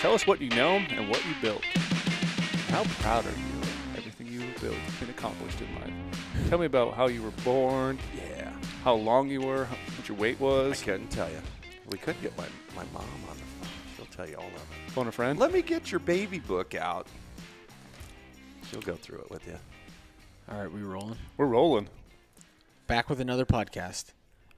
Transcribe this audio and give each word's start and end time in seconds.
Tell 0.00 0.14
us 0.14 0.26
what 0.26 0.40
you 0.40 0.50
know 0.50 0.76
and 0.76 1.08
what 1.08 1.24
you 1.26 1.32
built. 1.40 1.64
How 2.68 2.84
proud 3.00 3.24
are 3.24 3.30
you 3.30 3.60
of 3.62 3.96
everything 3.98 4.26
you 4.28 4.40
have 4.40 4.60
built 4.60 4.76
and 5.00 5.10
accomplished 5.10 5.58
in 5.60 5.74
life? 5.76 5.92
Tell 6.48 6.58
me 6.58 6.66
about 6.66 6.94
how 6.94 7.06
you 7.06 7.22
were 7.22 7.30
born, 7.44 7.98
Yeah. 8.16 8.52
how 8.84 8.94
long 8.94 9.28
you 9.30 9.40
were, 9.40 9.64
how- 9.64 9.76
what 9.96 10.08
your 10.08 10.16
weight 10.18 10.38
was. 10.38 10.64
I 10.64 10.68
was. 10.68 10.82
couldn't 10.82 11.08
tell 11.08 11.30
you. 11.30 11.40
We 11.90 11.98
could 11.98 12.20
get 12.20 12.36
my, 12.36 12.44
my 12.74 12.84
mom 12.92 13.04
on 13.28 13.36
the 13.36 13.42
phone. 13.44 13.68
She'll 13.96 14.06
tell 14.06 14.28
you 14.28 14.36
all 14.36 14.46
of 14.46 14.52
it. 14.54 14.90
Phone 14.92 15.06
a 15.08 15.12
friend. 15.12 15.38
Let 15.38 15.52
me 15.52 15.62
get 15.62 15.90
your 15.90 16.00
baby 16.00 16.38
book 16.40 16.74
out. 16.74 17.06
She'll 18.70 18.80
go 18.82 18.94
through 18.96 19.20
it 19.20 19.30
with 19.30 19.46
you. 19.46 19.56
All 20.50 20.58
right, 20.58 20.70
we 20.72 20.82
rolling. 20.82 21.16
We're 21.36 21.46
rolling. 21.46 21.88
Back 22.86 23.08
with 23.08 23.20
another 23.20 23.46
podcast. 23.46 24.06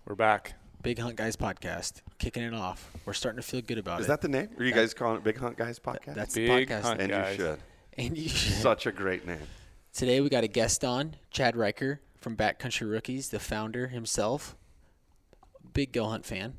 We're 0.07 0.15
back. 0.15 0.55
Big 0.83 0.99
Hunt 0.99 1.17
Guys 1.17 1.37
podcast. 1.37 2.03
Kicking 2.19 2.43
it 2.43 2.55
off. 2.55 2.91
We're 3.05 3.13
starting 3.13 3.41
to 3.41 3.47
feel 3.47 3.61
good 3.61 3.79
about 3.79 4.01
Is 4.01 4.07
it. 4.07 4.09
that 4.09 4.21
the 4.21 4.29
name? 4.29 4.49
Are 4.59 4.65
you 4.65 4.73
guys 4.73 4.95
calling 4.95 5.17
it 5.17 5.25
Big 5.25 5.37
Hunt 5.37 5.57
Guys 5.57 5.79
podcast? 5.79 6.15
That's 6.15 6.35
Big 6.35 6.69
the 6.69 6.75
podcast. 6.75 6.83
Hunt. 6.83 7.01
and 7.01 7.11
guys. 7.11 7.39
you 7.39 7.45
should. 7.45 7.59
And 7.97 8.19
you 8.19 8.29
Such 8.29 8.87
a 8.87 8.93
great 8.93 9.27
name. 9.27 9.41
Today 9.93 10.21
we 10.21 10.29
got 10.29 10.45
a 10.45 10.49
guest 10.49 10.85
on, 10.85 11.17
Chad 11.31 11.57
Ryker 11.57 12.01
from 12.17 12.37
Backcountry 12.37 12.91
Rookies, 12.91 13.31
the 13.31 13.41
founder 13.41 13.89
himself. 13.89 14.57
Big 15.73 15.93
Go 15.93 16.07
Hunt 16.07 16.25
fan. 16.25 16.55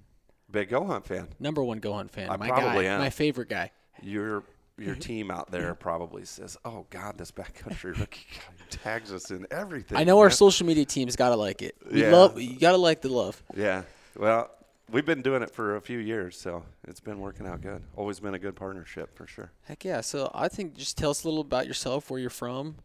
Big 0.52 0.70
Go 0.70 0.86
Hunt 0.86 1.06
fan. 1.06 1.30
Number 1.40 1.64
one 1.64 1.80
Go 1.80 1.94
Hunt 1.94 2.12
fan. 2.12 2.30
I 2.30 2.36
my 2.36 2.50
probably 2.50 2.86
guy. 2.86 2.92
am. 2.92 3.00
My 3.00 3.10
favorite 3.10 3.50
guy. 3.50 3.72
Your 4.02 4.44
your 4.78 4.94
mm-hmm. 4.94 5.00
team 5.00 5.32
out 5.32 5.52
there 5.52 5.74
mm-hmm. 5.74 5.82
probably 5.82 6.26
says, 6.26 6.58
"Oh 6.64 6.86
God, 6.90 7.18
this 7.18 7.32
backcountry 7.32 7.98
rookie 8.00 8.26
guy 8.34 8.66
tags 8.70 9.12
us 9.14 9.32
in 9.32 9.46
everything." 9.52 9.98
I 9.98 10.04
know 10.04 10.20
our 10.20 10.30
social 10.30 10.66
media 10.68 10.86
team's 10.86 11.16
gotta 11.16 11.36
like 11.36 11.62
it. 11.62 11.76
We 11.90 12.02
Yeah. 12.04 12.12
love 12.12 12.40
you 12.40 12.60
gotta 12.60 12.78
like 12.78 13.02
the 13.02 13.10
love. 13.10 13.42
Yeah. 13.56 13.84
Well, 14.20 14.52
we've 14.92 15.06
been 15.06 15.22
doing 15.22 15.42
it 15.42 15.50
for 15.50 15.78
a 15.78 15.82
few 15.82 15.98
years, 15.98 16.38
so 16.38 16.66
it's 16.86 17.00
been 17.00 17.22
working 17.22 17.48
out 17.48 17.62
good. 17.62 17.82
Always 17.96 18.20
been 18.20 18.34
a 18.34 18.40
good 18.40 18.54
partnership 18.54 19.16
for 19.16 19.26
sure. 19.26 19.54
Heck 19.64 19.86
yeah. 19.86 20.02
So 20.02 20.30
I 20.36 20.50
think 20.50 20.76
just 20.76 20.98
tell 20.98 21.12
us 21.12 21.24
a 21.24 21.28
little 21.30 21.40
about 21.40 21.68
yourself, 21.68 22.12
where 22.12 22.20
you're 22.20 22.30
from, 22.30 22.76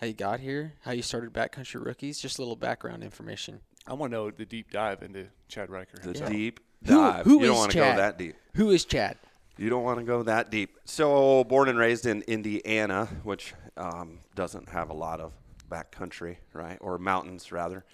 how 0.00 0.06
you 0.06 0.12
got 0.12 0.40
here, 0.40 0.74
how 0.82 0.92
you 0.92 1.00
started 1.00 1.32
Backcountry 1.32 1.82
Rookies, 1.82 2.18
just 2.18 2.38
a 2.38 2.42
little 2.42 2.56
background 2.56 3.02
information. 3.02 3.60
I 3.86 3.94
want 3.94 4.12
to 4.12 4.18
know 4.18 4.30
the 4.30 4.44
deep 4.44 4.70
dive 4.70 5.02
into 5.02 5.28
Chad 5.48 5.70
Ryker. 5.70 5.96
The 5.96 6.08
himself. 6.08 6.30
deep 6.30 6.60
Who- 6.84 6.94
dive. 6.94 7.24
who 7.24 7.40
you 7.40 7.46
don't 7.46 7.56
want 7.56 7.72
to 7.72 7.78
go 7.78 7.96
that 7.96 8.18
deep. 8.18 8.36
Who 8.54 8.68
is 8.68 8.84
Chad? 8.84 9.16
You 9.56 9.70
don't 9.70 9.82
want 9.82 9.98
to 9.98 10.04
go 10.04 10.22
that 10.24 10.50
deep. 10.50 10.76
So, 10.84 11.42
born 11.44 11.70
and 11.70 11.78
raised 11.78 12.04
in 12.04 12.20
Indiana, 12.28 13.08
which 13.22 13.54
um, 13.78 14.18
doesn't 14.34 14.68
have 14.68 14.90
a 14.90 14.94
lot 14.94 15.20
of 15.20 15.32
backcountry, 15.70 16.36
right? 16.52 16.76
Or 16.82 16.98
mountains, 16.98 17.50
rather. 17.50 17.84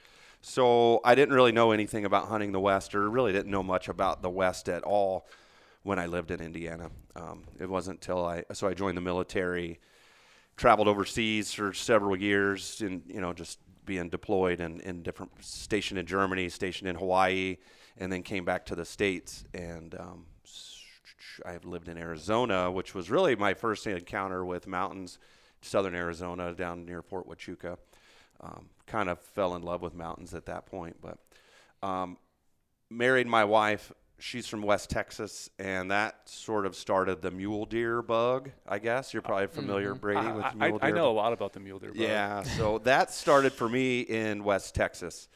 So, 0.46 1.00
I 1.02 1.14
didn't 1.14 1.34
really 1.34 1.52
know 1.52 1.70
anything 1.72 2.04
about 2.04 2.28
hunting 2.28 2.52
the 2.52 2.60
West, 2.60 2.94
or 2.94 3.08
really 3.08 3.32
didn't 3.32 3.50
know 3.50 3.62
much 3.62 3.88
about 3.88 4.20
the 4.20 4.28
West 4.28 4.68
at 4.68 4.82
all 4.82 5.26
when 5.84 5.98
I 5.98 6.04
lived 6.04 6.30
in 6.30 6.42
Indiana. 6.42 6.90
Um, 7.16 7.44
it 7.58 7.66
wasn't 7.66 7.96
until 8.02 8.26
I, 8.26 8.44
so 8.52 8.68
I 8.68 8.74
joined 8.74 8.98
the 8.98 9.00
military, 9.00 9.80
traveled 10.58 10.86
overseas 10.86 11.54
for 11.54 11.72
several 11.72 12.14
years, 12.14 12.82
and, 12.82 13.02
you 13.08 13.22
know, 13.22 13.32
just 13.32 13.58
being 13.86 14.10
deployed 14.10 14.60
in, 14.60 14.80
in 14.80 15.02
different, 15.02 15.32
stationed 15.40 15.98
in 15.98 16.04
Germany, 16.04 16.50
stationed 16.50 16.90
in 16.90 16.96
Hawaii, 16.96 17.56
and 17.96 18.12
then 18.12 18.22
came 18.22 18.44
back 18.44 18.66
to 18.66 18.74
the 18.74 18.84
States 18.84 19.46
and, 19.54 19.94
um, 19.98 20.26
I've 21.46 21.64
lived 21.64 21.88
in 21.88 21.96
Arizona, 21.96 22.70
which 22.70 22.94
was 22.94 23.10
really 23.10 23.34
my 23.34 23.54
first 23.54 23.86
encounter 23.86 24.44
with 24.44 24.66
mountains, 24.66 25.18
southern 25.62 25.94
Arizona, 25.94 26.52
down 26.52 26.84
near 26.84 27.00
Fort 27.00 27.26
Huachuca. 27.26 27.78
Um, 28.42 28.68
kind 28.86 29.08
of 29.08 29.18
fell 29.20 29.54
in 29.54 29.62
love 29.62 29.82
with 29.82 29.94
mountains 29.94 30.34
at 30.34 30.46
that 30.46 30.66
point, 30.66 30.96
but 31.00 31.18
um, 31.86 32.16
married 32.90 33.26
my 33.26 33.44
wife. 33.44 33.92
She's 34.18 34.46
from 34.46 34.62
West 34.62 34.90
Texas, 34.90 35.50
and 35.58 35.90
that 35.90 36.28
sort 36.28 36.66
of 36.66 36.76
started 36.76 37.20
the 37.20 37.30
mule 37.30 37.66
deer 37.66 38.00
bug. 38.00 38.50
I 38.66 38.78
guess 38.78 39.12
you're 39.12 39.22
probably 39.22 39.48
familiar, 39.48 39.94
Brady, 39.94 40.20
I, 40.20 40.32
with 40.32 40.44
I- 40.44 40.54
mule 40.54 40.78
deer. 40.78 40.88
I 40.88 40.92
know 40.92 41.10
a 41.10 41.12
lot 41.12 41.32
about 41.32 41.52
the 41.52 41.60
mule 41.60 41.78
deer. 41.78 41.90
bug. 41.90 41.98
Yeah, 41.98 42.42
so 42.42 42.78
that 42.80 43.12
started 43.12 43.52
for 43.52 43.68
me 43.68 44.00
in 44.00 44.44
West 44.44 44.74
Texas. 44.74 45.28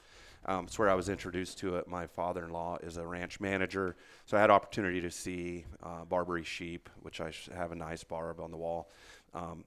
Um, 0.46 0.64
it's 0.64 0.78
where 0.78 0.88
I 0.88 0.94
was 0.94 1.08
introduced 1.08 1.58
to 1.58 1.76
it. 1.76 1.88
My 1.88 2.06
father-in-law 2.06 2.78
is 2.82 2.96
a 2.96 3.06
ranch 3.06 3.40
manager, 3.40 3.96
so 4.24 4.36
I 4.36 4.40
had 4.40 4.50
opportunity 4.50 5.00
to 5.00 5.10
see 5.10 5.66
uh, 5.82 6.04
Barbary 6.04 6.44
sheep, 6.44 6.88
which 7.02 7.20
I 7.20 7.32
have 7.54 7.72
a 7.72 7.74
nice 7.74 8.04
barb 8.04 8.40
on 8.40 8.50
the 8.50 8.56
wall, 8.56 8.90
um, 9.34 9.64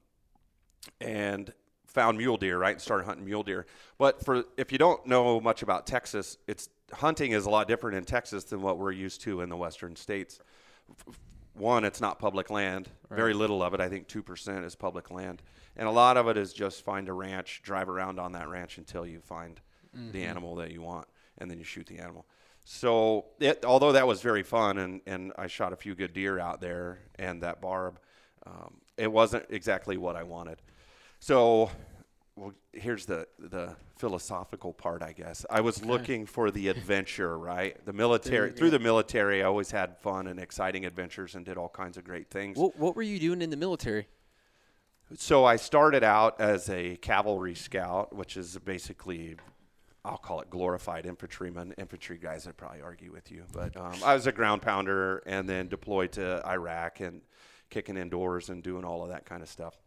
and 1.00 1.54
found 1.94 2.18
mule 2.18 2.38
deer. 2.38 2.58
Right, 2.58 2.74
and 2.74 2.82
started 2.82 3.06
hunting 3.06 3.26
mule 3.26 3.44
deer. 3.44 3.66
But 3.98 4.24
for 4.24 4.44
if 4.58 4.72
you 4.72 4.78
don't 4.78 5.06
know 5.06 5.40
much 5.40 5.62
about 5.62 5.88
Texas, 5.88 6.38
it's 6.48 6.70
hunting 6.94 7.32
is 7.32 7.46
a 7.46 7.50
lot 7.50 7.68
different 7.68 7.98
in 7.98 8.04
Texas 8.04 8.44
than 8.46 8.62
what 8.62 8.78
we're 8.78 8.92
used 8.92 9.22
to 9.22 9.42
in 9.42 9.50
the 9.50 9.58
western 9.58 9.96
states. 9.96 10.40
One, 11.54 11.84
it's 11.84 12.02
not 12.02 12.18
public 12.18 12.50
land. 12.50 12.90
Very 13.10 13.34
little 13.34 13.62
of 13.62 13.74
it. 13.74 13.82
I 13.82 13.90
think 13.90 14.08
two 14.08 14.24
percent 14.24 14.66
is 14.66 14.76
public 14.76 15.12
land, 15.12 15.42
and 15.76 15.88
a 15.88 15.92
lot 15.92 16.18
of 16.18 16.28
it 16.28 16.38
is 16.38 16.54
just 16.54 16.84
find 16.84 17.10
a 17.10 17.14
ranch, 17.14 17.62
drive 17.64 17.90
around 17.90 18.20
on 18.20 18.32
that 18.34 18.48
ranch 18.50 18.78
until 18.78 19.06
you 19.06 19.20
find 19.20 19.60
the 19.94 20.24
animal 20.24 20.56
that 20.56 20.72
you 20.72 20.82
want, 20.82 21.06
and 21.38 21.52
then 21.52 21.58
you 21.58 21.66
shoot 21.66 21.86
the 21.86 22.00
animal. 22.00 22.26
So, 22.64 23.26
it, 23.40 23.66
although 23.66 23.92
that 23.92 24.08
was 24.08 24.22
very 24.22 24.44
fun, 24.44 24.78
and, 24.78 25.02
and 25.06 25.34
I 25.38 25.48
shot 25.48 25.74
a 25.74 25.76
few 25.76 25.96
good 25.96 26.14
deer 26.14 26.40
out 26.40 26.62
there, 26.62 27.00
and 27.16 27.44
that 27.44 27.60
barb, 27.60 28.00
um, 28.46 28.76
it 28.98 29.12
wasn't 29.12 29.46
exactly 29.50 29.98
what 29.98 30.16
I 30.16 30.24
wanted. 30.24 30.62
So, 31.22 31.70
well, 32.36 32.54
here's 32.74 33.06
the 33.06 33.28
the 33.38 33.76
philosophical 33.98 34.74
part, 34.74 35.04
I 35.04 35.12
guess. 35.12 35.46
I 35.52 35.62
was 35.62 35.86
looking 35.86 36.26
for 36.26 36.50
the 36.50 36.68
adventure, 36.68 37.38
right? 37.38 37.78
The 37.86 37.94
military 37.94 38.52
through 38.52 38.72
the 38.72 38.80
military, 38.80 39.44
I 39.44 39.46
always 39.46 39.70
had 39.70 40.00
fun 40.00 40.26
and 40.26 40.40
exciting 40.40 40.84
adventures 40.84 41.36
and 41.36 41.46
did 41.46 41.58
all 41.58 41.70
kinds 41.70 41.98
of 41.98 42.04
great 42.04 42.32
things. 42.32 42.58
What 42.58 42.76
What 42.76 42.96
were 42.96 43.04
you 43.04 43.20
doing 43.20 43.44
in 43.44 43.52
the 43.52 43.56
military? 43.56 44.08
So 45.16 45.46
I 45.46 45.58
started 45.58 46.04
out 46.04 46.42
as 46.42 46.70
a 46.70 46.96
cavalry 46.96 47.54
scout, 47.54 48.16
which 48.16 48.36
is 48.36 48.58
basically, 48.58 49.36
I'll 50.04 50.18
call 50.18 50.42
it 50.42 50.50
glorified 50.50 51.06
infantryman. 51.06 51.76
Infantry 51.78 52.18
guys 52.18 52.48
would 52.48 52.58
probably 52.58 52.82
argue 52.82 53.12
with 53.12 53.30
you, 53.30 53.44
but 53.54 53.78
um, 53.78 53.94
I 54.04 54.16
was 54.16 54.26
a 54.26 54.32
ground 54.32 54.64
pounder 54.64 55.20
and 55.28 55.48
then 55.48 55.68
deployed 55.68 56.14
to 56.14 56.44
Iraq 56.48 57.02
and 57.02 57.22
kicking 57.70 57.98
indoors 57.98 58.50
and 58.50 58.64
doing 58.64 58.86
all 58.86 59.04
of 59.04 59.10
that 59.10 59.26
kind 59.26 59.44
of 59.44 59.50
stuff. 59.50 59.78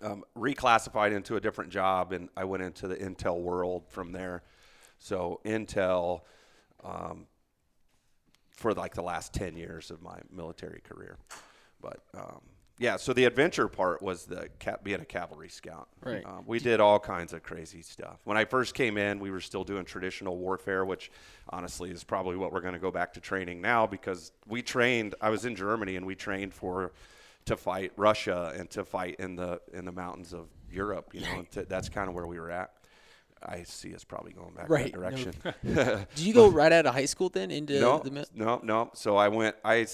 Um, 0.00 0.24
reclassified 0.36 1.12
into 1.14 1.36
a 1.36 1.40
different 1.40 1.70
job, 1.70 2.12
and 2.12 2.28
I 2.36 2.44
went 2.44 2.62
into 2.62 2.88
the 2.88 2.96
intel 2.96 3.40
world 3.40 3.84
from 3.88 4.10
there. 4.10 4.42
So 4.98 5.40
Intel, 5.44 6.22
um, 6.82 7.26
for 8.56 8.72
like 8.72 8.94
the 8.94 9.02
last 9.02 9.34
10 9.34 9.56
years 9.56 9.90
of 9.90 10.00
my 10.02 10.18
military 10.30 10.80
career. 10.80 11.18
But 11.80 12.00
um, 12.14 12.40
yeah, 12.78 12.96
so 12.96 13.12
the 13.12 13.24
adventure 13.24 13.68
part 13.68 14.02
was 14.02 14.24
the 14.24 14.48
ca- 14.60 14.76
being 14.82 15.00
a 15.00 15.04
cavalry 15.04 15.48
scout. 15.48 15.88
Right. 16.02 16.24
Um, 16.24 16.44
we 16.46 16.58
did 16.58 16.80
all 16.80 16.98
kinds 16.98 17.32
of 17.32 17.42
crazy 17.42 17.82
stuff. 17.82 18.20
When 18.24 18.36
I 18.36 18.44
first 18.44 18.74
came 18.74 18.96
in, 18.96 19.18
we 19.18 19.30
were 19.30 19.40
still 19.40 19.64
doing 19.64 19.84
traditional 19.84 20.36
warfare, 20.36 20.84
which 20.84 21.10
honestly 21.50 21.90
is 21.90 22.04
probably 22.04 22.36
what 22.36 22.52
we're 22.52 22.60
going 22.60 22.74
to 22.74 22.80
go 22.80 22.90
back 22.90 23.12
to 23.14 23.20
training 23.20 23.60
now 23.60 23.86
because 23.86 24.32
we 24.46 24.62
trained. 24.62 25.14
I 25.20 25.30
was 25.30 25.44
in 25.44 25.54
Germany 25.54 25.96
and 25.96 26.06
we 26.06 26.14
trained 26.14 26.54
for 26.54 26.92
to 27.46 27.56
fight 27.56 27.92
Russia 27.96 28.52
and 28.56 28.70
to 28.70 28.84
fight 28.84 29.16
in 29.18 29.36
the 29.36 29.60
in 29.72 29.84
the 29.84 29.92
mountains 29.92 30.32
of 30.32 30.48
Europe. 30.70 31.10
You 31.12 31.22
know, 31.22 31.44
to, 31.52 31.64
that's 31.64 31.88
kind 31.88 32.08
of 32.08 32.14
where 32.14 32.26
we 32.26 32.38
were 32.38 32.50
at. 32.50 32.72
I 33.44 33.64
see 33.64 33.94
us 33.94 34.04
probably 34.04 34.32
going 34.32 34.54
back 34.54 34.68
Right, 34.68 34.92
that 34.92 34.92
no. 34.92 35.00
direction. 35.00 35.34
Did 36.14 36.24
you 36.24 36.32
go 36.32 36.48
right 36.48 36.70
out 36.70 36.86
of 36.86 36.94
high 36.94 37.06
school 37.06 37.28
then 37.28 37.50
into 37.50 37.80
no, 37.80 37.98
the 37.98 38.10
mil- 38.10 38.24
no, 38.34 38.60
no. 38.62 38.90
So 38.94 39.16
I 39.16 39.28
went. 39.28 39.56
I 39.64 39.86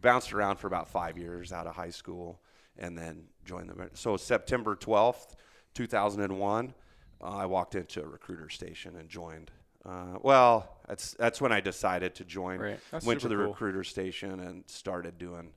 bounced 0.00 0.32
around 0.32 0.56
for 0.56 0.66
about 0.66 0.88
five 0.88 1.18
years 1.18 1.52
out 1.52 1.66
of 1.66 1.74
high 1.74 1.90
school, 1.90 2.40
and 2.78 2.96
then 2.96 3.24
joined 3.44 3.68
the. 3.68 3.90
So 3.94 4.16
September 4.16 4.74
twelfth, 4.74 5.36
two 5.74 5.86
thousand 5.86 6.22
and 6.22 6.38
one, 6.38 6.74
uh, 7.22 7.28
I 7.28 7.46
walked 7.46 7.74
into 7.74 8.02
a 8.02 8.06
recruiter 8.06 8.48
station 8.48 8.96
and 8.96 9.08
joined. 9.08 9.50
Uh, 9.84 10.18
well, 10.22 10.78
that's 10.88 11.12
that's 11.14 11.42
when 11.42 11.52
I 11.52 11.60
decided 11.60 12.14
to 12.16 12.24
join. 12.24 12.58
Right. 12.58 12.80
Went 13.04 13.20
to 13.20 13.28
the 13.28 13.36
cool. 13.36 13.48
recruiter 13.48 13.84
station 13.84 14.40
and 14.40 14.64
started 14.66 15.18
doing 15.18 15.52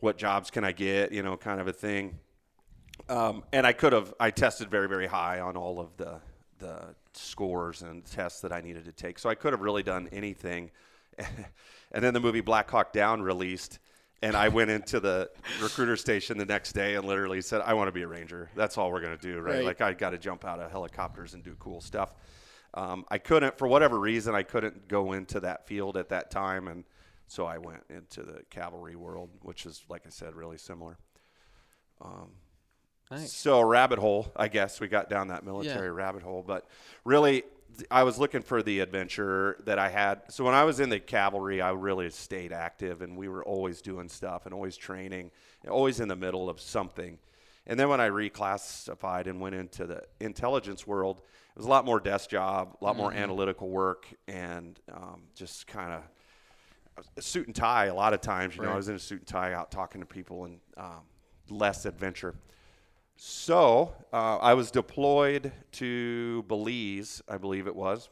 what 0.00 0.18
jobs 0.18 0.50
can 0.50 0.64
I 0.64 0.72
get, 0.72 1.12
you 1.12 1.22
know, 1.22 1.36
kind 1.36 1.60
of 1.60 1.68
a 1.68 1.72
thing. 1.72 2.18
Um, 3.08 3.44
and 3.52 3.66
I 3.66 3.72
could 3.72 3.92
have, 3.92 4.12
I 4.18 4.30
tested 4.30 4.70
very, 4.70 4.88
very 4.88 5.06
high 5.06 5.40
on 5.40 5.56
all 5.56 5.78
of 5.78 5.96
the, 5.96 6.20
the 6.58 6.94
scores 7.12 7.82
and 7.82 8.04
tests 8.04 8.40
that 8.40 8.52
I 8.52 8.60
needed 8.60 8.84
to 8.86 8.92
take. 8.92 9.18
So 9.18 9.28
I 9.28 9.34
could 9.34 9.52
have 9.52 9.60
really 9.60 9.82
done 9.82 10.08
anything. 10.12 10.70
and 11.92 12.04
then 12.04 12.14
the 12.14 12.20
movie 12.20 12.40
Black 12.40 12.70
Hawk 12.70 12.92
Down 12.92 13.22
released. 13.22 13.78
And 14.22 14.34
I 14.34 14.48
went 14.48 14.70
into 14.70 14.98
the 14.98 15.30
recruiter 15.60 15.96
station 15.96 16.38
the 16.38 16.46
next 16.46 16.72
day 16.72 16.94
and 16.94 17.06
literally 17.06 17.42
said, 17.42 17.60
I 17.60 17.74
want 17.74 17.88
to 17.88 17.92
be 17.92 18.02
a 18.02 18.08
ranger. 18.08 18.50
That's 18.56 18.78
all 18.78 18.90
we're 18.90 19.02
going 19.02 19.16
to 19.16 19.22
do, 19.22 19.40
right? 19.40 19.56
Right. 19.56 19.64
Like, 19.64 19.80
I 19.82 19.92
got 19.92 20.10
to 20.10 20.18
jump 20.18 20.44
out 20.44 20.58
of 20.58 20.70
helicopters 20.70 21.34
and 21.34 21.44
do 21.44 21.54
cool 21.58 21.82
stuff. 21.82 22.14
Um, 22.72 23.04
I 23.10 23.18
couldn't, 23.18 23.58
for 23.58 23.68
whatever 23.68 23.98
reason, 23.98 24.34
I 24.34 24.42
couldn't 24.42 24.88
go 24.88 25.12
into 25.12 25.40
that 25.40 25.66
field 25.66 25.98
at 25.98 26.08
that 26.08 26.30
time. 26.30 26.66
And 26.66 26.84
so 27.26 27.46
I 27.46 27.58
went 27.58 27.82
into 27.90 28.22
the 28.22 28.42
cavalry 28.50 28.96
world, 28.96 29.30
which 29.42 29.66
is, 29.66 29.82
like 29.88 30.02
I 30.06 30.10
said, 30.10 30.34
really 30.34 30.58
similar. 30.58 30.98
Um, 32.00 32.30
Nice. 33.10 33.32
so 33.32 33.60
rabbit 33.60 33.98
hole, 33.98 34.32
I 34.36 34.48
guess 34.48 34.80
we 34.80 34.88
got 34.88 35.08
down 35.08 35.28
that 35.28 35.44
military 35.44 35.86
Yeah. 35.86 35.92
rabbit 35.92 36.22
hole, 36.22 36.42
but 36.46 36.66
really 37.04 37.44
I 37.90 38.02
was 38.04 38.18
looking 38.18 38.42
for 38.42 38.62
the 38.62 38.80
adventure 38.80 39.56
that 39.64 39.78
I 39.78 39.90
had. 39.90 40.22
So 40.28 40.44
when 40.44 40.54
I 40.54 40.64
was 40.64 40.80
in 40.80 40.88
the 40.88 40.98
cavalry, 40.98 41.60
I 41.60 41.70
really 41.70 42.10
stayed 42.10 42.52
active, 42.52 43.02
and 43.02 43.16
we 43.16 43.28
were 43.28 43.44
always 43.44 43.80
doing 43.82 44.08
stuff 44.08 44.46
and 44.46 44.54
always 44.54 44.76
training, 44.76 45.30
and 45.62 45.70
always 45.70 46.00
in 46.00 46.08
the 46.08 46.16
middle 46.16 46.48
of 46.48 46.60
something. 46.60 47.18
And 47.66 47.78
then 47.78 47.88
when 47.88 48.00
I 48.00 48.08
reclassified 48.08 49.26
and 49.26 49.40
went 49.40 49.56
into 49.56 49.86
the 49.86 50.02
intelligence 50.20 50.86
world, 50.86 51.18
it 51.18 51.56
was 51.58 51.66
a 51.66 51.68
lot 51.68 51.84
more 51.84 52.00
desk 52.00 52.30
job, 52.30 52.76
a 52.80 52.84
lot 52.84 52.96
more 52.96 53.12
analytical 53.12 53.68
work, 53.68 54.06
and 54.28 54.80
um, 54.92 55.24
just 55.34 55.66
kind 55.66 55.92
of 55.92 56.02
a 57.16 57.22
suit 57.22 57.46
and 57.46 57.54
tie 57.54 57.86
a 57.86 57.94
lot 57.94 58.14
of 58.14 58.20
times. 58.20 58.56
You 58.56 58.62
know, 58.62 58.72
I 58.72 58.76
was 58.76 58.88
in 58.88 58.94
a 58.94 58.98
suit 58.98 59.20
and 59.20 59.26
tie 59.26 59.52
out 59.52 59.70
talking 59.70 60.00
to 60.00 60.06
people 60.06 60.44
and 60.44 60.58
um, 60.76 61.02
less 61.50 61.86
adventure. 61.86 62.34
So 63.16 63.94
uh, 64.12 64.36
I 64.36 64.54
was 64.54 64.70
deployed 64.70 65.52
to 65.72 66.44
Belize, 66.48 67.22
I 67.28 67.38
believe 67.38 67.66
it 67.66 67.74
was, 67.74 68.10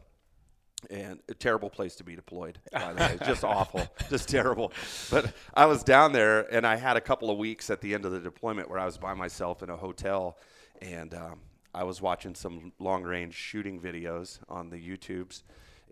and 0.91 1.21
a 1.29 1.35
terrible 1.35 1.69
place 1.69 1.95
to 1.97 2.05
be 2.05 2.17
deployed. 2.17 2.59
By 2.73 2.95
the 2.95 3.01
way, 3.01 3.19
just 3.27 3.45
awful, 3.45 3.87
just 4.09 4.29
terrible. 4.29 4.73
But 5.11 5.33
I 5.53 5.67
was 5.67 5.83
down 5.83 6.13
there, 6.13 6.53
and 6.53 6.67
I 6.67 6.77
had 6.77 6.97
a 6.97 7.03
couple 7.03 7.31
of 7.31 7.37
weeks 7.37 7.69
at 7.69 7.83
the 7.83 7.93
end 7.93 8.07
of 8.07 8.13
the 8.13 8.21
deployment 8.21 8.71
where 8.71 8.79
I 8.79 8.87
was 8.87 8.97
by 8.97 9.13
myself 9.13 9.63
in 9.63 9.69
a 9.69 9.77
hotel, 9.77 10.39
and 10.81 11.13
um, 11.15 11.41
I 11.75 11.85
was 11.85 12.01
watching 12.01 12.35
some 12.35 12.73
long-range 12.79 13.35
shooting 13.35 13.79
videos 13.79 14.39
on 14.49 14.71
the 14.71 14.77
YouTubes, 14.77 15.43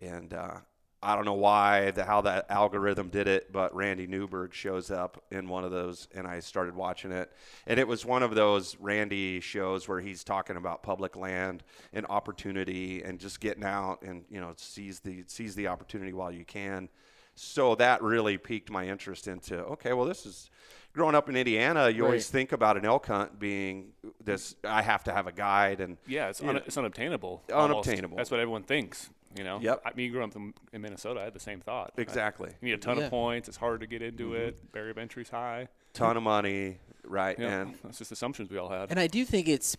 and 0.01 0.33
uh, 0.33 0.57
I 1.03 1.17
don't 1.17 1.25
know 1.25 1.33
why, 1.33 1.91
the, 1.91 2.05
how 2.05 2.21
that 2.23 2.47
algorithm 2.49 3.09
did 3.09 3.27
it, 3.27 3.53
but 3.53 3.75
Randy 3.75 4.07
Newberg 4.07 4.55
shows 4.55 4.91
up 4.91 5.25
in 5.33 5.49
one 5.49 5.65
of 5.65 5.73
those, 5.73 6.07
and 6.15 6.29
I 6.29 6.39
started 6.39 6.77
watching 6.77 7.11
it. 7.11 7.33
And 7.67 7.81
it 7.81 7.89
was 7.89 8.07
one 8.07 8.23
of 8.23 8.37
those 8.37 8.77
Randy 8.79 9.41
shows 9.41 9.89
where 9.89 10.01
he's 10.01 10.23
talking 10.23 10.57
about 10.57 10.85
public 10.85 11.17
land 11.17 11.65
and 11.93 12.07
opportunity 12.09 13.03
and 13.03 13.19
just 13.19 13.41
getting 13.41 13.65
out 13.65 14.03
and 14.03 14.25
you 14.31 14.41
know 14.41 14.53
seize 14.57 15.01
the 15.01 15.25
seize 15.27 15.57
the 15.57 15.67
opportunity 15.67 16.13
while 16.13 16.31
you 16.31 16.45
can. 16.45 16.89
So 17.35 17.75
that 17.77 18.03
really 18.03 18.39
piqued 18.39 18.71
my 18.71 18.87
interest 18.87 19.27
into 19.27 19.59
okay, 19.59 19.95
well 19.95 20.07
this 20.07 20.25
is 20.25 20.51
growing 20.93 21.15
up 21.15 21.29
in 21.29 21.37
Indiana. 21.37 21.89
You 21.89 22.05
always 22.05 22.29
think 22.29 22.53
about 22.53 22.77
an 22.77 22.85
elk 22.85 23.07
hunt 23.07 23.39
being 23.39 23.93
this. 24.23 24.55
I 24.65 24.83
have 24.83 25.05
to 25.05 25.13
have 25.13 25.27
a 25.27 25.33
guide 25.33 25.81
and 25.81 25.97
Yeah, 26.07 26.29
it's, 26.29 26.41
un- 26.41 26.55
know, 26.55 26.63
it's 26.67 26.77
unobtainable. 26.77 27.43
almost. 27.53 27.89
Unobtainable. 27.89 28.17
That's 28.17 28.31
what 28.31 28.41
everyone 28.41 28.63
thinks. 28.63 29.11
You 29.37 29.45
know. 29.45 29.61
Yep. 29.63 29.83
I, 29.87 29.93
me 29.95 30.09
growing 30.11 30.29
up 30.29 30.37
in, 30.37 30.53
in 30.75 30.83
Minnesota, 30.83 31.21
I 31.21 31.25
had 31.25 31.33
the 31.35 31.41
same 31.41 31.61
thought. 31.61 31.93
I- 31.97 32.01
exactly 32.03 32.51
you 32.61 32.69
need 32.69 32.75
a 32.75 32.79
ton 32.79 32.99
Yeah. 32.99 33.05
of 33.05 33.11
points. 33.11 33.49
It's 33.49 33.57
hard 33.57 33.81
to 33.81 33.87
get 33.87 34.03
into 34.03 34.31
mm-hmm. 34.31 34.35
it. 34.49 34.73
Barrier 34.73 34.91
of 34.91 34.99
entry's 34.99 35.31
high. 35.31 35.69
ton 35.95 36.19
of 36.19 36.23
money, 36.23 36.79
right? 37.05 37.39
Yeah, 37.39 37.63
And 37.63 37.75
that's 37.83 37.99
just 37.99 38.13
assumptions 38.13 38.51
we 38.51 38.59
all 38.59 38.69
had. 38.69 38.91
And 38.91 39.01
I 39.01 39.07
do 39.07 39.25
think 39.25 39.49
it's 39.49 39.77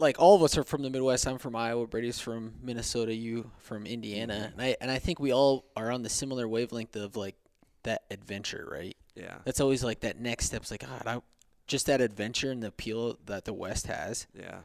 like 0.00 0.16
all 0.18 0.34
of 0.34 0.42
us 0.42 0.58
are 0.58 0.64
from 0.64 0.82
the 0.82 0.90
Midwest. 0.90 1.26
I'm 1.28 1.38
from 1.38 1.54
Iowa. 1.54 1.86
Brady's 1.86 2.18
from 2.18 2.54
Minnesota. 2.62 3.14
You 3.14 3.50
from 3.58 3.86
Indiana. 3.86 4.50
Mm-hmm. 4.50 4.60
And 4.60 4.62
I 4.62 4.76
and 4.80 4.90
I 4.90 4.98
think 4.98 5.20
we 5.20 5.32
all 5.32 5.66
are 5.76 5.92
on 5.92 6.02
the 6.02 6.08
similar 6.08 6.48
wavelength 6.48 6.96
of 6.96 7.14
like 7.14 7.36
that 7.84 8.02
adventure, 8.10 8.68
right? 8.70 8.96
Yeah, 9.16 9.38
That's 9.44 9.60
always 9.60 9.82
like 9.82 10.00
that 10.00 10.20
next 10.20 10.46
step's 10.46 10.70
like 10.70 10.80
God, 10.86 11.02
I, 11.06 11.20
just 11.66 11.86
that 11.86 12.00
adventure 12.00 12.50
and 12.52 12.62
the 12.62 12.68
appeal 12.68 13.18
that 13.26 13.44
the 13.44 13.52
West 13.52 13.86
has 13.88 14.26
yeah. 14.38 14.58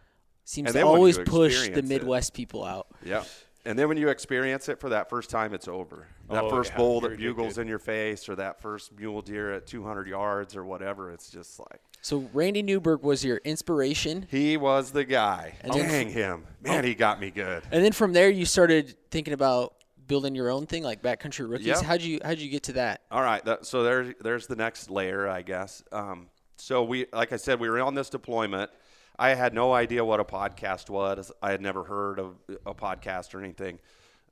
seems 0.43 0.67
And 0.69 0.75
to 0.75 0.81
always 0.81 1.17
push 1.17 1.53
the 1.55 1.59
experience 1.61 1.77
it- 1.77 1.85
Midwest 1.85 2.33
people 2.33 2.63
out. 2.63 2.87
Yeah. 3.03 3.23
And 3.63 3.77
then 3.77 3.87
when 3.87 3.97
you 3.97 4.09
experience 4.09 4.69
it 4.69 4.79
for 4.79 4.89
that 4.89 5.07
first 5.07 5.29
time, 5.29 5.53
it's 5.53 5.67
over. 5.67 6.07
That 6.31 6.45
Oh, 6.45 6.49
first 6.49 6.71
yeah, 6.71 6.77
bull 6.77 6.99
that 7.01 7.17
bugles 7.17 7.59
in 7.59 7.67
your 7.67 7.77
face, 7.77 8.27
or 8.27 8.35
that 8.37 8.59
first 8.59 8.91
mule 8.97 9.21
deer 9.21 9.53
at 9.53 9.67
200 9.67 10.07
yards, 10.07 10.55
or 10.55 10.65
whatever, 10.65 11.11
it's 11.11 11.29
just 11.29 11.59
like 11.59 11.79
So 12.01 12.27
Randy 12.33 12.63
Newberg 12.63 13.03
was 13.03 13.23
your 13.23 13.37
inspiration, 13.43 14.25
he 14.31 14.57
was 14.57 14.91
the 14.91 15.03
guy. 15.05 15.53
And 15.61 15.71
then- 15.73 15.87
Dang 15.87 16.09
him, 16.09 16.47
man, 16.61 16.83
oh. 16.83 16.87
he 16.87 16.95
got 16.95 17.19
me 17.19 17.29
good. 17.29 17.61
and 17.71 17.85
then 17.85 17.91
from 17.91 18.13
there 18.13 18.29
you 18.29 18.45
started 18.45 18.95
thinking 19.11 19.33
about 19.33 19.75
building 20.11 20.35
your 20.35 20.49
own 20.49 20.65
thing, 20.65 20.83
like 20.83 21.01
Backcountry 21.01 21.49
Rookies. 21.49 21.67
Yeah. 21.67 21.81
How'd 21.81 22.01
you 22.01 22.19
how'd 22.21 22.37
you 22.37 22.49
get 22.49 22.63
to 22.63 22.73
that? 22.73 23.03
All 23.09 23.21
right, 23.21 23.43
that, 23.45 23.65
so 23.65 23.81
there's 23.81 24.13
there's 24.19 24.45
the 24.45 24.57
next 24.57 24.89
layer, 24.89 25.29
I 25.29 25.41
guess. 25.41 25.85
Um, 25.89 26.27
so 26.57 26.83
we, 26.83 27.05
like 27.13 27.31
I 27.31 27.37
said, 27.37 27.61
we 27.61 27.69
were 27.69 27.79
on 27.79 27.95
this 27.95 28.09
deployment. 28.09 28.69
I 29.17 29.35
had 29.35 29.53
no 29.53 29.71
idea 29.73 30.03
what 30.03 30.19
a 30.19 30.25
podcast 30.25 30.89
was. 30.89 31.31
I 31.41 31.51
had 31.51 31.61
never 31.61 31.85
heard 31.85 32.19
of 32.19 32.35
a 32.65 32.75
podcast 32.75 33.33
or 33.33 33.39
anything. 33.39 33.79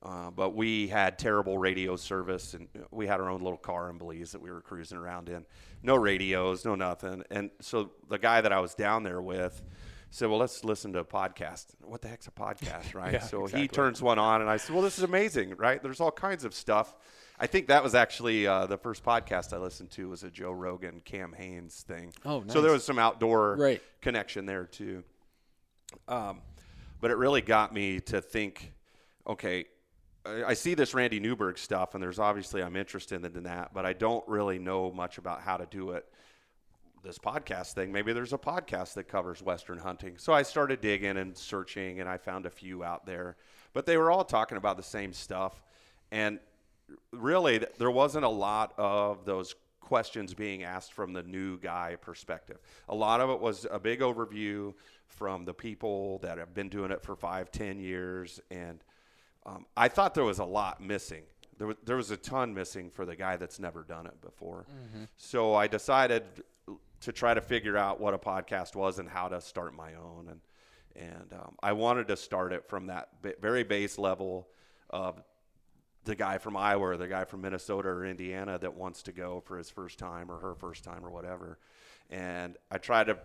Uh, 0.03 0.31
but 0.31 0.53
we 0.53 0.89
had 0.89 1.17
terrible 1.17 1.57
radio 1.57 1.95
service, 1.95 2.55
and 2.55 2.67
we 2.91 3.07
had 3.07 3.21
our 3.21 3.29
own 3.29 3.41
little 3.41 3.57
car 3.57 3.89
in 3.89 3.97
Belize 3.97 4.33
that 4.33 4.41
we 4.41 4.51
were 4.51 4.61
cruising 4.61 4.97
around 4.97 5.29
in. 5.29 5.45
No 5.81 5.95
radios, 5.95 6.65
no 6.65 6.75
nothing. 6.75 7.23
And 7.31 7.51
so 7.61 7.91
the 8.09 8.19
guy 8.19 8.41
that 8.41 8.51
I 8.51 8.59
was 8.59 8.75
down 8.75 9.03
there 9.03 9.21
with 9.21 9.61
said, 10.09 10.29
"Well, 10.29 10.39
let's 10.39 10.63
listen 10.63 10.93
to 10.93 10.99
a 10.99 11.05
podcast." 11.05 11.67
What 11.81 12.01
the 12.01 12.07
heck's 12.07 12.27
a 12.27 12.31
podcast, 12.31 12.93
right? 12.95 13.13
Yeah, 13.13 13.19
so 13.19 13.43
exactly. 13.43 13.61
he 13.61 13.67
turns 13.67 14.01
one 14.01 14.19
on, 14.19 14.41
and 14.41 14.49
I 14.49 14.57
said, 14.57 14.73
"Well, 14.73 14.83
this 14.83 14.97
is 14.97 15.03
amazing, 15.03 15.55
right? 15.57 15.81
There's 15.81 15.99
all 15.99 16.11
kinds 16.11 16.45
of 16.45 16.53
stuff." 16.53 16.95
I 17.41 17.47
think 17.47 17.67
that 17.67 17.81
was 17.83 17.95
actually 17.95 18.45
uh, 18.47 18.65
the 18.65 18.77
first 18.77 19.01
podcast 19.03 19.53
I 19.53 19.57
listened 19.59 19.91
to 19.91 20.09
was 20.09 20.23
a 20.23 20.29
Joe 20.29 20.51
Rogan, 20.51 21.01
Cam 21.05 21.31
Hanes 21.31 21.85
thing. 21.87 22.11
Oh, 22.25 22.43
So 22.47 22.61
there 22.61 22.73
was 22.73 22.83
some 22.83 22.99
outdoor 22.99 23.55
Right. 23.55 23.81
connection 24.01 24.45
there 24.45 24.65
too. 24.65 25.05
Um, 26.09 26.41
but 26.99 27.11
it 27.11 27.17
really 27.17 27.41
got 27.41 27.73
me 27.73 28.01
to 28.01 28.19
think, 28.21 28.73
okay, 29.25 29.65
I, 30.25 30.43
I 30.47 30.53
see 30.53 30.73
this 30.73 30.93
Randy 30.93 31.21
Newberg 31.21 31.57
stuff, 31.57 31.93
and 31.93 32.03
there's 32.03 32.19
obviously 32.19 32.61
I'm 32.61 32.75
interested 32.75 33.23
in 33.23 33.43
that, 33.43 33.73
but 33.73 33.85
I 33.85 33.93
don't 33.93 34.27
really 34.27 34.59
know 34.59 34.91
much 34.91 35.17
about 35.17 35.41
how 35.41 35.55
to 35.55 35.65
do 35.65 35.91
it. 35.91 36.05
This 37.01 37.17
podcast 37.17 37.73
thing, 37.73 37.93
maybe 37.93 38.11
there's 38.11 38.33
a 38.33 38.37
podcast 38.37 38.95
that 38.95 39.05
covers 39.07 39.41
Western 39.41 39.77
hunting. 39.77 40.17
So 40.17 40.33
I 40.33 40.43
started 40.43 40.81
digging 40.81 41.15
and 41.17 41.35
searching, 41.37 42.01
and 42.01 42.09
I 42.09 42.17
found 42.17 42.45
a 42.45 42.49
few 42.49 42.83
out 42.83 43.05
there, 43.05 43.37
but 43.73 43.85
they 43.85 43.95
were 43.97 44.11
all 44.11 44.25
talking 44.25 44.57
about 44.57 44.75
the 44.75 44.83
same 44.83 45.13
stuff. 45.13 45.63
And 46.11 46.39
really, 47.13 47.65
there 47.77 47.89
wasn't 47.91 48.25
a 48.25 48.29
lot 48.29 48.73
of 48.77 49.23
those 49.23 49.55
questions 49.79 50.33
being 50.33 50.63
asked 50.63 50.91
from 50.91 51.13
the 51.13 51.23
new 51.23 51.57
guy 51.57 51.95
perspective. 52.01 52.59
A 52.89 52.95
lot 52.95 53.21
of 53.21 53.29
it 53.29 53.39
was 53.39 53.65
a 53.71 53.79
big 53.79 54.01
overview 54.01 54.73
from 55.07 55.45
the 55.45 55.53
people 55.53 56.19
that 56.19 56.37
have 56.37 56.53
been 56.53 56.67
doing 56.69 56.91
it 56.91 57.01
for 57.01 57.15
five, 57.15 57.49
ten 57.49 57.79
years, 57.79 58.41
and 58.51 58.83
um, 59.45 59.65
I 59.77 59.87
thought 59.87 60.13
there 60.13 60.25
was 60.25 60.39
a 60.39 60.45
lot 60.45 60.81
missing. 60.81 61.23
There 61.57 61.67
was, 61.67 61.77
there 61.83 61.95
was 61.95 62.11
a 62.11 62.17
ton 62.17 62.53
missing 62.53 62.89
for 62.89 63.05
the 63.05 63.15
guy 63.15 63.37
that's 63.37 63.57
never 63.59 63.83
done 63.83 64.05
it 64.05 64.21
before. 64.21 64.65
So 65.17 65.55
I 65.55 65.67
decided 65.67 66.23
to 67.01 67.11
try 67.11 67.33
to 67.33 67.41
figure 67.41 67.77
out 67.77 67.99
what 67.99 68.13
a 68.13 68.17
podcast 68.17 68.75
was 68.75 68.99
and 68.99 69.09
how 69.09 69.27
to 69.27 69.41
start 69.41 69.73
my 69.75 69.93
own. 69.95 70.27
And 70.29 70.41
and 70.95 71.33
um, 71.33 71.55
I 71.61 71.73
wanted 71.73 72.07
to 72.09 72.17
start 72.17 72.51
it 72.51 72.67
from 72.67 72.87
that 72.87 73.09
very 73.41 73.63
base 73.63 73.97
level 73.97 74.49
of 74.89 75.21
the 76.03 76.15
guy 76.15 76.37
from 76.37 76.57
Iowa 76.57 76.89
or 76.89 76.97
the 76.97 77.07
guy 77.07 77.25
from 77.25 77.41
Minnesota 77.41 77.89
or 77.89 78.05
Indiana 78.05 78.57
that 78.57 78.73
wants 78.73 79.03
to 79.03 79.11
go 79.11 79.41
for 79.45 79.57
his 79.57 79.69
first 79.69 79.99
time 79.99 80.31
or 80.31 80.39
her 80.39 80.55
first 80.55 80.83
time 80.83 81.05
or 81.05 81.09
whatever. 81.11 81.59
And 82.09 82.57
I 82.71 82.79
tried 82.79 83.05
to 83.07 83.17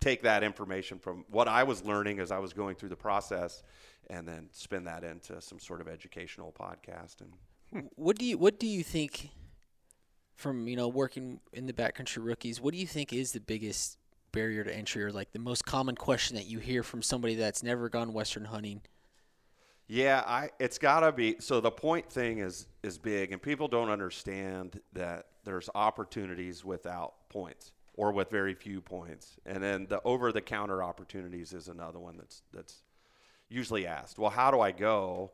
take 0.00 0.22
that 0.22 0.42
information 0.42 0.98
from 0.98 1.24
what 1.28 1.46
I 1.46 1.62
was 1.62 1.84
learning 1.84 2.18
as 2.18 2.32
I 2.32 2.38
was 2.38 2.52
going 2.52 2.74
through 2.74 2.88
the 2.88 2.96
process 2.96 3.62
and 4.10 4.26
then 4.26 4.48
spin 4.50 4.84
that 4.84 5.04
into 5.04 5.40
some 5.40 5.60
sort 5.60 5.80
of 5.80 5.88
educational 5.88 6.52
podcast 6.52 7.20
and 7.20 7.88
What 7.94 8.18
do 8.18 8.24
you 8.24 8.38
What 8.38 8.58
do 8.58 8.66
you 8.66 8.82
think 8.82 9.30
from 10.36 10.68
you 10.68 10.76
know 10.76 10.88
working 10.88 11.40
in 11.52 11.66
the 11.66 11.72
backcountry 11.72 12.24
rookies? 12.24 12.60
What 12.60 12.72
do 12.72 12.80
you 12.80 12.86
think 12.86 13.12
is 13.12 13.32
the 13.32 13.40
biggest 13.40 13.98
barrier 14.32 14.64
to 14.64 14.74
entry, 14.74 15.04
or 15.04 15.12
like 15.12 15.32
the 15.32 15.38
most 15.38 15.64
common 15.64 15.94
question 15.94 16.36
that 16.36 16.46
you 16.46 16.58
hear 16.58 16.82
from 16.82 17.02
somebody 17.02 17.34
that's 17.34 17.62
never 17.62 17.88
gone 17.88 18.12
western 18.12 18.46
hunting? 18.46 18.82
Yeah, 19.88 20.22
I 20.26 20.50
it's 20.58 20.78
got 20.78 21.00
to 21.00 21.12
be. 21.12 21.36
So 21.40 21.60
the 21.60 21.70
point 21.70 22.10
thing 22.10 22.38
is 22.38 22.66
is 22.82 22.98
big, 22.98 23.32
and 23.32 23.42
people 23.42 23.68
don't 23.68 23.90
understand 23.90 24.80
that 24.94 25.26
there's 25.44 25.68
opportunities 25.74 26.64
without 26.64 27.28
points 27.28 27.72
or 27.94 28.10
with 28.12 28.30
very 28.30 28.54
few 28.54 28.80
points, 28.80 29.36
and 29.44 29.62
then 29.62 29.86
the 29.88 30.00
over 30.02 30.32
the 30.32 30.40
counter 30.40 30.82
opportunities 30.82 31.52
is 31.52 31.68
another 31.68 31.98
one 31.98 32.16
that's 32.16 32.42
that's 32.52 32.82
usually 33.50 33.86
asked. 33.86 34.18
Well, 34.18 34.30
how 34.30 34.50
do 34.50 34.60
I 34.60 34.72
go? 34.72 35.32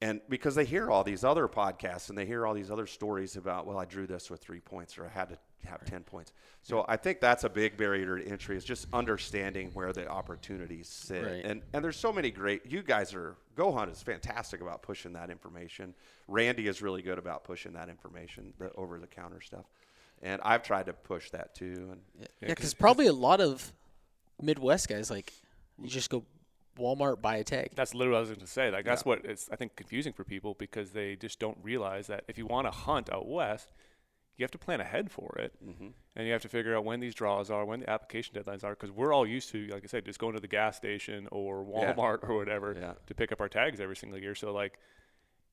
And 0.00 0.20
because 0.28 0.54
they 0.54 0.64
hear 0.64 0.90
all 0.90 1.02
these 1.02 1.24
other 1.24 1.48
podcasts 1.48 2.08
and 2.08 2.16
they 2.16 2.24
hear 2.24 2.46
all 2.46 2.54
these 2.54 2.70
other 2.70 2.86
stories 2.86 3.36
about, 3.36 3.66
well, 3.66 3.78
I 3.78 3.84
drew 3.84 4.06
this 4.06 4.30
with 4.30 4.40
three 4.40 4.60
points 4.60 4.96
or 4.96 5.06
I 5.06 5.08
had 5.08 5.28
to 5.30 5.38
have 5.66 5.84
10 5.84 6.04
points. 6.04 6.32
So 6.62 6.84
I 6.86 6.96
think 6.96 7.20
that's 7.20 7.42
a 7.42 7.48
big 7.48 7.76
barrier 7.76 8.18
to 8.18 8.28
entry 8.28 8.56
is 8.56 8.64
just 8.64 8.86
understanding 8.92 9.70
where 9.74 9.92
the 9.92 10.06
opportunities 10.08 10.88
sit. 10.88 11.24
Right. 11.24 11.44
And 11.44 11.62
and 11.72 11.84
there's 11.84 11.96
so 11.96 12.12
many 12.12 12.30
great, 12.30 12.64
you 12.64 12.82
guys 12.82 13.12
are, 13.12 13.36
Go 13.56 13.72
Hunt 13.72 13.90
is 13.90 14.00
fantastic 14.00 14.60
about 14.60 14.82
pushing 14.82 15.14
that 15.14 15.30
information. 15.30 15.94
Randy 16.28 16.68
is 16.68 16.80
really 16.80 17.02
good 17.02 17.18
about 17.18 17.42
pushing 17.42 17.72
that 17.72 17.88
information, 17.88 18.52
the 18.58 18.70
over 18.74 19.00
the 19.00 19.08
counter 19.08 19.40
stuff. 19.40 19.64
And 20.22 20.40
I've 20.44 20.62
tried 20.62 20.86
to 20.86 20.92
push 20.92 21.30
that 21.30 21.56
too. 21.56 21.88
And 21.90 22.00
Yeah, 22.40 22.48
because 22.48 22.72
probably 22.72 23.06
a 23.06 23.12
lot 23.12 23.40
of 23.40 23.72
Midwest 24.40 24.88
guys 24.88 25.10
like 25.10 25.32
you 25.82 25.88
just 25.88 26.08
go 26.08 26.24
Walmart 26.78 27.20
buy 27.20 27.36
a 27.36 27.44
tag. 27.44 27.70
That's 27.74 27.94
literally 27.94 28.12
what 28.14 28.18
I 28.18 28.20
was 28.20 28.28
going 28.30 28.40
to 28.40 28.46
say. 28.46 28.70
Like 28.70 28.84
that's 28.84 29.04
what 29.04 29.24
it's 29.24 29.48
I 29.50 29.56
think 29.56 29.76
confusing 29.76 30.12
for 30.12 30.24
people 30.24 30.54
because 30.54 30.90
they 30.92 31.16
just 31.16 31.38
don't 31.38 31.58
realize 31.62 32.06
that 32.06 32.24
if 32.28 32.38
you 32.38 32.46
want 32.46 32.66
to 32.66 32.70
hunt 32.70 33.12
out 33.12 33.28
west, 33.28 33.72
you 34.36 34.44
have 34.44 34.50
to 34.52 34.58
plan 34.58 34.80
ahead 34.80 35.10
for 35.10 35.34
it, 35.38 35.52
Mm-hmm. 35.66 35.88
and 36.14 36.26
you 36.26 36.32
have 36.32 36.42
to 36.42 36.48
figure 36.48 36.76
out 36.76 36.84
when 36.84 37.00
these 37.00 37.14
draws 37.14 37.50
are, 37.50 37.64
when 37.64 37.80
the 37.80 37.90
application 37.90 38.36
deadlines 38.36 38.62
are, 38.62 38.70
because 38.70 38.92
we're 38.92 39.12
all 39.12 39.26
used 39.26 39.50
to, 39.50 39.66
like 39.66 39.82
I 39.82 39.88
said, 39.88 40.04
just 40.04 40.20
going 40.20 40.34
to 40.34 40.40
the 40.40 40.46
gas 40.46 40.76
station 40.76 41.26
or 41.32 41.66
Yeah. 41.68 41.92
Walmart 41.94 42.28
or 42.28 42.36
whatever 42.36 42.76
Yeah. 42.80 42.92
to 43.08 43.14
pick 43.14 43.32
up 43.32 43.40
our 43.40 43.48
tags 43.48 43.80
every 43.80 43.96
single 43.96 44.18
year. 44.20 44.36
So 44.36 44.52
like, 44.52 44.78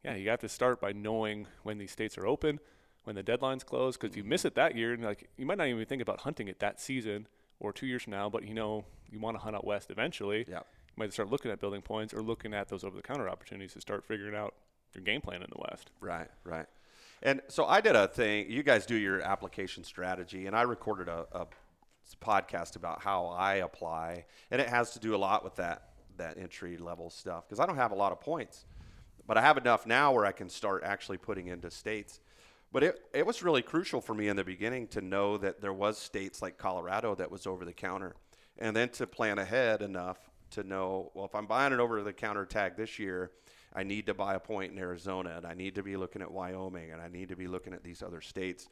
yeah, 0.03 0.13
you 0.15 0.29
have 0.29 0.39
to 0.41 0.49
start 0.49 0.79
by 0.79 0.91
knowing 0.91 1.47
when 1.63 1.79
these 1.79 1.91
states 1.91 2.15
are 2.19 2.27
open, 2.27 2.59
when 3.05 3.15
the 3.15 3.23
deadlines 3.23 3.65
close, 3.65 3.97
because 3.97 4.11
if 4.11 4.17
you 4.17 4.23
miss 4.23 4.45
it 4.45 4.53
that 4.53 4.75
year, 4.75 4.93
and 4.93 5.03
like 5.03 5.29
you 5.35 5.47
might 5.47 5.57
not 5.57 5.67
even 5.67 5.83
think 5.85 6.01
about 6.03 6.21
hunting 6.21 6.47
it 6.47 6.59
that 6.59 6.79
season 6.79 7.27
or 7.59 7.73
two 7.73 7.87
years 7.87 8.03
from 8.03 8.11
now, 8.11 8.29
but 8.29 8.43
you 8.43 8.53
know 8.53 8.85
you 9.09 9.19
want 9.19 9.35
to 9.35 9.41
hunt 9.41 9.55
out 9.55 9.65
west 9.65 9.89
eventually. 9.89 10.45
Yeah. 10.47 10.59
Might 10.97 11.11
start 11.11 11.29
looking 11.29 11.51
at 11.51 11.59
building 11.59 11.81
points 11.81 12.13
or 12.13 12.21
looking 12.21 12.53
at 12.53 12.69
those 12.69 12.83
over-the-counter 12.83 13.27
opportunities 13.27 13.73
to 13.73 13.81
start 13.81 14.05
figuring 14.05 14.35
out 14.35 14.53
your 14.93 15.03
game 15.03 15.21
plan 15.21 15.41
in 15.41 15.49
the 15.51 15.61
west. 15.69 15.91
Right, 15.99 16.29
right. 16.43 16.67
And 17.21 17.41
so 17.47 17.65
I 17.65 17.81
did 17.81 17.95
a 17.95 18.07
thing. 18.07 18.49
You 18.49 18.63
guys 18.63 18.85
do 18.85 18.95
your 18.95 19.21
application 19.21 19.83
strategy, 19.83 20.47
and 20.47 20.55
I 20.55 20.61
recorded 20.61 21.09
a, 21.09 21.25
a 21.33 21.47
podcast 22.23 22.75
about 22.75 23.01
how 23.01 23.27
I 23.27 23.55
apply, 23.55 24.25
and 24.51 24.61
it 24.61 24.69
has 24.69 24.91
to 24.91 24.99
do 24.99 25.15
a 25.15 25.17
lot 25.17 25.43
with 25.43 25.55
that 25.55 25.89
that 26.17 26.37
entry 26.37 26.77
level 26.77 27.09
stuff 27.09 27.45
because 27.45 27.59
I 27.59 27.65
don't 27.65 27.75
have 27.75 27.91
a 27.91 27.95
lot 27.95 28.13
of 28.13 28.21
points, 28.21 28.65
but 29.27 29.37
I 29.37 29.41
have 29.41 29.57
enough 29.57 29.85
now 29.85 30.13
where 30.13 30.25
I 30.25 30.31
can 30.31 30.47
start 30.47 30.81
actually 30.85 31.17
putting 31.17 31.47
into 31.47 31.69
states. 31.69 32.21
But 32.71 32.83
it, 32.83 32.99
it 33.13 33.25
was 33.25 33.43
really 33.43 33.61
crucial 33.61 33.99
for 33.99 34.13
me 34.13 34.29
in 34.29 34.35
the 34.35 34.43
beginning 34.43 34.87
to 34.89 35.01
know 35.01 35.37
that 35.37 35.61
there 35.61 35.73
was 35.73 35.97
states 35.97 36.41
like 36.41 36.57
Colorado 36.57 37.15
that 37.15 37.31
was 37.31 37.45
over 37.45 37.65
the 37.65 37.73
counter, 37.73 38.15
and 38.57 38.75
then 38.75 38.89
to 38.89 39.07
plan 39.07 39.39
ahead 39.39 39.81
enough 39.81 40.29
to 40.51 40.63
know 40.63 41.11
well 41.13 41.25
if 41.25 41.35
I'm 41.35 41.45
buying 41.45 41.73
an 41.73 41.79
over 41.79 42.01
the 42.03 42.13
counter 42.13 42.45
tag 42.45 42.75
this 42.75 42.99
year, 42.99 43.31
I 43.73 43.83
need 43.83 44.05
to 44.05 44.13
buy 44.13 44.35
a 44.35 44.39
point 44.39 44.71
in 44.71 44.79
Arizona, 44.79 45.33
and 45.37 45.45
I 45.45 45.53
need 45.53 45.75
to 45.75 45.83
be 45.83 45.97
looking 45.97 46.21
at 46.21 46.31
Wyoming, 46.31 46.91
and 46.91 47.01
I 47.01 47.09
need 47.09 47.29
to 47.29 47.35
be 47.35 47.47
looking 47.47 47.73
at 47.73 47.83
these 47.83 48.01
other 48.01 48.21
states. 48.21 48.69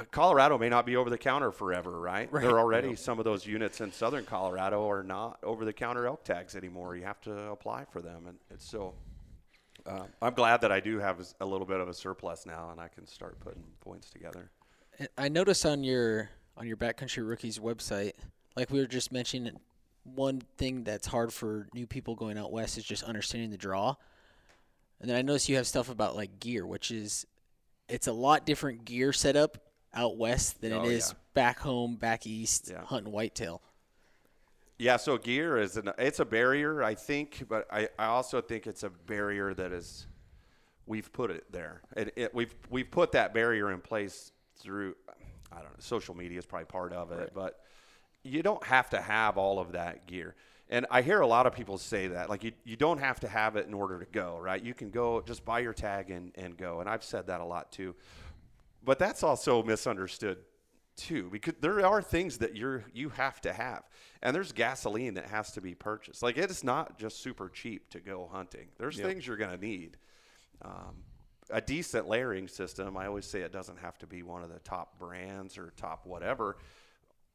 Uh, 0.00 0.04
Colorado 0.10 0.58
may 0.58 0.68
not 0.68 0.84
be 0.84 0.96
over 0.96 1.08
the 1.08 1.18
counter 1.18 1.52
forever, 1.52 2.00
right? 2.00 2.30
Right. 2.32 2.42
There 2.42 2.56
are 2.56 2.58
already 2.58 2.96
some 2.96 3.20
of 3.20 3.24
those 3.24 3.46
units 3.46 3.80
in 3.80 3.92
southern 3.92 4.24
Colorado 4.24 4.88
are 4.90 5.04
not 5.04 5.38
over 5.44 5.64
the 5.64 5.72
counter 5.72 6.06
elk 6.06 6.24
tags 6.24 6.56
anymore. 6.56 6.96
You 6.96 7.04
have 7.04 7.20
to 7.22 7.50
apply 7.50 7.84
for 7.92 8.02
them, 8.02 8.26
and 8.26 8.38
it's 8.50 8.68
so. 8.68 8.94
Uh, 9.86 10.04
I'm 10.20 10.34
glad 10.34 10.62
that 10.62 10.72
I 10.72 10.80
do 10.80 10.98
have 10.98 11.24
a 11.40 11.46
little 11.46 11.66
bit 11.66 11.78
of 11.78 11.88
a 11.88 11.94
surplus 11.94 12.46
now, 12.46 12.70
and 12.72 12.80
I 12.80 12.88
can 12.88 13.06
start 13.06 13.38
putting 13.38 13.62
points 13.80 14.10
together. 14.10 14.50
I 15.18 15.28
noticed 15.28 15.64
on 15.66 15.84
your 15.84 16.30
on 16.56 16.66
your 16.66 16.76
backcountry 16.76 17.26
rookies 17.28 17.58
website, 17.58 18.12
like 18.56 18.70
we 18.70 18.80
were 18.80 18.86
just 18.86 19.12
mentioning, 19.12 19.58
one 20.04 20.42
thing 20.58 20.84
that's 20.84 21.06
hard 21.06 21.32
for 21.32 21.66
new 21.74 21.86
people 21.86 22.14
going 22.14 22.38
out 22.38 22.52
west 22.52 22.76
is 22.78 22.84
just 22.84 23.02
understanding 23.02 23.50
the 23.50 23.56
draw. 23.56 23.96
And 25.00 25.10
then 25.10 25.16
I 25.16 25.22
noticed 25.22 25.48
you 25.48 25.56
have 25.56 25.66
stuff 25.66 25.88
about 25.90 26.14
like 26.14 26.38
gear, 26.40 26.66
which 26.66 26.90
is 26.90 27.26
it's 27.88 28.06
a 28.06 28.12
lot 28.12 28.46
different 28.46 28.84
gear 28.84 29.12
setup 29.12 29.58
out 29.92 30.16
west 30.16 30.60
than 30.60 30.72
Oh, 30.72 30.84
it 30.84 30.92
is 30.92 31.10
yeah. 31.10 31.18
back 31.34 31.58
home, 31.60 31.96
back 31.96 32.26
east, 32.26 32.68
Yeah. 32.70 32.84
hunting 32.84 33.12
whitetail. 33.12 33.62
Yeah, 34.78 34.96
so 34.96 35.16
gear 35.18 35.56
is 35.56 35.76
an 35.76 35.90
it's 35.98 36.20
a 36.20 36.24
barrier, 36.24 36.82
I 36.82 36.94
think, 36.94 37.44
but 37.48 37.66
I, 37.72 37.88
I 37.98 38.06
also 38.06 38.40
think 38.40 38.66
it's 38.66 38.82
a 38.82 38.90
barrier 38.90 39.54
that 39.54 39.72
is 39.72 40.06
we've 40.86 41.12
put 41.12 41.30
it 41.30 41.44
there. 41.52 41.80
It, 41.96 42.12
it, 42.16 42.34
we've 42.34 42.54
we've 42.70 42.90
put 42.90 43.12
that 43.12 43.32
barrier 43.32 43.70
in 43.70 43.80
place 43.80 44.32
through 44.58 44.96
I 45.52 45.56
don't 45.56 45.66
know, 45.66 45.76
social 45.78 46.16
media 46.16 46.38
is 46.38 46.46
probably 46.46 46.66
part 46.66 46.92
of 46.92 47.12
it, 47.12 47.30
but 47.34 47.60
you 48.24 48.42
don't 48.42 48.64
have 48.64 48.90
to 48.90 49.00
have 49.00 49.38
all 49.38 49.58
of 49.58 49.72
that 49.72 50.06
gear. 50.06 50.34
And 50.70 50.86
I 50.90 51.02
hear 51.02 51.20
a 51.20 51.26
lot 51.26 51.46
of 51.46 51.52
people 51.52 51.76
say 51.76 52.08
that, 52.08 52.30
like 52.30 52.42
you, 52.42 52.52
you 52.64 52.76
don't 52.76 52.98
have 52.98 53.20
to 53.20 53.28
have 53.28 53.56
it 53.56 53.66
in 53.66 53.74
order 53.74 53.98
to 53.98 54.06
go, 54.06 54.38
right? 54.40 54.62
You 54.62 54.74
can 54.74 54.90
go 54.90 55.20
just 55.20 55.44
buy 55.44 55.60
your 55.60 55.74
tag 55.74 56.10
and, 56.10 56.32
and 56.36 56.56
go. 56.56 56.80
And 56.80 56.88
I've 56.88 57.04
said 57.04 57.26
that 57.26 57.40
a 57.40 57.44
lot 57.44 57.70
too. 57.70 57.94
But 58.82 58.98
that's 58.98 59.22
also 59.22 59.62
misunderstood 59.62 60.38
too, 60.96 61.28
because 61.30 61.54
there 61.60 61.84
are 61.84 62.00
things 62.00 62.38
that 62.38 62.56
you're 62.56 62.84
you 62.92 63.10
have 63.10 63.40
to 63.42 63.52
have. 63.52 63.82
And 64.22 64.34
there's 64.34 64.52
gasoline 64.52 65.14
that 65.14 65.26
has 65.26 65.52
to 65.52 65.60
be 65.60 65.74
purchased. 65.74 66.22
Like 66.22 66.38
it's 66.38 66.64
not 66.64 66.98
just 66.98 67.22
super 67.22 67.48
cheap 67.48 67.90
to 67.90 68.00
go 68.00 68.28
hunting. 68.32 68.68
There's 68.78 68.96
Yep. 68.96 69.06
things 69.06 69.26
you're 69.26 69.36
gonna 69.36 69.58
need. 69.58 69.98
Um, 70.62 71.04
a 71.50 71.60
decent 71.60 72.08
layering 72.08 72.48
system, 72.48 72.96
I 72.96 73.06
always 73.06 73.26
say 73.26 73.40
it 73.40 73.52
doesn't 73.52 73.78
have 73.78 73.98
to 73.98 74.06
be 74.06 74.22
one 74.22 74.42
of 74.42 74.50
the 74.50 74.60
top 74.60 74.98
brands 74.98 75.58
or 75.58 75.72
top 75.76 76.06
whatever, 76.06 76.56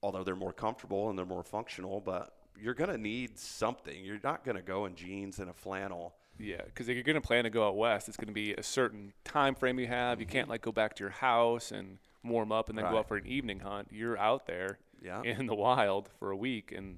although 0.01 0.23
they're 0.23 0.35
more 0.35 0.53
comfortable 0.53 1.09
and 1.09 1.17
they're 1.17 1.25
more 1.25 1.43
functional, 1.43 1.99
but 1.99 2.33
you're 2.59 2.73
going 2.73 2.89
to 2.89 2.97
need 2.97 3.37
something. 3.39 4.03
You're 4.03 4.19
not 4.23 4.43
going 4.43 4.55
to 4.57 4.61
go 4.63 4.85
in 4.85 4.95
jeans 4.95 5.39
and 5.39 5.49
a 5.49 5.53
flannel. 5.53 6.15
Yeah, 6.37 6.61
because 6.63 6.87
if 6.87 6.95
you're 6.95 7.03
going 7.03 7.15
to 7.15 7.21
plan 7.21 7.43
to 7.43 7.49
go 7.49 7.67
out 7.67 7.75
west, 7.75 8.07
it's 8.07 8.15
going 8.17 8.27
to 8.27 8.33
be 8.33 8.53
a 8.53 8.63
certain 8.63 9.11
time 9.25 9.55
frame 9.55 9.77
you 9.79 9.87
have. 9.87 10.19
You 10.21 10.25
can't 10.25 10.47
like 10.47 10.61
go 10.61 10.71
back 10.71 10.95
to 10.95 11.03
your 11.03 11.11
house 11.11 11.71
and 11.71 11.97
warm 12.23 12.51
up 12.51 12.69
and 12.69 12.77
then 12.77 12.85
go 12.89 12.97
out 12.97 13.07
for 13.09 13.17
an 13.17 13.27
evening 13.27 13.59
hunt. 13.59 13.89
You're 13.91 14.17
out 14.17 14.45
there 14.47 14.79
Yeah. 15.01 15.21
in 15.23 15.47
the 15.47 15.55
wild 15.55 16.09
for 16.17 16.31
a 16.31 16.37
week, 16.37 16.71
and 16.71 16.97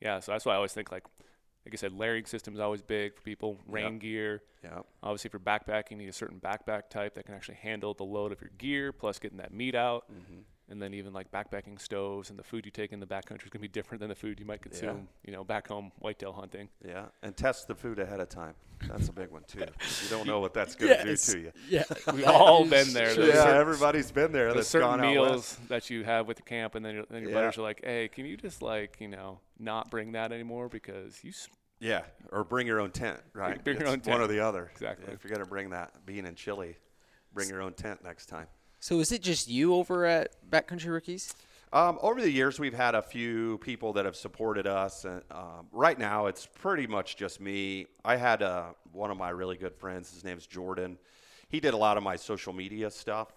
yeah, 0.00 0.18
so 0.20 0.32
that's 0.32 0.44
why 0.44 0.52
I 0.52 0.56
always 0.56 0.72
think 0.72 0.90
like, 0.90 1.04
like 1.64 1.74
I 1.74 1.76
said, 1.76 1.92
layering 1.92 2.24
system 2.26 2.54
is 2.54 2.60
always 2.60 2.82
big 2.82 3.14
for 3.14 3.22
people. 3.22 3.56
Rain 3.68 3.94
Yep. 3.94 4.00
gear, 4.00 4.42
Yeah. 4.64 4.80
obviously 5.02 5.30
for 5.30 5.38
backpacking, 5.38 5.92
you 5.92 5.96
need 5.98 6.08
a 6.08 6.12
certain 6.12 6.40
backpack 6.40 6.90
type 6.90 7.14
that 7.14 7.26
can 7.26 7.34
actually 7.36 7.56
handle 7.56 7.94
the 7.94 8.04
load 8.04 8.32
of 8.32 8.40
your 8.40 8.50
gear, 8.58 8.92
plus 8.92 9.18
getting 9.20 9.38
that 9.38 9.52
meat 9.52 9.74
out. 9.76 10.04
Mm-hmm. 10.12 10.40
And 10.68 10.82
then 10.82 10.94
even 10.94 11.12
like 11.12 11.30
backpacking 11.30 11.80
stoves 11.80 12.30
and 12.30 12.36
the 12.38 12.42
food 12.42 12.64
you 12.64 12.72
take 12.72 12.92
in 12.92 12.98
the 12.98 13.06
backcountry 13.06 13.44
is 13.44 13.50
going 13.50 13.52
to 13.52 13.58
be 13.60 13.68
different 13.68 14.00
than 14.00 14.08
the 14.08 14.16
food 14.16 14.40
you 14.40 14.46
might 14.46 14.62
consume, 14.62 15.06
you 15.24 15.32
know, 15.32 15.44
back 15.44 15.68
home 15.68 15.92
whitetail 16.00 16.32
hunting. 16.32 16.68
Yeah. 16.84 17.04
And 17.22 17.36
test 17.36 17.68
the 17.68 17.74
food 17.76 18.00
ahead 18.00 18.18
of 18.18 18.28
time. 18.28 18.54
That's 18.88 19.08
a 19.08 19.12
big 19.12 19.30
one 19.30 19.42
too. 19.46 19.60
You 19.60 20.10
don't 20.10 20.26
know 20.26 20.40
what 20.40 20.52
that's 20.54 20.74
going 20.74 20.96
to 20.98 21.04
do 21.04 21.16
to 21.16 21.38
you. 21.38 21.52
Yeah, 21.68 21.84
We've 22.12 22.26
all 22.26 22.64
been 22.64 22.92
there. 22.92 23.14
There's 23.14 23.28
Yeah, 23.28 23.44
certain- 23.44 23.56
everybody's 23.60 24.10
been 24.10 24.32
there. 24.32 24.46
There's 24.52 24.56
That's 24.56 24.68
certain 24.68 25.00
meals 25.00 25.56
that 25.68 25.88
you 25.88 26.02
have 26.04 26.26
with 26.26 26.36
the 26.38 26.42
camp, 26.42 26.74
and 26.74 26.84
then 26.84 26.94
your, 26.96 27.04
then 27.08 27.22
your 27.22 27.30
Yeah. 27.30 27.40
buddies 27.42 27.58
are 27.58 27.62
like, 27.62 27.80
"Hey, 27.84 28.08
can 28.08 28.26
you 28.26 28.36
just 28.36 28.60
like 28.60 28.96
you 29.00 29.08
know 29.08 29.38
not 29.58 29.90
bring 29.90 30.12
that 30.12 30.30
anymore 30.32 30.68
because 30.68 31.22
you 31.24 31.30
s- 31.30 31.48
Yeah, 31.78 32.02
or 32.32 32.44
bring 32.44 32.66
your 32.66 32.80
own 32.80 32.90
tent, 32.90 33.20
right? 33.32 33.62
bring 33.64 33.78
your 33.78 33.86
It's 33.94 34.06
own 34.08 34.12
One 34.12 34.20
or 34.20 34.26
the 34.26 34.40
other. 34.40 34.68
Exactly. 34.72 35.10
If 35.14 35.24
you're 35.24 35.30
going 35.30 35.44
to 35.44 35.48
bring 35.48 35.70
that 35.70 36.04
being 36.04 36.26
in 36.26 36.34
Chile, 36.34 36.76
bring 37.32 37.48
your 37.48 37.62
own 37.62 37.72
tent 37.72 38.02
next 38.04 38.26
time. 38.26 38.46
So 38.86 39.00
is 39.00 39.10
it 39.10 39.20
just 39.20 39.48
you 39.48 39.74
over 39.74 40.06
at 40.06 40.36
Backcountry 40.48 40.92
Rookies? 40.92 41.34
Um, 41.72 41.98
over 42.02 42.20
the 42.20 42.30
years, 42.30 42.60
we've 42.60 42.72
had 42.72 42.94
a 42.94 43.02
few 43.02 43.58
people 43.58 43.92
that 43.94 44.04
have 44.04 44.14
supported 44.14 44.68
us, 44.68 45.04
and 45.04 45.22
um, 45.32 45.66
right 45.72 45.98
now 45.98 46.26
it's 46.26 46.46
pretty 46.46 46.86
much 46.86 47.16
just 47.16 47.40
me. 47.40 47.88
I 48.04 48.14
had 48.14 48.44
uh, 48.44 48.66
one 48.92 49.10
of 49.10 49.16
my 49.16 49.30
really 49.30 49.56
good 49.56 49.74
friends. 49.74 50.14
His 50.14 50.22
name's 50.22 50.46
Jordan. 50.46 50.98
He 51.48 51.58
did 51.58 51.74
a 51.74 51.76
lot 51.76 51.96
of 51.96 52.04
my 52.04 52.14
social 52.14 52.52
media 52.52 52.88
stuff 52.88 53.32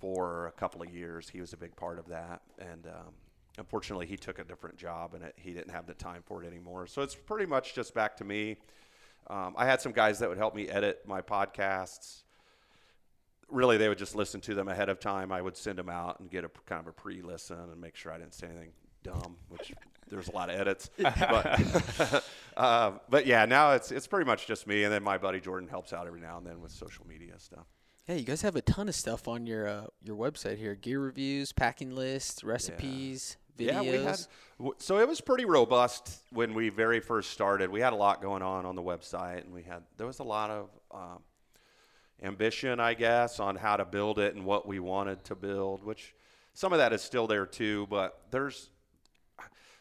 for 0.00 0.46
a 0.46 0.52
couple 0.52 0.80
of 0.80 0.88
years. 0.88 1.28
He 1.28 1.42
was 1.42 1.52
a 1.52 1.58
big 1.58 1.76
part 1.76 1.98
of 1.98 2.08
that, 2.08 2.40
and 2.58 2.86
um, 2.86 3.12
unfortunately, 3.58 4.06
he 4.06 4.16
took 4.16 4.38
a 4.38 4.44
different 4.44 4.78
job, 4.78 5.12
and 5.12 5.24
it, 5.24 5.34
he 5.36 5.52
didn't 5.52 5.72
have 5.72 5.86
the 5.86 5.92
time 5.92 6.22
for 6.24 6.42
it 6.42 6.46
anymore. 6.46 6.86
So 6.86 7.02
it's 7.02 7.14
pretty 7.14 7.44
much 7.44 7.74
just 7.74 7.92
back 7.92 8.16
to 8.16 8.24
me. 8.24 8.56
Um, 9.26 9.56
I 9.58 9.66
had 9.66 9.82
some 9.82 9.92
guys 9.92 10.20
that 10.20 10.28
would 10.30 10.38
help 10.38 10.54
me 10.54 10.70
edit 10.70 11.02
my 11.06 11.20
podcasts 11.20 12.22
really 13.50 13.76
they 13.76 13.88
would 13.88 13.98
just 13.98 14.14
listen 14.14 14.40
to 14.42 14.54
them 14.54 14.68
ahead 14.68 14.88
of 14.88 15.00
time. 15.00 15.32
I 15.32 15.40
would 15.40 15.56
send 15.56 15.78
them 15.78 15.88
out 15.88 16.20
and 16.20 16.30
get 16.30 16.44
a 16.44 16.50
kind 16.66 16.80
of 16.80 16.86
a 16.86 16.92
pre-listen 16.92 17.58
and 17.58 17.80
make 17.80 17.96
sure 17.96 18.12
I 18.12 18.18
didn't 18.18 18.34
say 18.34 18.46
anything 18.48 18.70
dumb, 19.02 19.36
which 19.48 19.72
there's 20.08 20.28
a 20.28 20.32
lot 20.32 20.50
of 20.50 20.58
edits. 20.58 20.90
But, 20.98 22.24
uh, 22.56 22.92
but 23.08 23.26
yeah, 23.26 23.44
now 23.44 23.72
it's 23.72 23.90
it's 23.90 24.06
pretty 24.06 24.26
much 24.26 24.46
just 24.46 24.66
me, 24.66 24.84
and 24.84 24.92
then 24.92 25.02
my 25.02 25.18
buddy 25.18 25.40
Jordan 25.40 25.68
helps 25.68 25.92
out 25.92 26.06
every 26.06 26.20
now 26.20 26.38
and 26.38 26.46
then 26.46 26.60
with 26.60 26.72
social 26.72 27.06
media 27.06 27.34
stuff. 27.38 27.66
Yeah, 28.08 28.14
you 28.14 28.24
guys 28.24 28.42
have 28.42 28.54
a 28.54 28.62
ton 28.62 28.88
of 28.88 28.94
stuff 28.94 29.26
on 29.26 29.46
your 29.46 29.66
uh, 29.66 29.86
your 30.02 30.16
website 30.16 30.58
here: 30.58 30.74
gear 30.74 31.00
reviews, 31.00 31.52
packing 31.52 31.94
lists, 31.94 32.44
recipes, 32.44 33.36
videos. 33.58 33.66
Yeah, 33.66 33.80
we 33.82 34.04
had. 34.04 34.20
So 34.78 34.98
it 34.98 35.08
was 35.08 35.20
pretty 35.20 35.44
robust 35.44 36.22
when 36.30 36.54
we 36.54 36.68
very 36.68 37.00
first 37.00 37.30
started. 37.30 37.70
We 37.70 37.80
had 37.80 37.92
a 37.92 37.96
lot 37.96 38.22
going 38.22 38.42
on 38.42 38.64
on 38.64 38.76
the 38.76 38.82
website, 38.82 39.44
and 39.44 39.52
we 39.52 39.62
had 39.62 39.82
there 39.96 40.06
was 40.06 40.20
a 40.20 40.24
lot 40.24 40.50
of 40.50 40.70
um, 40.92 41.22
ambition, 42.22 42.80
I 42.80 42.94
guess, 42.94 43.40
on 43.40 43.56
how 43.56 43.76
to 43.76 43.84
build 43.84 44.18
it 44.18 44.34
and 44.34 44.44
what 44.44 44.66
we 44.66 44.78
wanted 44.78 45.24
to 45.24 45.34
build. 45.34 45.84
Which 45.84 46.14
some 46.54 46.72
of 46.72 46.78
that 46.78 46.92
is 46.92 47.02
still 47.02 47.26
there 47.26 47.46
too, 47.46 47.86
but 47.90 48.20
there's 48.30 48.70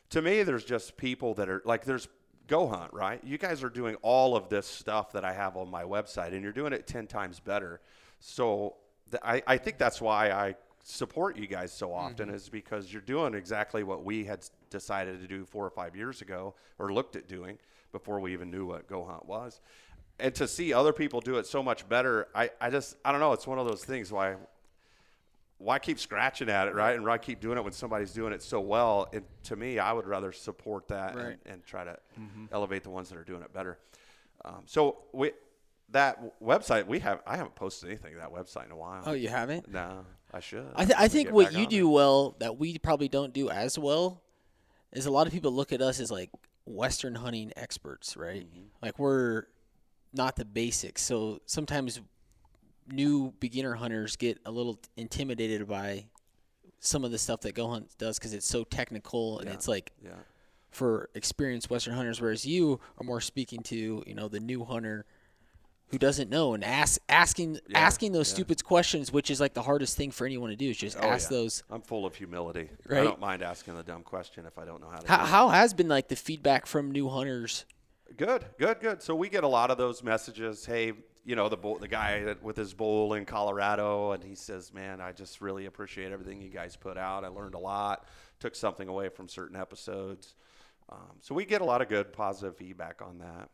to 0.10 0.22
me, 0.22 0.44
there's 0.44 0.66
just 0.66 0.98
people 0.98 1.34
that 1.36 1.50
are 1.50 1.62
like 1.66 1.86
there's 1.86 2.08
Go 2.48 2.68
Hunt, 2.68 2.94
right? 2.94 3.20
You 3.24 3.38
guys 3.38 3.64
are 3.64 3.70
doing 3.70 3.96
all 4.02 4.36
of 4.36 4.50
this 4.50 4.68
stuff 4.68 5.12
that 5.14 5.26
I 5.26 5.34
have 5.34 5.58
on 5.58 5.70
my 5.70 5.84
website, 5.84 6.34
and 6.34 6.44
you're 6.44 6.52
doing 6.52 6.74
it 6.74 6.86
ten 6.86 7.08
times 7.08 7.40
better. 7.40 7.82
So 8.20 8.76
th- 9.10 9.22
I, 9.24 9.42
I 9.48 9.58
think 9.58 9.78
that's 9.78 10.00
why 10.00 10.30
I 10.30 10.56
support 10.84 11.38
you 11.38 11.48
guys 11.48 11.72
so 11.72 11.92
often 11.92 12.28
mm-hmm. 12.28 12.36
is 12.36 12.48
because 12.48 12.94
you're 12.94 13.02
doing 13.02 13.34
exactly 13.34 13.84
what 13.84 14.04
we 14.04 14.24
had 14.24 14.48
decided 14.70 15.22
to 15.22 15.28
do 15.28 15.44
four 15.44 15.66
or 15.66 15.72
five 15.72 15.96
years 15.96 16.22
ago, 16.22 16.54
or 16.78 16.94
looked 16.94 17.16
at 17.16 17.28
doing 17.28 17.58
before 17.92 18.20
we 18.20 18.34
even 18.34 18.52
knew 18.52 18.68
what 18.68 18.88
Go 18.88 19.04
Hunt 19.04 19.26
was. 19.26 19.60
And 20.20 20.34
to 20.36 20.48
see 20.48 20.74
other 20.74 20.94
people 20.94 21.20
do 21.20 21.38
it 21.38 21.46
so 21.46 21.62
much 21.62 21.88
better, 21.90 22.28
I, 22.34 22.50
I 22.62 22.70
just 22.70 22.96
I 23.04 23.12
don't 23.12 23.20
know. 23.20 23.34
It's 23.34 23.46
one 23.48 23.60
of 23.60 23.68
those 23.68 23.84
things 23.84 24.12
why 24.12 24.36
why 25.58 25.80
keep 25.80 26.00
scratching 26.00 26.50
at 26.50 26.68
it, 26.68 26.76
right? 26.76 26.96
And 26.96 27.06
why 27.06 27.18
keep 27.18 27.40
doing 27.40 27.58
it 27.58 27.64
when 27.64 27.74
somebody's 27.74 28.12
doing 28.12 28.34
it 28.34 28.42
so 28.44 28.60
well? 28.60 29.08
And 29.14 29.24
to 29.44 29.56
me, 29.56 29.80
I 29.80 29.94
would 29.94 30.06
rather 30.06 30.32
support 30.32 30.88
that 30.90 31.16
Right. 31.16 31.26
and, 31.28 31.38
and 31.46 31.66
try 31.66 31.84
to 31.86 31.98
elevate 32.52 32.84
the 32.84 32.90
ones 32.90 33.10
that 33.10 33.18
are 33.18 33.24
doing 33.24 33.42
it 33.42 33.54
better. 33.54 33.78
Um, 34.44 34.64
so 34.66 34.98
we, 35.14 35.32
that 35.92 36.20
website 36.44 36.88
we 36.88 37.00
have, 37.00 37.22
I 37.26 37.38
haven't 37.38 37.56
posted 37.56 37.90
anything 37.90 38.14
to 38.14 38.20
that 38.20 38.34
website 38.34 38.66
in 38.66 38.72
a 38.72 38.76
while. 38.76 39.04
Oh, 39.06 39.14
you 39.14 39.30
haven't? 39.30 39.72
No, 39.72 40.06
I 40.34 40.40
should. 40.42 40.68
I, 40.76 40.84
th- 40.86 40.98
I 41.00 41.08
think 41.08 41.32
what 41.32 41.54
you 41.54 41.66
do 41.66 41.88
well 41.90 42.36
that 42.40 42.58
we 42.58 42.78
probably 42.78 43.08
don't 43.08 43.34
do 43.34 43.50
as 43.50 43.80
well 43.80 44.22
is 44.92 45.06
a 45.06 45.12
lot 45.12 45.26
of 45.26 45.32
people 45.34 45.52
look 45.52 45.72
at 45.72 45.82
us 45.82 46.00
as 46.02 46.12
like 46.12 46.30
Western 46.66 47.16
hunting 47.16 47.54
experts, 47.56 48.18
right? 48.18 48.42
Mm-hmm. 48.46 48.66
Like 48.82 49.00
we're 49.00 49.44
not 50.16 50.36
the 50.36 50.46
basics. 50.46 51.02
So 51.02 51.40
sometimes 51.46 52.00
new 52.92 53.34
beginner 53.40 53.74
hunters 53.76 54.16
get 54.16 54.40
a 54.46 54.52
little 54.52 54.80
intimidated 54.96 55.68
by 55.68 56.06
some 56.80 57.04
of 57.04 57.12
the 57.12 57.18
stuff 57.18 57.42
that 57.42 57.56
Go 57.56 57.68
Hunt 57.70 57.90
does 57.98 58.18
because 58.20 58.34
it's 58.34 58.46
so 58.48 58.64
technical 58.64 59.40
and 59.40 59.48
Yeah. 59.48 59.54
it's 59.56 59.68
like. 59.68 59.92
Yeah. 60.04 60.12
for 60.72 61.10
experienced 61.16 61.70
Western 61.70 61.94
hunters, 61.94 62.20
whereas 62.20 62.46
you 62.46 62.82
are 63.00 63.06
more 63.06 63.22
speaking 63.22 63.62
to 63.64 64.04
you 64.06 64.14
know 64.14 64.28
the 64.28 64.42
new 64.42 64.66
hunter 64.66 65.06
who 65.88 65.98
doesn't 65.98 66.30
know 66.30 66.54
and 66.54 66.66
ask 66.66 67.00
asking 67.08 67.54
Yeah, 67.70 67.80
asking 67.80 68.12
those 68.12 68.30
yeah. 68.30 68.36
stupid 68.36 68.62
questions, 68.66 69.10
which 69.14 69.32
is 69.32 69.40
like 69.40 69.54
the 69.54 69.62
hardest 69.62 69.96
thing 69.96 70.12
for 70.12 70.26
anyone 70.26 70.50
to 70.50 70.58
do 70.58 70.70
is 70.70 70.76
just 70.76 70.98
Oh, 71.00 71.08
ask 71.08 71.32
yeah. 71.32 71.38
those. 71.38 71.64
I'm 71.70 71.82
full 71.82 72.06
of 72.06 72.16
humility. 72.16 72.70
Right? 72.90 73.00
I 73.00 73.04
don't 73.06 73.22
mind 73.22 73.42
asking 73.42 73.76
the 73.78 73.84
dumb 73.84 74.04
question 74.04 74.46
if 74.46 74.58
I 74.58 74.66
don't 74.66 74.82
know 74.82 74.90
how 74.90 74.98
to. 74.98 75.08
How, 75.08 75.18
do 75.20 75.24
it. 75.24 75.28
how 75.28 75.48
has 75.50 75.74
been 75.74 75.88
like 75.88 76.10
the 76.10 76.18
feedback 76.18 76.66
from 76.66 76.92
new 76.92 77.08
hunters? 77.08 77.64
Good, 78.18 78.46
good, 78.58 78.80
good. 78.80 79.02
So 79.02 79.16
we 79.16 79.30
get 79.30 79.44
a 79.44 79.48
lot 79.48 79.72
of 79.72 79.78
those 79.78 80.04
messages. 80.04 80.66
Hey, 80.66 80.94
you 81.26 81.36
know 81.36 81.50
the 81.50 81.58
bull, 81.58 81.80
the 81.80 81.88
guy 81.88 82.24
that, 82.24 82.44
with 82.44 82.56
his 82.56 82.74
bowl 82.74 83.14
in 83.14 83.26
Colorado, 83.26 84.12
and 84.12 84.24
he 84.24 84.36
says, 84.36 84.72
"Man, 84.74 85.02
I 85.02 85.12
just 85.12 85.42
really 85.42 85.66
appreciate 85.66 86.12
everything 86.12 86.42
you 86.42 86.50
guys 86.50 86.76
put 86.76 86.98
out. 86.98 87.26
I 87.26 87.30
learned 87.30 87.56
a 87.56 87.60
lot. 87.60 88.06
Took 88.40 88.56
something 88.56 88.88
away 88.88 89.10
from 89.10 89.28
certain 89.28 89.56
episodes." 89.58 90.36
Um, 90.90 91.18
so 91.22 91.34
we 91.34 91.46
get 91.46 91.62
a 91.62 91.66
lot 91.66 91.82
of 91.82 91.90
good, 91.90 92.14
positive 92.14 92.56
feedback 92.58 93.02
on 93.02 93.18
that. 93.18 93.50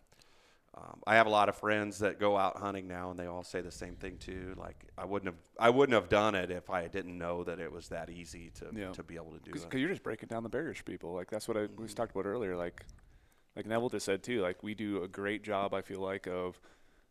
Um, 0.77 1.01
I 1.08 1.15
have 1.15 1.27
a 1.27 1.29
lot 1.29 1.48
of 1.50 1.55
friends 1.55 2.00
that 2.00 2.20
go 2.20 2.38
out 2.38 2.58
hunting 2.58 2.88
now, 2.88 3.10
and 3.12 3.20
they 3.20 3.25
all 3.27 3.43
say 3.43 3.62
the 3.62 3.72
same 3.72 3.96
thing 3.96 4.17
too. 4.17 4.53
Like 4.58 4.86
I 4.98 5.05
wouldn't 5.05 5.27
have, 5.34 5.41
I 5.58 5.70
wouldn't 5.70 5.93
have 5.96 6.10
done 6.10 6.36
it 6.36 6.51
if 6.51 6.70
I 6.70 6.88
didn't 6.88 7.17
know 7.17 7.43
that 7.46 7.60
it 7.60 7.72
was 7.72 7.88
that 7.88 8.10
easy 8.10 8.51
to 8.55 8.67
Yeah. 8.74 8.91
to 8.91 9.01
be 9.03 9.15
able 9.15 9.31
to 9.31 9.39
do 9.39 9.51
because 9.51 9.63
it. 9.63 9.74
you're 9.77 9.89
just 9.89 10.03
breaking 10.03 10.27
down 10.27 10.43
the 10.43 10.50
barriers 10.50 10.77
for 10.77 10.84
people. 10.84 11.13
Like 11.13 11.29
that's 11.31 11.48
what 11.48 11.55
I 11.58 11.62
Mm-hmm. 11.62 11.81
we 11.84 11.88
talked 11.89 12.12
about 12.12 12.25
earlier. 12.25 12.55
Like 12.58 12.86
like 13.55 13.65
Neville 13.65 13.89
just 13.89 14.05
said 14.05 14.24
too. 14.24 14.41
Like 14.41 14.63
we 14.63 14.74
do 14.74 15.03
a 15.03 15.08
great 15.08 15.43
job. 15.43 15.74
I 15.74 15.81
feel 15.81 16.00
like 16.00 16.27
of 16.27 16.60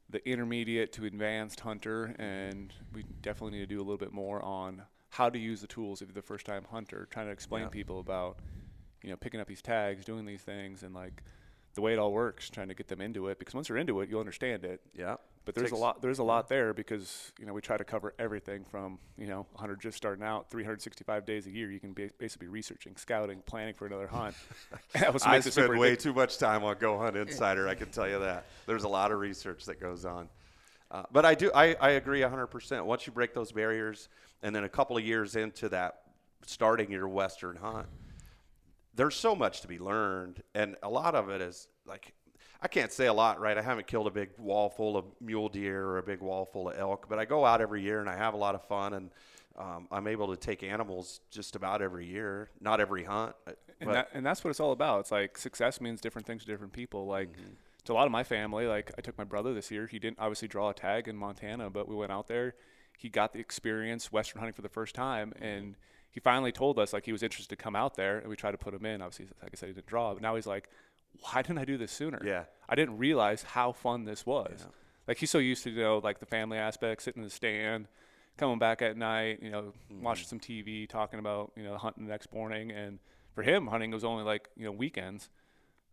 the 0.08 0.26
intermediate 0.28 0.92
to 0.94 1.04
advanced 1.04 1.60
hunter, 1.60 2.14
and 2.18 2.72
we 2.92 3.04
definitely 3.22 3.58
need 3.58 3.68
to 3.68 3.74
do 3.74 3.78
a 3.78 3.84
little 3.84 3.96
bit 3.98 4.12
more 4.12 4.42
on 4.42 4.82
how 5.10 5.28
to 5.28 5.38
use 5.38 5.60
the 5.60 5.66
tools 5.66 6.02
if 6.02 6.08
you're 6.08 6.14
the 6.14 6.22
first 6.22 6.46
time 6.46 6.64
hunter. 6.70 7.06
Trying 7.10 7.26
to 7.26 7.32
explain 7.32 7.64
Yeah. 7.64 7.68
people 7.68 8.00
about 8.00 8.38
you 9.02 9.10
know 9.10 9.16
picking 9.16 9.40
up 9.40 9.46
these 9.48 9.62
tags, 9.62 10.04
doing 10.04 10.24
these 10.24 10.42
things, 10.42 10.82
and 10.82 10.94
like 10.94 11.22
the 11.74 11.80
way 11.80 11.92
it 11.92 11.98
all 11.98 12.12
works. 12.12 12.50
Trying 12.50 12.68
to 12.68 12.74
get 12.74 12.88
them 12.88 13.00
into 13.00 13.28
it 13.28 13.38
because 13.38 13.54
once 13.54 13.68
you're 13.68 13.78
into 13.78 14.00
it, 14.00 14.08
you'll 14.08 14.20
understand 14.20 14.64
it. 14.64 14.80
Yeah, 14.94 15.16
But 15.44 15.54
there's 15.54 15.70
Takes- 15.70 15.78
a 15.78 15.80
lot. 15.80 16.02
There's 16.02 16.18
a 16.18 16.24
lot 16.24 16.48
there 16.48 16.74
because 16.74 17.32
you 17.38 17.46
know 17.46 17.52
we 17.52 17.60
try 17.60 17.76
to 17.76 17.84
cover 17.84 18.14
everything 18.18 18.64
from 18.64 18.98
you 19.16 19.26
know 19.26 19.46
100 19.52 19.80
just 19.80 19.96
starting 19.96 20.24
out, 20.24 20.50
365 20.50 21.24
days 21.24 21.46
a 21.46 21.50
year. 21.50 21.70
You 21.70 21.80
can 21.80 21.92
ba- 21.92 22.10
basically 22.18 22.46
be 22.46 22.50
researching, 22.52 22.96
scouting, 22.96 23.42
planning 23.46 23.74
for 23.74 23.86
another 23.86 24.06
hunt. 24.06 24.34
I 25.24 25.40
spend 25.40 25.78
way 25.78 25.96
too 25.96 26.12
much 26.12 26.38
time 26.38 26.64
on 26.64 26.76
Go 26.78 26.98
Hunt 26.98 27.16
Insider. 27.16 27.68
I 27.68 27.74
can 27.74 27.90
tell 27.90 28.08
you 28.08 28.18
that. 28.20 28.46
There's 28.66 28.84
a 28.84 28.88
lot 28.88 29.12
of 29.12 29.18
research 29.18 29.64
that 29.66 29.80
goes 29.80 30.04
on. 30.04 30.28
Uh, 30.90 31.04
but 31.12 31.24
I 31.24 31.36
do, 31.36 31.52
I, 31.54 31.76
I 31.80 31.90
agree 31.90 32.20
100%. 32.20 32.84
Once 32.84 33.06
you 33.06 33.12
break 33.12 33.32
those 33.32 33.52
barriers, 33.52 34.08
and 34.42 34.52
then 34.52 34.64
a 34.64 34.68
couple 34.68 34.96
of 34.96 35.04
years 35.04 35.36
into 35.36 35.68
that, 35.68 36.00
starting 36.44 36.90
your 36.90 37.06
Western 37.08 37.54
hunt, 37.54 37.86
there's 38.94 39.14
so 39.14 39.34
much 39.34 39.60
to 39.62 39.68
be 39.68 39.78
learned. 39.78 40.42
And 40.54 40.76
a 40.82 40.88
lot 40.88 41.14
of 41.14 41.28
it 41.30 41.40
is 41.40 41.68
like, 41.86 42.12
I 42.62 42.68
can't 42.68 42.92
say 42.92 43.06
a 43.06 43.12
lot, 43.12 43.40
right? 43.40 43.56
I 43.56 43.62
haven't 43.62 43.86
killed 43.86 44.06
a 44.06 44.10
big 44.10 44.30
wall 44.38 44.68
full 44.68 44.96
of 44.96 45.04
mule 45.20 45.48
deer 45.48 45.84
or 45.86 45.98
a 45.98 46.02
big 46.02 46.20
wall 46.20 46.44
full 46.44 46.68
of 46.68 46.78
elk, 46.78 47.06
but 47.08 47.18
I 47.18 47.24
go 47.24 47.44
out 47.44 47.60
every 47.60 47.82
year 47.82 48.00
and 48.00 48.08
I 48.08 48.16
have 48.16 48.34
a 48.34 48.36
lot 48.36 48.54
of 48.54 48.62
fun. 48.66 48.92
And 48.94 49.10
um, 49.58 49.88
I'm 49.90 50.06
able 50.06 50.28
to 50.28 50.36
take 50.36 50.62
animals 50.62 51.20
just 51.30 51.56
about 51.56 51.80
every 51.82 52.06
year, 52.06 52.50
not 52.60 52.80
every 52.80 53.04
hunt. 53.04 53.34
uh, 53.46 53.52
and, 53.80 53.90
that, 53.90 54.08
and 54.12 54.26
that's 54.26 54.44
what 54.44 54.50
it's 54.50 54.60
all 54.60 54.72
about. 54.72 55.00
It's 55.00 55.10
like 55.10 55.38
success 55.38 55.80
means 55.80 56.00
different 56.00 56.26
things 56.26 56.42
to 56.44 56.48
different 56.48 56.72
people. 56.72 57.06
Like 57.06 57.30
Mm-hmm. 57.32 57.54
to 57.84 57.92
a 57.92 57.94
lot 57.94 58.04
of 58.06 58.12
my 58.12 58.24
family, 58.24 58.66
like 58.66 58.92
I 58.98 59.00
took 59.00 59.16
my 59.16 59.24
brother 59.24 59.54
this 59.54 59.70
year. 59.70 59.86
He 59.86 59.98
didn't 59.98 60.18
obviously 60.18 60.48
draw 60.48 60.68
a 60.70 60.74
tag 60.74 61.08
in 61.08 61.16
Montana, 61.16 61.70
but 61.70 61.88
we 61.88 61.94
went 61.94 62.12
out 62.12 62.28
there. 62.28 62.54
He 62.98 63.08
got 63.08 63.32
the 63.32 63.38
experience 63.38 64.12
Western 64.12 64.40
hunting 64.40 64.52
for 64.52 64.60
the 64.62 64.68
first 64.68 64.94
time, 64.94 65.30
Mm-hmm. 65.30 65.44
and 65.44 65.76
he 66.12 66.20
finally 66.20 66.52
told 66.52 66.78
us 66.78 66.92
like 66.92 67.04
he 67.04 67.12
was 67.12 67.22
interested 67.22 67.56
to 67.56 67.62
come 67.62 67.76
out 67.76 67.94
there, 67.94 68.18
and 68.18 68.28
we 68.28 68.36
tried 68.36 68.52
to 68.52 68.58
put 68.58 68.74
him 68.74 68.84
in. 68.86 69.00
Obviously, 69.02 69.26
like 69.42 69.52
I 69.54 69.56
said, 69.56 69.68
he 69.68 69.74
didn't 69.74 69.86
draw, 69.86 70.12
but 70.14 70.22
now 70.22 70.34
he's 70.36 70.46
like, 70.46 70.68
why 71.20 71.42
didn't 71.42 71.58
I 71.58 71.64
do 71.64 71.76
this 71.76 71.92
sooner? 71.92 72.20
Yeah. 72.24 72.44
I 72.68 72.74
didn't 72.74 72.98
realize 72.98 73.42
how 73.42 73.72
fun 73.72 74.04
this 74.04 74.24
was. 74.26 74.56
Yeah. 74.60 74.66
Like 75.08 75.18
he's 75.18 75.30
so 75.30 75.38
used 75.38 75.64
to 75.64 75.70
you 75.70 75.82
know 75.82 75.98
like 75.98 76.20
the 76.20 76.26
family 76.26 76.58
aspect, 76.58 77.02
sitting 77.02 77.22
in 77.22 77.28
the 77.28 77.34
stand, 77.34 77.88
coming 78.36 78.58
back 78.58 78.80
at 78.82 78.96
night, 78.96 79.40
you 79.42 79.50
know, 79.50 79.72
Mm-hmm. 79.92 80.02
watching 80.04 80.26
some 80.26 80.38
TV, 80.40 80.88
talking 80.88 81.18
about 81.18 81.52
you 81.56 81.62
know 81.64 81.76
hunting 81.76 82.04
the 82.06 82.10
next 82.10 82.32
morning, 82.32 82.70
and 82.70 82.98
for 83.34 83.42
him, 83.42 83.66
hunting 83.68 83.90
was 83.90 84.04
only 84.04 84.24
like 84.24 84.48
you 84.56 84.64
know 84.64 84.72
weekends. 84.72 85.28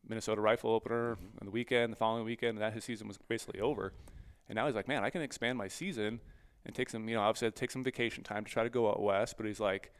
Minnesota 0.08 0.42
rifle 0.42 0.72
opener 0.72 1.16
Mm-hmm. 1.16 1.38
on 1.42 1.46
the 1.46 1.52
weekend, 1.52 1.92
the 1.92 1.98
following 1.98 2.26
weekend, 2.26 2.58
that 2.60 2.74
his 2.74 2.84
season 2.84 3.08
was 3.08 3.18
basically 3.18 3.60
over. 3.60 3.94
And 4.50 4.56
now 4.56 4.66
he's 4.68 4.76
like, 4.76 4.88
man, 4.88 5.04
I 5.04 5.10
can 5.10 5.22
expand 5.22 5.58
my 5.58 5.68
season 5.68 6.22
and 6.66 6.74
take 6.74 6.90
some, 6.90 7.08
you 7.10 7.16
know, 7.16 7.22
obviously 7.22 7.48
I'd 7.48 7.56
take 7.56 7.72
some 7.72 7.84
vacation 7.84 8.24
time 8.24 8.46
to 8.46 8.52
try 8.52 8.64
to 8.64 8.70
go 8.70 8.88
out 8.90 9.02
west. 9.02 9.36
But 9.36 9.46
he's 9.46 9.60
like, 9.60 9.92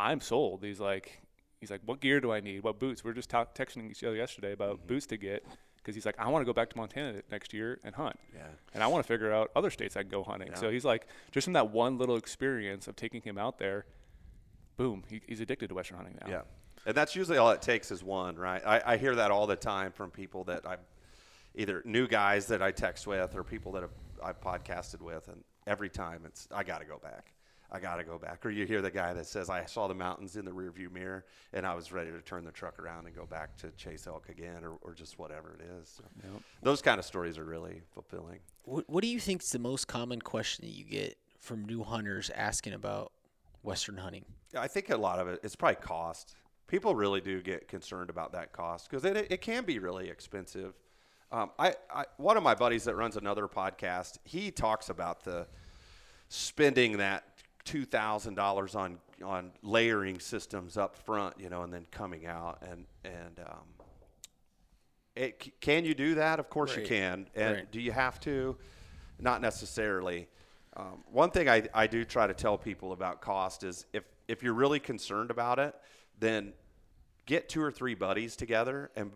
I'm 0.00 0.20
sold. 0.20 0.62
He's 0.64 0.80
like, 0.80 1.20
he's 1.60 1.70
like, 1.70 1.82
what 1.84 2.00
gear 2.00 2.20
do 2.20 2.32
I 2.32 2.40
need? 2.40 2.62
What 2.62 2.78
boots? 2.78 3.04
We 3.04 3.10
are 3.10 3.14
just 3.14 3.30
texting 3.30 3.90
each 3.90 4.02
other 4.02 4.16
yesterday 4.16 4.52
about 4.52 4.78
Mm-hmm. 4.78 4.86
boots 4.88 5.06
to 5.06 5.16
get 5.16 5.44
because 5.76 5.94
he's 5.94 6.04
like, 6.06 6.16
I 6.18 6.28
want 6.28 6.42
to 6.42 6.46
go 6.46 6.52
back 6.52 6.70
to 6.70 6.76
Montana 6.76 7.22
next 7.30 7.52
year 7.52 7.80
and 7.84 7.94
hunt. 7.94 8.16
Yeah. 8.34 8.42
And 8.74 8.82
I 8.82 8.86
want 8.86 9.04
to 9.04 9.08
figure 9.08 9.32
out 9.32 9.50
other 9.56 9.70
states 9.70 9.96
I 9.96 10.02
can 10.02 10.10
go 10.10 10.22
hunting. 10.22 10.50
So 10.54 10.70
he's 10.70 10.84
like, 10.84 11.06
just 11.32 11.44
from 11.46 11.54
that 11.54 11.70
one 11.70 11.96
little 11.98 12.16
experience 12.16 12.86
of 12.88 12.96
taking 12.96 13.22
him 13.22 13.38
out 13.38 13.58
there, 13.58 13.86
boom, 14.76 15.04
he, 15.08 15.20
he's 15.26 15.40
addicted 15.40 15.68
to 15.68 15.74
Western 15.74 15.96
hunting 15.96 16.18
now. 16.20 16.30
Yeah. 16.30 16.40
And 16.86 16.94
that's 16.94 17.14
usually 17.16 17.38
all 17.38 17.50
it 17.50 17.60
takes 17.62 17.90
is 17.90 18.02
one, 18.02 18.36
right? 18.36 18.62
I, 18.66 18.82
I 18.94 18.96
hear 18.96 19.14
that 19.16 19.30
all 19.30 19.46
the 19.46 19.56
time 19.56 19.92
from 19.92 20.10
people 20.10 20.44
that 20.44 20.66
I 20.66 20.76
either 21.54 21.82
new 21.84 22.06
guys 22.06 22.46
that 22.46 22.62
I 22.62 22.70
text 22.70 23.06
with 23.06 23.34
or 23.34 23.42
people 23.42 23.72
that 23.72 23.82
have, 23.82 23.90
I've 24.22 24.40
podcasted 24.40 25.00
with. 25.02 25.28
And 25.28 25.42
every 25.66 25.90
time 25.90 26.22
it's, 26.24 26.46
I 26.54 26.62
got 26.62 26.80
to 26.80 26.86
go 26.86 26.98
back. 26.98 27.32
I 27.72 27.78
got 27.78 27.96
to 27.96 28.04
go 28.04 28.18
back. 28.18 28.44
Or 28.44 28.50
you 28.50 28.66
hear 28.66 28.82
the 28.82 28.90
guy 28.90 29.12
that 29.14 29.26
says, 29.26 29.48
I 29.48 29.64
saw 29.64 29.86
the 29.86 29.94
mountains 29.94 30.36
in 30.36 30.44
the 30.44 30.50
rearview 30.50 30.90
mirror 30.92 31.24
and 31.52 31.64
I 31.64 31.74
was 31.74 31.92
ready 31.92 32.10
to 32.10 32.20
turn 32.20 32.44
the 32.44 32.52
truck 32.52 32.78
around 32.78 33.06
and 33.06 33.14
go 33.14 33.26
back 33.26 33.56
to 33.58 33.70
chase 33.72 34.06
elk 34.06 34.28
again 34.28 34.64
or, 34.64 34.78
or 34.82 34.92
just 34.92 35.18
whatever 35.18 35.54
it 35.54 35.64
is. 35.80 35.88
So 35.88 36.04
Yep. 36.22 36.42
Those 36.62 36.82
kind 36.82 36.98
of 36.98 37.04
stories 37.04 37.38
are 37.38 37.44
really 37.44 37.82
fulfilling. 37.94 38.40
What, 38.64 38.88
what 38.88 39.02
do 39.02 39.08
you 39.08 39.20
think 39.20 39.42
is 39.42 39.50
the 39.50 39.58
most 39.58 39.86
common 39.86 40.20
question 40.20 40.64
that 40.64 40.72
you 40.72 40.84
get 40.84 41.16
from 41.38 41.64
new 41.64 41.82
hunters 41.82 42.30
asking 42.34 42.72
about 42.72 43.12
Western 43.62 43.96
hunting? 43.96 44.24
I 44.56 44.66
think 44.66 44.90
a 44.90 44.96
lot 44.96 45.18
of 45.18 45.28
it 45.28 45.40
it's 45.42 45.56
probably 45.56 45.76
cost. 45.76 46.34
People 46.66 46.94
really 46.94 47.20
do 47.20 47.40
get 47.42 47.68
concerned 47.68 48.10
about 48.10 48.32
that 48.32 48.52
cost 48.52 48.90
because 48.90 49.04
it, 49.04 49.16
it 49.30 49.40
can 49.40 49.64
be 49.64 49.78
really 49.78 50.08
expensive. 50.08 50.74
Um, 51.32 51.50
I, 51.58 51.74
I 51.92 52.04
one 52.16 52.36
of 52.36 52.42
my 52.42 52.54
buddies 52.54 52.84
that 52.84 52.96
runs 52.96 53.16
another 53.16 53.46
podcast, 53.46 54.18
he 54.24 54.50
talks 54.50 54.90
about 54.90 55.22
the 55.22 55.46
spending 56.28 56.98
that 56.98 57.29
two 57.64 57.84
thousand 57.84 58.34
dollars 58.34 58.74
on 58.74 58.98
on 59.24 59.52
layering 59.62 60.18
systems 60.18 60.76
up 60.76 60.96
front, 60.96 61.38
you 61.38 61.48
know, 61.50 61.62
and 61.62 61.72
then 61.72 61.86
coming 61.90 62.26
out 62.26 62.62
and 62.62 62.86
and 63.04 63.40
um, 63.40 63.66
it, 65.16 65.60
can 65.60 65.84
you 65.84 65.94
do 65.94 66.14
that? 66.14 66.38
Of 66.38 66.48
course 66.48 66.76
you 66.76 66.82
can. 66.82 67.26
And 67.34 67.56
Right. 67.56 67.70
do 67.72 67.80
you 67.80 67.92
have 67.92 68.20
to? 68.20 68.56
Not 69.18 69.42
necessarily. 69.42 70.28
Um, 70.76 71.04
one 71.10 71.30
thing 71.30 71.48
I, 71.48 71.68
I 71.74 71.86
do 71.86 72.04
try 72.04 72.26
to 72.26 72.34
tell 72.34 72.56
people 72.56 72.92
about 72.92 73.20
cost 73.20 73.64
is 73.64 73.84
if, 73.92 74.04
if 74.28 74.42
you're 74.42 74.54
really 74.54 74.80
concerned 74.80 75.30
about 75.30 75.58
it, 75.58 75.74
then 76.18 76.52
get 77.26 77.48
two 77.48 77.60
or 77.60 77.70
three 77.70 77.94
buddies 77.94 78.36
together 78.36 78.90
and 78.96 79.10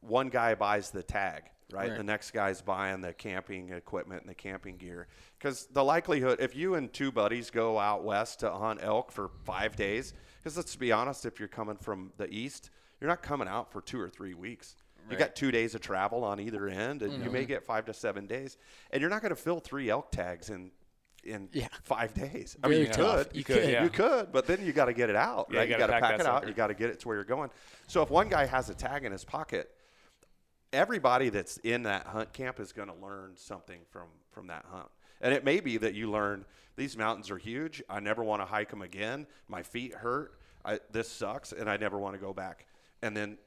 one 0.00 0.28
guy 0.28 0.54
buys 0.54 0.90
the 0.90 1.02
tag, 1.02 1.44
right? 1.72 1.90
Right. 1.90 1.96
The 1.96 2.04
next 2.04 2.32
guy's 2.32 2.60
buying 2.62 3.00
the 3.00 3.12
camping 3.12 3.70
equipment 3.70 4.22
and 4.22 4.30
the 4.30 4.34
camping 4.34 4.76
gear. 4.76 5.08
Because 5.38 5.66
the 5.72 5.84
likelihood, 5.84 6.40
if 6.40 6.54
you 6.54 6.74
and 6.74 6.92
two 6.92 7.10
buddies 7.12 7.50
go 7.50 7.78
out 7.78 8.04
west 8.04 8.40
to 8.40 8.50
hunt 8.50 8.80
elk 8.82 9.10
for 9.10 9.30
five 9.44 9.76
days, 9.76 10.12
because 10.42 10.56
let's 10.56 10.76
be 10.76 10.92
honest, 10.92 11.24
if 11.26 11.38
you're 11.38 11.48
coming 11.48 11.76
from 11.76 12.12
the 12.16 12.28
east, 12.32 12.70
you're 13.00 13.08
not 13.08 13.22
coming 13.22 13.48
out 13.48 13.72
for 13.72 13.80
two 13.80 14.00
or 14.00 14.08
three 14.08 14.34
weeks. 14.34 14.76
Right. 15.04 15.12
You 15.12 15.18
got 15.18 15.34
two 15.34 15.50
days 15.50 15.74
of 15.74 15.80
travel 15.80 16.24
on 16.24 16.40
either 16.40 16.68
end, 16.68 17.02
and 17.02 17.12
you 17.24 17.30
may 17.30 17.40
mm-hmm. 17.40 17.48
get 17.48 17.64
five 17.64 17.86
to 17.86 17.94
seven 17.94 18.26
days, 18.26 18.58
and 18.90 19.00
you're 19.00 19.10
not 19.10 19.22
going 19.22 19.30
to 19.30 19.40
fill 19.40 19.60
three 19.60 19.88
elk 19.88 20.12
tags 20.12 20.50
in 20.50 20.70
in 21.24 21.48
Yeah. 21.52 21.68
five 21.82 22.14
days. 22.14 22.56
I 22.62 22.68
Very 22.68 22.80
mean, 22.80 22.88
you 22.88 22.92
tough. 22.92 23.28
could, 23.28 23.36
You 23.36 23.44
could, 23.44 23.68
yeah. 23.68 23.84
you 23.84 23.90
could, 23.90 24.32
but 24.32 24.46
then 24.46 24.64
you 24.64 24.72
got 24.72 24.86
to 24.86 24.92
get 24.92 25.10
it 25.10 25.16
out, 25.16 25.48
Yeah, 25.50 25.58
right? 25.58 25.68
you 25.68 25.74
You 25.74 25.78
gotta 25.78 25.92
pack 25.92 26.02
pack 26.02 26.20
it 26.20 26.26
out. 26.26 26.48
You 26.48 26.54
got 26.54 26.68
to 26.68 26.74
get 26.74 26.90
it 26.90 27.00
to 27.00 27.08
where 27.08 27.16
you're 27.16 27.24
going. 27.24 27.50
So 27.86 28.02
if 28.02 28.10
one 28.10 28.28
guy 28.28 28.46
has 28.46 28.70
a 28.70 28.74
tag 28.74 29.04
in 29.04 29.12
his 29.12 29.24
pocket, 29.24 29.70
everybody 30.72 31.28
that's 31.28 31.56
in 31.58 31.82
that 31.84 32.06
hunt 32.06 32.32
camp 32.32 32.60
is 32.60 32.72
going 32.72 32.88
to 32.88 32.94
learn 32.94 33.32
something 33.36 33.80
from 33.90 34.08
from 34.30 34.46
that 34.48 34.64
hunt. 34.70 34.88
And 35.20 35.34
it 35.34 35.44
may 35.44 35.60
be 35.60 35.76
that 35.78 35.94
you 35.94 36.10
learn 36.10 36.44
these 36.76 36.96
mountains 36.96 37.30
are 37.30 37.36
huge. 37.36 37.82
I 37.90 38.00
never 38.00 38.22
want 38.24 38.40
to 38.40 38.46
hike 38.46 38.70
them 38.70 38.82
again. 38.82 39.26
My 39.48 39.62
feet 39.62 39.94
hurt. 39.94 40.38
I, 40.64 40.78
this 40.92 41.10
sucks, 41.10 41.52
and 41.52 41.68
I 41.68 41.76
never 41.76 41.98
want 41.98 42.14
to 42.14 42.20
go 42.20 42.32
back. 42.32 42.66
And 43.02 43.16
then 43.16 43.38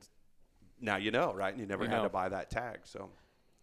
now 0.81 0.97
you 0.97 1.11
know, 1.11 1.33
right? 1.33 1.51
And 1.51 1.59
you 1.59 1.65
never 1.67 1.83
You 1.83 1.89
had 1.89 1.97
know. 1.97 2.03
to 2.03 2.09
buy 2.09 2.29
that 2.29 2.49
tag. 2.49 2.79
So 2.83 3.09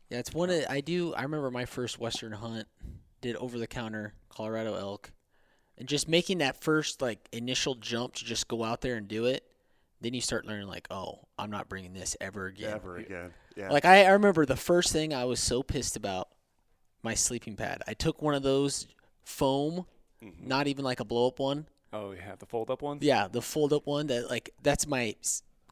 Yeah, 0.08 0.18
it's 0.18 0.32
one 0.32 0.50
of 0.50 0.64
I 0.68 0.80
do. 0.80 1.14
I 1.14 1.22
remember 1.22 1.50
my 1.50 1.66
first 1.66 1.98
Western 1.98 2.32
hunt 2.32 2.66
did 3.20 3.36
over 3.36 3.58
the 3.58 3.66
counter 3.66 4.14
Colorado 4.28 4.74
elk, 4.74 5.12
and 5.78 5.86
just 5.88 6.08
making 6.08 6.38
that 6.38 6.60
first 6.62 7.02
like 7.02 7.28
initial 7.32 7.74
jump 7.74 8.14
to 8.14 8.24
just 8.24 8.48
go 8.48 8.64
out 8.64 8.80
there 8.80 8.96
and 8.96 9.06
do 9.06 9.26
it. 9.26 9.44
Then 10.00 10.14
you 10.14 10.22
start 10.22 10.46
learning 10.46 10.66
like, 10.66 10.86
oh, 10.90 11.26
I'm 11.38 11.50
not 11.50 11.68
bringing 11.68 11.92
this 11.92 12.16
ever 12.22 12.46
again. 12.46 12.72
Ever 12.72 12.96
again. 12.96 13.30
Yeah. 13.56 13.70
Like 13.70 13.84
I, 13.84 14.04
I 14.04 14.10
remember 14.10 14.46
the 14.46 14.56
first 14.56 14.92
thing 14.92 15.12
I 15.12 15.24
was 15.24 15.40
so 15.40 15.62
pissed 15.62 15.96
about 15.96 16.28
my 17.02 17.14
sleeping 17.14 17.56
pad. 17.56 17.82
I 17.88 17.94
took 17.94 18.22
one 18.22 18.34
of 18.34 18.42
those 18.42 18.86
foam, 19.24 19.86
Mm-hmm. 20.22 20.48
not 20.48 20.66
even 20.66 20.84
like 20.84 21.00
a 21.00 21.04
blow 21.04 21.28
up 21.28 21.38
one. 21.38 21.66
Oh, 21.94 22.12
yeah, 22.12 22.34
the 22.38 22.44
fold 22.44 22.70
up 22.70 22.82
ones. 22.82 23.02
Yeah, 23.02 23.26
the 23.26 23.40
fold 23.40 23.72
up 23.72 23.86
one 23.86 24.08
that 24.08 24.28
like 24.28 24.50
that's 24.62 24.86
my 24.86 25.14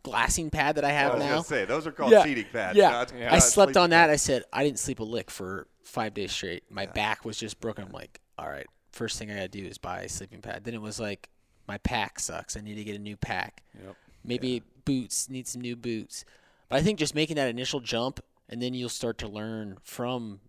glassing 0.03 0.49
pad 0.49 0.77
that 0.77 0.85
I 0.87 0.89
I 0.89 0.93
have 0.93 1.13
was 1.15 1.23
now. 1.23 1.31
gonna 1.33 1.45
say 1.45 1.65
those 1.67 1.87
are 1.87 1.93
called 1.93 2.13
Yeah. 2.13 2.25
seating 2.25 2.47
pads. 2.51 2.77
Yeah, 2.79 2.91
not- 2.91 3.13
Yeah. 3.15 3.35
I 3.35 3.41
slept 3.41 3.77
on 3.77 3.91
that. 3.91 4.07
pads. 4.09 4.13
I 4.13 4.17
said 4.17 4.45
I 4.53 4.65
didn't 4.65 4.79
sleep 4.79 5.01
a 5.01 5.05
lick 5.05 5.31
for 5.31 5.67
five 5.85 6.15
days 6.15 6.33
straight. 6.33 6.65
My 6.71 6.87
back 6.87 7.25
was 7.27 7.37
just 7.37 7.61
broken. 7.61 7.85
I'm 7.85 7.93
like, 7.93 8.21
all 8.39 8.49
right, 8.49 8.67
first 8.93 9.19
thing 9.19 9.31
I 9.31 9.35
gotta 9.35 9.49
do 9.49 9.65
is 9.67 9.77
buy 9.77 10.01
a 10.03 10.09
sleeping 10.09 10.41
pad. 10.41 10.65
Then 10.65 10.73
it 10.73 10.81
was 10.81 10.99
like, 10.99 11.29
my 11.67 11.77
pack 11.79 12.19
sucks. 12.19 12.57
I 12.57 12.61
need 12.61 12.77
to 12.77 12.85
get 12.85 12.97
a 12.97 12.99
new 13.01 13.19
pack. 13.19 13.63
Yep. 13.85 13.95
Maybe 14.25 14.63
boots 14.87 15.29
need 15.29 15.47
some 15.47 15.61
new 15.61 15.77
boots. 15.77 16.25
But 16.69 16.77
I 16.77 16.83
think 16.83 16.99
just 16.99 17.15
making 17.15 17.37
that 17.37 17.49
initial 17.49 17.81
jump, 17.81 18.21
and 18.49 18.61
then 18.63 18.75
you'll 18.75 18.89
start 18.89 19.19
to 19.19 19.29
learn 19.29 19.79
from 19.83 20.41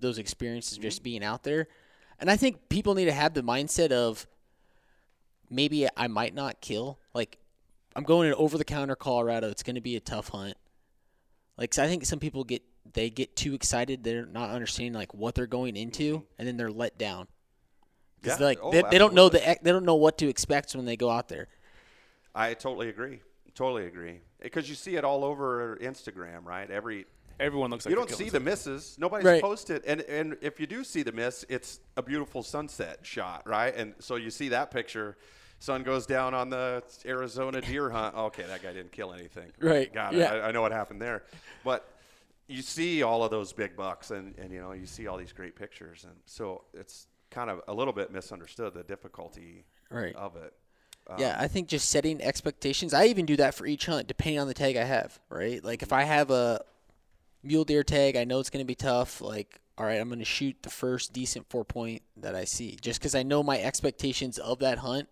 those 0.00 0.18
experiences 0.18 0.78
Mm-hmm. 0.78 0.82
just 0.82 1.02
being 1.02 1.22
out 1.24 1.44
there. 1.44 1.68
And 2.18 2.30
I 2.30 2.36
think 2.36 2.68
people 2.68 2.94
need 2.94 3.06
to 3.06 3.12
have 3.12 3.34
the 3.34 3.42
mindset 3.42 3.90
of 3.92 4.26
maybe 5.50 5.88
I 5.96 6.06
might 6.08 6.34
not 6.34 6.60
kill. 6.60 6.98
Like 7.14 7.38
I'm 7.96 8.04
going 8.04 8.28
in 8.28 8.34
over 8.34 8.56
the 8.58 8.64
counter 8.64 8.96
Colorado. 8.96 9.48
It's 9.48 9.62
going 9.62 9.74
to 9.76 9.80
be 9.80 9.96
a 9.96 10.00
tough 10.00 10.28
hunt. 10.28 10.56
Like 11.58 11.70
'cause 11.72 11.78
I 11.78 11.86
think 11.88 12.04
some 12.04 12.18
people 12.18 12.44
get 12.44 12.62
they 12.94 13.10
get 13.10 13.36
too 13.36 13.54
excited. 13.54 14.02
They're 14.04 14.26
not 14.26 14.50
understanding 14.50 14.94
like 14.94 15.14
what 15.14 15.34
they're 15.34 15.46
going 15.46 15.76
into, 15.76 16.24
and 16.38 16.46
then 16.48 16.56
they're 16.56 16.70
let 16.70 16.98
down. 16.98 17.28
Because 18.20 18.38
Yeah. 18.40 18.46
like 18.46 18.58
Oh, 18.62 18.70
they, 18.72 18.82
they 18.90 18.98
don't 18.98 19.14
know 19.14 19.28
the 19.28 19.38
they 19.62 19.70
don't 19.72 19.84
know 19.84 19.94
what 19.96 20.18
to 20.18 20.28
expect 20.28 20.74
when 20.74 20.84
they 20.84 20.96
go 20.96 21.10
out 21.10 21.28
there. 21.28 21.48
I 22.34 22.54
totally 22.54 22.88
agree. 22.88 23.20
Totally 23.54 23.86
agree. 23.86 24.20
Because 24.42 24.68
you 24.68 24.74
see 24.74 24.96
it 24.96 25.04
all 25.04 25.24
over 25.24 25.76
Instagram, 25.80 26.44
right? 26.44 26.70
Every 26.70 27.06
Everyone 27.40 27.70
looks 27.70 27.84
like 27.86 27.90
you 27.90 27.96
don't 27.96 28.10
see 28.10 28.16
killing 28.26 28.32
the 28.32 28.40
misses. 28.40 28.96
Nobody's 28.98 29.24
Right. 29.24 29.42
posted, 29.42 29.82
and 29.84 30.02
and 30.02 30.36
if 30.42 30.60
you 30.60 30.66
do 30.66 30.84
see 30.84 31.02
the 31.02 31.12
miss, 31.12 31.44
it's 31.48 31.80
a 31.96 32.02
beautiful 32.02 32.42
sunset 32.42 32.98
shot, 33.02 33.48
right? 33.48 33.74
And 33.74 33.94
so 33.98 34.16
you 34.16 34.30
see 34.30 34.48
that 34.50 34.70
picture. 34.70 35.16
Sun 35.58 35.82
goes 35.84 36.06
down 36.06 36.34
on 36.34 36.50
the 36.50 36.82
Arizona 37.06 37.60
deer 37.60 37.88
hunt. 37.88 38.16
Okay, 38.16 38.42
that 38.42 38.62
guy 38.62 38.72
didn't 38.72 38.92
kill 38.92 39.12
anything. 39.12 39.50
Right, 39.60 39.92
Got 39.92 40.14
it. 40.14 40.18
yeah. 40.18 40.32
I, 40.34 40.48
I 40.48 40.50
know 40.52 40.60
what 40.60 40.72
happened 40.72 41.00
there, 41.00 41.22
but 41.64 41.88
you 42.48 42.62
see 42.62 43.02
all 43.02 43.22
of 43.24 43.30
those 43.30 43.52
big 43.52 43.76
bucks, 43.76 44.10
and 44.10 44.36
and 44.38 44.52
you 44.52 44.60
know 44.60 44.72
you 44.72 44.86
see 44.86 45.06
all 45.06 45.16
these 45.16 45.32
great 45.32 45.56
pictures, 45.56 46.04
and 46.04 46.16
so 46.26 46.64
it's 46.74 47.06
kind 47.30 47.48
of 47.48 47.62
a 47.66 47.72
little 47.74 47.94
bit 47.94 48.12
misunderstood 48.12 48.74
the 48.74 48.82
difficulty 48.84 49.64
Right. 49.90 50.14
of 50.16 50.36
it. 50.36 50.52
Yeah, 51.18 51.32
um, 51.32 51.36
I 51.40 51.48
think 51.48 51.68
just 51.68 51.90
setting 51.90 52.22
expectations. 52.22 52.94
I 52.94 53.06
even 53.06 53.26
do 53.26 53.36
that 53.36 53.54
for 53.54 53.66
each 53.66 53.86
hunt, 53.86 54.08
depending 54.08 54.38
on 54.38 54.46
the 54.46 54.54
tag 54.54 54.76
I 54.76 54.84
have. 54.84 55.18
Right, 55.28 55.62
like 55.62 55.82
if 55.82 55.92
I 55.92 56.04
have 56.04 56.30
a 56.30 56.64
mule 57.42 57.64
deer 57.64 57.82
tag, 57.82 58.16
I 58.16 58.24
know 58.24 58.38
it's 58.40 58.50
going 58.50 58.64
to 58.64 58.66
be 58.66 58.74
tough. 58.74 59.20
Like, 59.20 59.60
all 59.76 59.86
right, 59.86 60.00
I'm 60.00 60.08
going 60.08 60.18
to 60.20 60.24
shoot 60.24 60.56
the 60.62 60.70
first 60.70 61.12
decent 61.12 61.48
four 61.50 61.64
point 61.64 62.02
that 62.16 62.34
I 62.34 62.44
see, 62.44 62.76
just 62.80 63.00
because 63.00 63.14
I 63.14 63.22
know 63.22 63.42
my 63.42 63.60
expectations 63.60 64.38
of 64.38 64.60
that 64.60 64.78
hunt, 64.78 65.08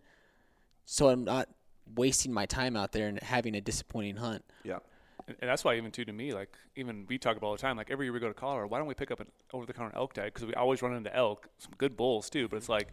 so 0.84 1.08
I'm 1.08 1.24
not 1.24 1.48
wasting 1.94 2.32
my 2.32 2.46
time 2.46 2.76
out 2.76 2.92
there 2.92 3.08
and 3.08 3.20
having 3.20 3.54
a 3.56 3.60
disappointing 3.60 4.16
hunt. 4.16 4.44
Yeah. 4.62 4.78
And, 5.26 5.36
and 5.40 5.48
that's 5.48 5.64
why 5.64 5.76
even 5.76 5.90
too 5.90 6.04
to 6.04 6.12
me, 6.12 6.32
like 6.32 6.56
even 6.76 7.04
we 7.08 7.18
talk 7.18 7.36
about 7.36 7.48
all 7.48 7.52
the 7.54 7.60
time, 7.60 7.76
like 7.76 7.90
every 7.90 8.06
year 8.06 8.12
we 8.12 8.20
go 8.20 8.28
to 8.28 8.34
Colorado, 8.34 8.68
why 8.68 8.78
don't 8.78 8.86
we 8.86 8.94
pick 8.94 9.10
up 9.10 9.20
an 9.20 9.26
over-the-counter 9.52 9.96
elk 9.96 10.14
tag? 10.14 10.32
Because 10.32 10.46
we 10.46 10.54
always 10.54 10.82
run 10.82 10.94
into 10.94 11.14
elk, 11.14 11.48
some 11.58 11.72
good 11.78 11.96
bulls 11.96 12.30
too. 12.30 12.48
But 12.48 12.58
it's 12.58 12.68
like 12.68 12.88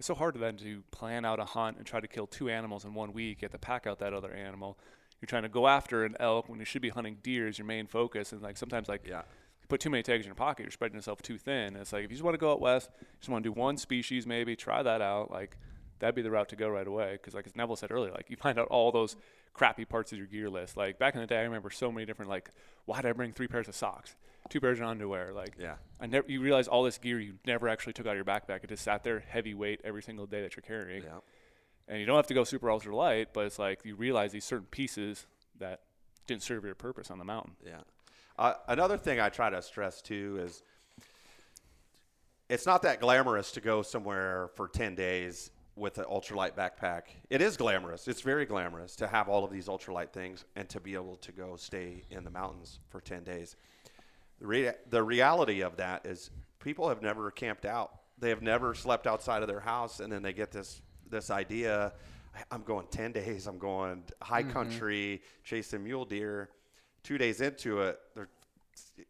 it's 0.00 0.06
so 0.06 0.14
hard 0.14 0.34
then 0.40 0.56
to 0.56 0.82
plan 0.92 1.26
out 1.26 1.38
a 1.40 1.44
hunt 1.44 1.76
and 1.76 1.84
try 1.84 2.00
to 2.00 2.08
kill 2.08 2.26
two 2.26 2.48
animals 2.48 2.86
in 2.86 2.94
one 2.94 3.12
week. 3.12 3.42
You 3.42 3.44
have 3.46 3.52
to 3.52 3.58
pack 3.58 3.86
out 3.86 3.98
that 3.98 4.14
other 4.14 4.32
animal. 4.32 4.78
You're 5.20 5.26
trying 5.26 5.42
to 5.42 5.50
go 5.50 5.68
after 5.68 6.06
an 6.06 6.16
elk 6.18 6.48
when 6.48 6.58
you 6.58 6.64
should 6.64 6.80
be 6.80 6.88
hunting 6.88 7.18
deer 7.22 7.46
as 7.46 7.58
your 7.58 7.66
main 7.66 7.86
focus. 7.86 8.32
And 8.32 8.40
like 8.40 8.56
sometimes 8.56 8.88
like 8.88 9.06
Yeah. 9.06 9.18
you 9.60 9.68
put 9.68 9.78
too 9.78 9.90
many 9.90 10.02
tags 10.02 10.24
in 10.24 10.28
your 10.28 10.34
pocket, 10.34 10.62
you're 10.62 10.70
spreading 10.70 10.96
yourself 10.96 11.20
too 11.20 11.36
thin. 11.36 11.74
And 11.74 11.76
it's 11.76 11.92
like 11.92 12.02
if 12.06 12.10
you 12.10 12.16
just 12.16 12.24
want 12.24 12.32
to 12.32 12.38
go 12.38 12.50
out 12.50 12.62
west, 12.62 12.88
you 12.98 13.06
just 13.18 13.28
want 13.28 13.44
to 13.44 13.50
do 13.50 13.52
one 13.52 13.76
species 13.76 14.26
maybe, 14.26 14.56
try 14.56 14.82
that 14.82 15.02
out. 15.02 15.30
Like 15.30 15.58
that'd 15.98 16.14
be 16.14 16.22
the 16.22 16.30
route 16.30 16.48
to 16.48 16.56
go 16.56 16.70
right 16.70 16.86
away. 16.86 17.12
Because 17.12 17.34
like 17.34 17.46
as 17.46 17.54
Neville 17.54 17.76
said 17.76 17.92
earlier, 17.92 18.12
like 18.12 18.30
you 18.30 18.36
find 18.38 18.58
out 18.58 18.68
all 18.68 18.90
those 18.92 19.16
crappy 19.52 19.84
parts 19.84 20.12
of 20.12 20.16
your 20.18 20.28
gear 20.28 20.48
list. 20.48 20.78
Like 20.78 20.98
back 20.98 21.14
in 21.14 21.20
the 21.20 21.26
day, 21.26 21.40
I 21.40 21.42
remember 21.42 21.68
so 21.68 21.92
many 21.92 22.06
different 22.06 22.30
like, 22.30 22.48
why 22.86 23.02
did 23.02 23.10
I 23.10 23.12
bring 23.12 23.32
three 23.32 23.48
pairs 23.48 23.68
of 23.68 23.74
socks, 23.74 24.16
two 24.48 24.60
pairs 24.60 24.80
of 24.80 24.86
underwear? 24.86 25.32
Like 25.32 25.54
Yeah. 25.58 25.76
I 26.00 26.06
never 26.06 26.30
you 26.30 26.40
realize 26.40 26.68
all 26.68 26.82
this 26.82 26.98
gear 26.98 27.20
you 27.20 27.34
never 27.46 27.68
actually 27.68 27.92
took 27.92 28.06
out 28.06 28.10
of 28.10 28.16
your 28.16 28.24
backpack. 28.24 28.64
It 28.64 28.68
just 28.68 28.84
sat 28.84 29.04
there 29.04 29.20
heavy 29.20 29.54
weight 29.54 29.80
every 29.84 30.02
single 30.02 30.26
day 30.26 30.42
that 30.42 30.56
you're 30.56 30.62
carrying. 30.62 31.02
Yeah. 31.02 31.18
And 31.88 31.98
you 31.98 32.06
don't 32.06 32.16
have 32.16 32.28
to 32.28 32.34
go 32.34 32.44
super 32.44 32.70
ultra 32.70 32.94
light, 32.94 33.28
but 33.32 33.46
it's 33.46 33.58
like 33.58 33.80
you 33.84 33.96
realize 33.96 34.32
these 34.32 34.44
certain 34.44 34.66
pieces 34.70 35.26
that 35.58 35.80
didn't 36.26 36.42
serve 36.42 36.64
your 36.64 36.74
purpose 36.74 37.10
on 37.10 37.18
the 37.18 37.24
mountain. 37.24 37.56
Yeah. 37.66 37.80
Uh, 38.38 38.54
another 38.68 38.96
thing 38.96 39.20
I 39.20 39.28
try 39.28 39.50
to 39.50 39.60
stress 39.60 40.00
too 40.00 40.38
is 40.42 40.62
it's 42.48 42.66
not 42.66 42.82
that 42.82 43.00
glamorous 43.00 43.52
to 43.52 43.60
go 43.60 43.82
somewhere 43.82 44.50
for 44.54 44.68
10 44.68 44.94
days 44.94 45.50
with 45.76 45.98
an 45.98 46.04
ultralight 46.04 46.52
backpack. 46.54 47.02
It 47.30 47.40
is 47.40 47.56
glamorous. 47.56 48.08
It's 48.08 48.20
very 48.20 48.44
glamorous 48.44 48.96
to 48.96 49.06
have 49.06 49.28
all 49.28 49.44
of 49.44 49.50
these 49.50 49.66
ultralight 49.66 50.12
things 50.12 50.44
and 50.56 50.68
to 50.68 50.80
be 50.80 50.94
able 50.94 51.16
to 51.16 51.32
go 51.32 51.56
stay 51.56 52.02
in 52.10 52.24
the 52.24 52.30
mountains 52.30 52.80
for 52.88 53.00
10 53.00 53.24
days. 53.24 53.56
The, 54.40 54.46
rea- 54.46 54.74
the 54.88 55.02
reality 55.02 55.60
of 55.62 55.76
that 55.76 56.06
is 56.06 56.30
people 56.60 56.88
have 56.88 57.02
never 57.02 57.30
camped 57.30 57.64
out. 57.66 57.92
They 58.18 58.30
have 58.30 58.42
never 58.42 58.74
slept 58.74 59.06
outside 59.06 59.42
of 59.42 59.48
their 59.48 59.60
house 59.60 60.00
and 60.00 60.12
then 60.12 60.22
they 60.22 60.32
get 60.32 60.50
this 60.52 60.82
this 61.08 61.28
idea 61.30 61.92
"I- 62.36 62.44
I'm 62.54 62.62
going 62.62 62.86
10 62.88 63.12
days, 63.12 63.46
I'm 63.48 63.58
going 63.58 64.04
high 64.22 64.42
mm-hmm. 64.42 64.52
country 64.52 65.22
chasing 65.44 65.82
mule 65.84 66.04
deer. 66.04 66.48
2 67.02 67.18
days 67.18 67.40
into 67.40 67.80
it, 67.80 67.98
they're 68.14 68.28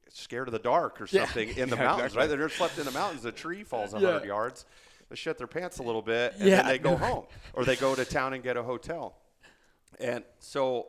scared 0.08 0.48
of 0.48 0.52
the 0.52 0.58
dark 0.58 1.00
or 1.00 1.06
Yeah. 1.10 1.24
something 1.26 1.48
in 1.50 1.68
the 1.68 1.76
Yeah, 1.76 1.82
mountains, 1.84 2.06
exactly. 2.06 2.18
right? 2.20 2.26
They're 2.28 2.38
never 2.38 2.48
slept 2.48 2.78
in 2.78 2.84
the 2.86 2.92
mountains, 2.92 3.24
a 3.24 3.32
tree 3.32 3.62
falls 3.64 3.92
a 3.94 3.98
Yeah. 3.98 4.06
100 4.08 4.26
yards. 4.26 4.64
They 5.10 5.16
shut 5.16 5.38
their 5.38 5.46
pants 5.48 5.78
a 5.78 5.82
little 5.82 6.02
bit 6.02 6.34
and 6.38 6.48
Yeah. 6.48 6.56
then 6.58 6.66
they 6.66 6.78
go 6.78 6.96
home 7.08 7.26
or 7.52 7.64
they 7.64 7.76
go 7.76 7.94
to 7.94 8.04
town 8.04 8.32
and 8.32 8.42
get 8.42 8.56
a 8.56 8.62
hotel. 8.62 9.16
And 9.98 10.24
so 10.38 10.86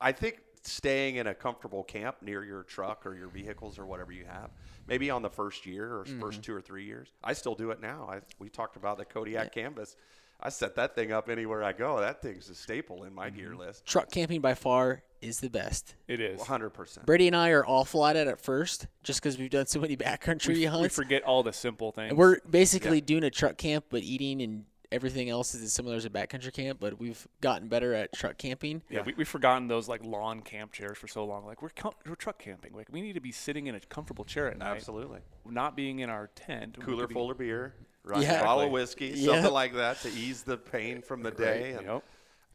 I 0.00 0.12
think 0.12 0.40
staying 0.62 1.16
in 1.16 1.26
a 1.26 1.34
comfortable 1.34 1.82
camp 1.84 2.16
near 2.22 2.44
your 2.44 2.62
truck 2.64 3.06
or 3.06 3.14
your 3.14 3.28
vehicles 3.28 3.78
or 3.78 3.86
whatever 3.86 4.12
you 4.12 4.24
have, 4.26 4.50
maybe 4.86 5.10
on 5.10 5.22
the 5.22 5.30
first 5.30 5.66
year 5.66 5.94
or 5.96 6.04
Mm-hmm. 6.04 6.20
first 6.20 6.42
two 6.42 6.54
or 6.54 6.60
three 6.60 6.84
years. 6.84 7.08
I 7.24 7.32
still 7.32 7.54
do 7.54 7.70
it 7.70 7.80
now. 7.80 8.08
I, 8.10 8.20
we 8.38 8.48
talked 8.48 8.76
about 8.76 8.98
the 8.98 9.04
Kodiak 9.04 9.52
canvas. 9.54 9.96
I 10.42 10.48
set 10.48 10.74
that 10.76 10.94
thing 10.94 11.12
up 11.12 11.28
anywhere 11.28 11.62
I 11.62 11.72
go. 11.74 12.00
That 12.00 12.22
thing's 12.22 12.48
a 12.48 12.54
staple 12.54 13.04
in 13.04 13.14
my 13.14 13.28
gear 13.30 13.50
Mm-hmm. 13.50 13.58
list. 13.60 13.84
Truck 13.86 14.10
camping 14.10 14.40
by 14.40 14.54
far 14.54 15.02
is 15.20 15.38
the 15.40 15.50
best. 15.50 15.94
It 16.08 16.18
is. 16.20 16.40
100%. 16.40 17.04
Brady 17.04 17.26
and 17.26 17.36
I 17.36 17.50
are 17.50 17.66
awful 17.66 18.06
at 18.06 18.16
it 18.16 18.26
at 18.26 18.40
first, 18.40 18.86
just 19.02 19.20
because 19.20 19.36
we've 19.36 19.50
done 19.50 19.66
so 19.66 19.78
many 19.80 19.96
backcountry 19.98 20.54
We, 20.72 20.80
we 20.82 20.88
forget 20.88 21.22
all 21.24 21.42
the 21.42 21.52
simple 21.52 21.92
things. 21.92 22.08
And 22.10 22.18
we're 22.18 22.38
basically 22.48 23.02
doing 23.02 23.24
a 23.24 23.30
truck 23.30 23.58
camp, 23.58 23.84
but 23.90 24.02
eating 24.02 24.40
and 24.40 24.64
everything 24.92 25.28
else 25.30 25.54
is 25.54 25.62
as 25.62 25.72
similar 25.72 25.96
as 25.96 26.04
a 26.04 26.10
backcountry 26.10 26.52
camp. 26.52 26.78
But 26.80 26.98
we've 26.98 27.26
gotten 27.40 27.68
better 27.68 27.94
at 27.94 28.12
truck 28.12 28.38
camping. 28.38 28.82
Yeah, 28.90 29.02
we, 29.02 29.14
we've 29.16 29.28
forgotten 29.28 29.68
those 29.68 29.88
like 29.88 30.04
lawn 30.04 30.40
camp 30.40 30.72
chairs 30.72 30.98
for 30.98 31.08
so 31.08 31.24
long. 31.24 31.44
Like 31.46 31.62
we're 31.62 31.68
com- 31.70 31.94
we're 32.06 32.14
truck 32.14 32.38
camping. 32.38 32.72
Like 32.74 32.88
we 32.90 33.00
need 33.00 33.14
to 33.14 33.20
be 33.20 33.32
sitting 33.32 33.66
in 33.66 33.74
a 33.74 33.80
comfortable 33.80 34.24
chair 34.24 34.48
at 34.48 34.58
night, 34.58 34.76
Absolutely. 34.76 35.20
not 35.48 35.76
being 35.76 36.00
in 36.00 36.10
our 36.10 36.28
tent. 36.34 36.76
We 36.78 36.84
Cooler 36.84 37.00
could 37.02 37.08
be- 37.08 37.14
full 37.14 37.30
of 37.30 37.38
beer, 37.38 37.74
right? 38.04 38.22
Yeah. 38.22 38.42
bottle 38.42 38.64
of 38.64 38.70
whiskey, 38.70 39.12
Yeah. 39.14 39.34
something 39.34 39.52
like 39.52 39.74
that 39.74 40.00
to 40.02 40.08
ease 40.10 40.42
the 40.42 40.56
pain 40.56 41.02
from 41.02 41.22
the 41.22 41.30
day. 41.30 41.72
And, 41.72 41.86
Yep. 41.86 42.04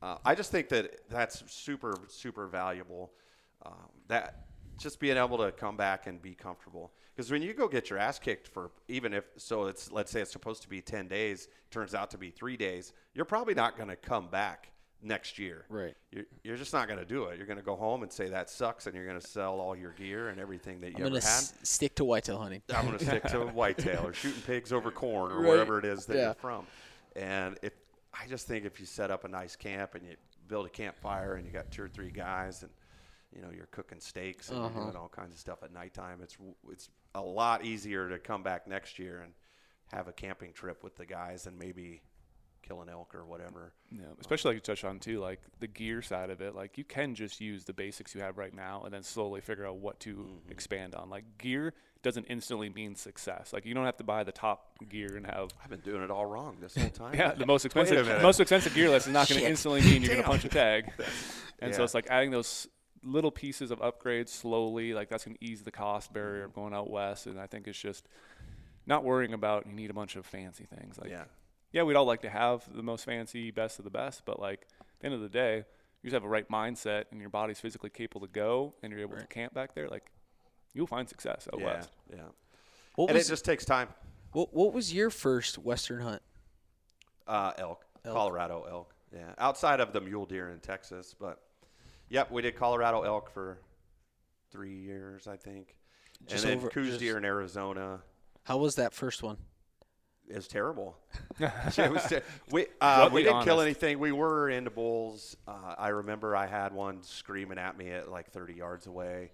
Uh, 0.01 0.17
I 0.25 0.35
just 0.35 0.51
think 0.51 0.69
that 0.69 0.99
that's 1.09 1.43
super, 1.51 1.97
super 2.09 2.47
valuable. 2.47 3.11
Um, 3.65 3.73
that 4.07 4.45
just 4.77 4.99
being 4.99 5.17
able 5.17 5.37
to 5.37 5.51
come 5.51 5.77
back 5.77 6.07
and 6.07 6.21
be 6.21 6.33
comfortable. 6.33 6.91
Because 7.15 7.31
when 7.31 7.41
you 7.41 7.53
go 7.53 7.67
get 7.67 7.89
your 7.89 7.97
ass 7.99 8.19
kicked 8.19 8.47
for 8.49 8.71
even 8.89 9.13
if 9.13 9.23
so, 9.37 9.65
it's 9.67 9.91
let's 9.91 10.11
say 10.11 10.21
it's 10.21 10.31
supposed 10.31 10.61
to 10.63 10.69
be 10.69 10.81
ten 10.81 11.07
days, 11.07 11.47
turns 11.71 11.95
out 11.95 12.11
to 12.11 12.17
be 12.17 12.29
three 12.29 12.57
days. 12.57 12.91
You're 13.13 13.25
probably 13.25 13.53
not 13.53 13.77
going 13.77 13.87
to 13.89 13.95
come 13.95 14.27
back 14.27 14.69
next 15.01 15.39
year. 15.39 15.65
Right. 15.69 15.95
You're, 16.11 16.25
you're 16.43 16.57
just 16.57 16.73
not 16.73 16.87
going 16.87 16.99
to 16.99 17.05
do 17.05 17.25
it. 17.25 17.37
You're 17.37 17.45
going 17.47 17.59
to 17.59 17.63
go 17.63 17.75
home 17.75 18.03
and 18.03 18.11
say 18.11 18.27
that 18.29 18.49
sucks, 18.49 18.85
and 18.87 18.95
you're 18.95 19.05
going 19.05 19.19
to 19.19 19.25
sell 19.25 19.59
all 19.61 19.75
your 19.77 19.91
gear 19.91 20.27
and 20.29 20.39
everything 20.41 20.81
that 20.81 20.89
you 20.89 20.95
I'm 20.97 21.01
ever 21.03 21.09
gonna 21.11 21.21
had. 21.21 21.27
s- 21.37 21.53
stick 21.63 21.95
to 21.95 22.03
whitetail 22.05 22.37
hunting. 22.39 22.61
I'm 22.75 22.85
going 22.85 22.97
to 22.97 23.05
stick 23.05 23.23
to 23.25 23.39
whitetail 23.53 24.07
or 24.07 24.13
shooting 24.13 24.41
pigs 24.41 24.73
over 24.73 24.91
corn 24.91 25.31
or 25.31 25.39
Right. 25.39 25.49
wherever 25.49 25.79
it 25.79 25.85
is 25.85 26.05
that 26.07 26.17
Yeah. 26.17 26.23
you're 26.25 26.33
from. 26.33 26.65
And 27.15 27.57
if 27.61 27.73
I 28.13 28.27
just 28.27 28.45
think 28.47 28.65
if 28.65 28.79
you 28.79 28.85
set 28.85 29.09
up 29.11 29.23
a 29.23 29.27
nice 29.29 29.55
camp 29.55 29.95
and 29.95 30.05
you 30.05 30.15
build 30.49 30.65
a 30.65 30.69
campfire 30.69 31.35
and 31.35 31.45
you 31.45 31.51
got 31.53 31.71
two 31.71 31.83
or 31.83 31.87
three 31.87 32.11
guys 32.11 32.61
and 32.63 32.71
you 33.35 33.41
know 33.41 33.49
you're 33.55 33.67
cooking 33.67 33.99
steaks 33.99 34.49
and 34.49 34.59
Uh-huh. 34.59 34.69
you're 34.73 34.83
doing 34.85 34.95
all 34.95 35.09
kinds 35.09 35.33
of 35.33 35.39
stuff 35.39 35.59
at 35.63 35.71
nighttime, 35.73 36.19
it's 36.21 36.37
it's 36.71 36.89
a 37.13 37.21
lot 37.21 37.63
easier 37.65 38.09
to 38.09 38.19
come 38.19 38.43
back 38.43 38.67
next 38.67 38.97
year 38.99 39.21
and 39.21 39.33
have 39.93 40.07
a 40.07 40.13
camping 40.13 40.51
trip 40.53 40.83
with 40.83 40.95
the 40.95 41.05
guys 41.05 41.45
and 41.47 41.57
maybe 41.59 42.01
kill 42.67 42.81
an 42.81 42.89
elk 42.89 43.13
or 43.13 43.23
whatever. 43.25 43.71
Yeah, 43.91 44.05
especially 44.19 44.49
like 44.49 44.55
you 44.55 44.61
touched 44.61 44.83
on 44.85 44.97
too, 44.99 45.19
like 45.19 45.39
the 45.59 45.67
gear 45.67 46.01
side 46.01 46.29
of 46.31 46.41
it. 46.41 46.55
Like 46.55 46.77
you 46.79 46.83
can 46.83 47.13
just 47.13 47.39
use 47.39 47.63
the 47.65 47.73
basics 47.73 48.15
you 48.15 48.21
have 48.21 48.37
right 48.39 48.53
now, 48.53 48.81
and 48.85 48.93
then 48.93 49.03
slowly 49.03 49.41
figure 49.41 49.67
out 49.67 49.77
what 49.77 49.99
to 50.01 50.27
expand 50.49 50.95
on. 50.95 51.09
Like 51.11 51.25
gear 51.37 51.73
doesn't 52.01 52.25
instantly 52.25 52.69
mean 52.69 52.95
success. 52.95 53.51
Like 53.53 53.65
you 53.65 53.73
don't 53.75 53.85
have 53.85 53.97
to 53.97 54.03
buy 54.03 54.23
the 54.23 54.31
top 54.31 54.77
gear 54.89 55.15
and 55.15 55.25
have 55.27 55.49
I've 55.63 55.69
been 55.69 55.79
doing 55.81 56.01
it 56.03 56.09
all 56.11 56.25
wrong 56.25 56.57
this 56.59 56.75
whole 56.75 56.89
time. 57.03 57.13
yeah 57.15 57.33
the 57.33 57.45
most 57.45 57.65
expensive 57.65 58.07
most 58.23 58.39
expensive 58.39 58.73
gear 58.73 58.89
list 58.89 59.07
is 59.07 59.13
not 59.13 59.27
going 59.29 59.41
to 59.41 59.47
instantly 59.47 59.81
mean 59.81 60.01
you're 60.01 60.11
going 60.13 60.23
to 60.23 60.27
punch 60.29 60.45
a 60.45 60.49
tag. 60.49 60.91
And 61.59 61.73
so 61.73 61.83
it's 61.85 61.93
like 61.93 62.07
adding 62.09 62.31
those 62.31 62.67
little 63.05 63.31
pieces 63.31 63.69
of 63.71 63.79
upgrades 63.79 64.29
slowly. 64.29 64.93
Like 64.93 65.09
that's 65.09 65.23
going 65.25 65.37
to 65.37 65.45
ease 65.45 65.61
the 65.63 65.71
cost 65.71 66.11
barrier 66.11 66.43
of 66.45 66.51
Mm-hmm. 66.51 66.59
going 66.61 66.73
out 66.73 66.89
west. 66.89 67.27
And 67.27 67.39
I 67.39 67.47
think 67.47 67.67
it's 67.67 67.79
just 67.79 68.07
not 68.85 69.03
worrying 69.03 69.33
about 69.33 69.65
you 69.67 69.73
need 69.73 69.89
a 69.89 69.93
bunch 69.93 70.15
of 70.15 70.25
fancy 70.25 70.65
things. 70.65 70.97
Like 70.99 71.11
yeah. 71.11 71.25
yeah, 71.71 71.83
we'd 71.83 71.95
all 71.95 72.05
like 72.05 72.21
to 72.23 72.29
have 72.29 72.63
the 72.75 72.83
most 72.83 73.05
fancy, 73.05 73.51
best 73.51 73.79
of 73.79 73.85
the 73.85 73.91
best, 73.91 74.23
but 74.25 74.39
like 74.39 74.67
at 74.79 74.87
the 74.99 75.05
end 75.05 75.13
of 75.15 75.21
the 75.21 75.29
day, 75.29 75.57
you 76.01 76.09
just 76.09 76.13
have 76.13 76.23
a 76.23 76.27
right 76.27 76.47
mindset 76.49 77.05
and 77.11 77.19
your 77.21 77.29
body's 77.29 77.59
physically 77.59 77.89
capable 77.89 78.25
to 78.27 78.31
go 78.31 78.73
and 78.83 78.91
you're 78.91 79.01
able 79.01 79.17
to 79.17 79.25
camp 79.27 79.53
back 79.53 79.73
there, 79.75 79.87
like 79.87 80.11
you'll 80.73 80.85
find 80.87 81.07
success 81.09 81.47
out 81.53 81.59
yeah. 81.59 81.65
west. 81.65 81.89
Yeah. 82.11 82.17
What 82.95 83.09
And 83.09 83.17
it 83.17 83.25
just 83.27 83.43
takes 83.45 83.65
time. 83.65 83.89
what, 84.33 84.53
what 84.53 84.73
was 84.73 84.93
your 84.93 85.09
first 85.09 85.57
western 85.57 86.01
hunt? 86.01 86.21
Uh, 87.27 87.51
elk, 87.57 87.85
Elk. 88.03 88.15
Colorado 88.15 88.65
elk. 88.69 88.93
Yeah, 89.13 89.33
outside 89.37 89.79
of 89.79 89.93
the 89.93 90.01
mule 90.01 90.25
deer 90.25 90.49
in 90.49 90.59
Texas, 90.59 91.15
but 91.19 91.39
yep, 92.09 92.31
we 92.31 92.41
did 92.41 92.55
Colorado 92.55 93.01
elk 93.01 93.31
for 93.31 93.59
three 94.51 94.75
years, 94.75 95.27
I 95.27 95.37
think, 95.37 95.75
Just 96.27 96.43
and 96.43 96.51
then 96.51 96.57
over- 96.59 96.69
Coues 96.69 96.87
just- 96.87 96.99
deer 96.99 97.17
in 97.17 97.25
Arizona. 97.25 98.01
How 98.43 98.57
was 98.57 98.75
that 98.75 98.93
first 98.93 99.23
one? 99.23 99.37
It 100.27 100.35
was 100.35 100.47
terrible. 100.47 100.97
it 101.39 101.91
was 101.91 102.03
ter- 102.07 102.23
we 102.49 102.65
uh, 102.81 103.09
we 103.13 103.23
didn't 103.23 103.43
kill 103.43 103.61
anything. 103.61 103.99
We 103.99 104.11
were 104.11 104.49
into 104.49 104.71
bulls. 104.71 105.35
Uh, 105.47 105.75
I 105.77 105.89
remember 105.89 106.35
I 106.35 106.47
had 106.47 106.73
one 106.73 107.03
screaming 107.03 107.59
at 107.59 107.77
me 107.77 107.89
at 107.91 108.09
like 108.09 108.31
30 108.31 108.53
yards 108.53 108.87
away, 108.87 109.31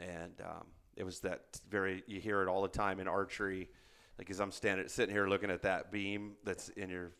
and 0.00 0.32
um, 0.44 0.66
it 0.96 1.04
was 1.04 1.20
that 1.20 1.60
very. 1.70 2.02
You 2.08 2.20
hear 2.20 2.42
it 2.42 2.48
all 2.48 2.62
the 2.62 2.68
time 2.68 2.98
in 2.98 3.06
archery. 3.06 3.68
Like 4.18 4.30
as 4.30 4.40
I'm 4.40 4.50
standing, 4.50 4.88
sitting 4.88 5.14
here 5.14 5.28
looking 5.28 5.50
at 5.50 5.62
that 5.62 5.92
beam 5.92 6.32
that's 6.44 6.68
in 6.70 6.90
your 6.90 7.12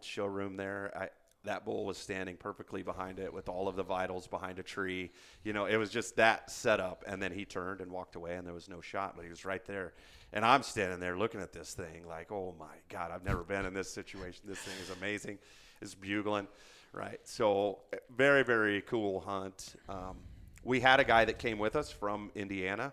showroom 0.00 0.56
there, 0.56 0.90
I 0.96 1.08
that 1.44 1.64
bull 1.64 1.86
was 1.86 1.96
standing 1.96 2.36
perfectly 2.36 2.82
behind 2.82 3.18
it 3.18 3.32
with 3.32 3.48
all 3.48 3.66
of 3.66 3.76
the 3.76 3.82
vitals 3.82 4.26
behind 4.26 4.58
a 4.58 4.62
tree. 4.62 5.10
You 5.42 5.52
know, 5.52 5.64
it 5.64 5.76
was 5.76 5.90
just 5.90 6.16
that 6.16 6.50
setup. 6.50 7.04
And 7.06 7.22
then 7.22 7.32
he 7.32 7.44
turned 7.44 7.80
and 7.80 7.90
walked 7.90 8.14
away, 8.14 8.36
and 8.36 8.46
there 8.46 8.54
was 8.54 8.68
no 8.68 8.80
shot, 8.80 9.14
but 9.16 9.24
he 9.24 9.30
was 9.30 9.44
right 9.44 9.64
there. 9.64 9.94
And 10.32 10.44
I'm 10.44 10.62
standing 10.62 11.00
there 11.00 11.16
looking 11.16 11.40
at 11.40 11.52
this 11.52 11.72
thing 11.72 12.06
like, 12.06 12.30
oh 12.30 12.54
my 12.58 12.74
God, 12.88 13.10
I've 13.10 13.24
never 13.24 13.42
been 13.42 13.64
in 13.64 13.74
this 13.74 13.90
situation. 13.90 14.42
This 14.44 14.58
thing 14.58 14.74
is 14.82 14.90
amazing. 14.96 15.38
It's 15.80 15.94
bugling, 15.94 16.46
right? 16.92 17.20
So, 17.24 17.80
eh, 17.92 17.96
very, 18.14 18.44
very 18.44 18.82
cool 18.82 19.20
hunt. 19.20 19.76
Um, 19.88 20.18
we 20.62 20.78
had 20.78 21.00
a 21.00 21.04
guy 21.04 21.24
that 21.24 21.38
came 21.38 21.58
with 21.58 21.74
us 21.74 21.90
from 21.90 22.30
Indiana, 22.34 22.92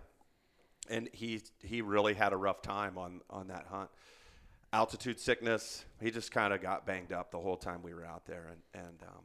and 0.89 1.09
he 1.11 1.41
he 1.61 1.81
really 1.81 2.13
had 2.13 2.31
a 2.31 2.37
rough 2.37 2.61
time 2.61 2.97
on 2.97 3.19
on 3.29 3.47
that 3.47 3.65
hunt. 3.69 3.89
Altitude 4.73 5.19
sickness. 5.19 5.85
He 6.01 6.11
just 6.11 6.31
kind 6.31 6.53
of 6.53 6.61
got 6.61 6.85
banged 6.85 7.13
up 7.13 7.31
the 7.31 7.39
whole 7.39 7.57
time 7.57 7.81
we 7.81 7.93
were 7.93 8.05
out 8.05 8.25
there, 8.25 8.47
and 8.51 8.85
and 8.85 9.01
um, 9.03 9.23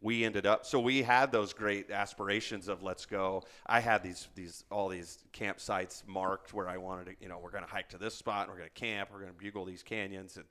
we 0.00 0.24
ended 0.24 0.46
up. 0.46 0.66
So 0.66 0.80
we 0.80 1.02
had 1.02 1.32
those 1.32 1.52
great 1.52 1.90
aspirations 1.90 2.68
of 2.68 2.82
let's 2.82 3.06
go. 3.06 3.42
I 3.66 3.80
had 3.80 4.02
these 4.02 4.28
these 4.34 4.64
all 4.70 4.88
these 4.88 5.24
campsites 5.32 6.06
marked 6.06 6.52
where 6.52 6.68
I 6.68 6.76
wanted 6.76 7.06
to. 7.06 7.12
You 7.20 7.28
know, 7.28 7.38
we're 7.42 7.50
going 7.50 7.64
to 7.64 7.70
hike 7.70 7.88
to 7.90 7.98
this 7.98 8.14
spot. 8.14 8.42
And 8.42 8.50
we're 8.50 8.58
going 8.58 8.70
to 8.74 8.80
camp. 8.80 9.10
We're 9.12 9.20
going 9.20 9.32
to 9.32 9.38
bugle 9.38 9.64
these 9.64 9.82
canyons, 9.82 10.36
and 10.36 10.44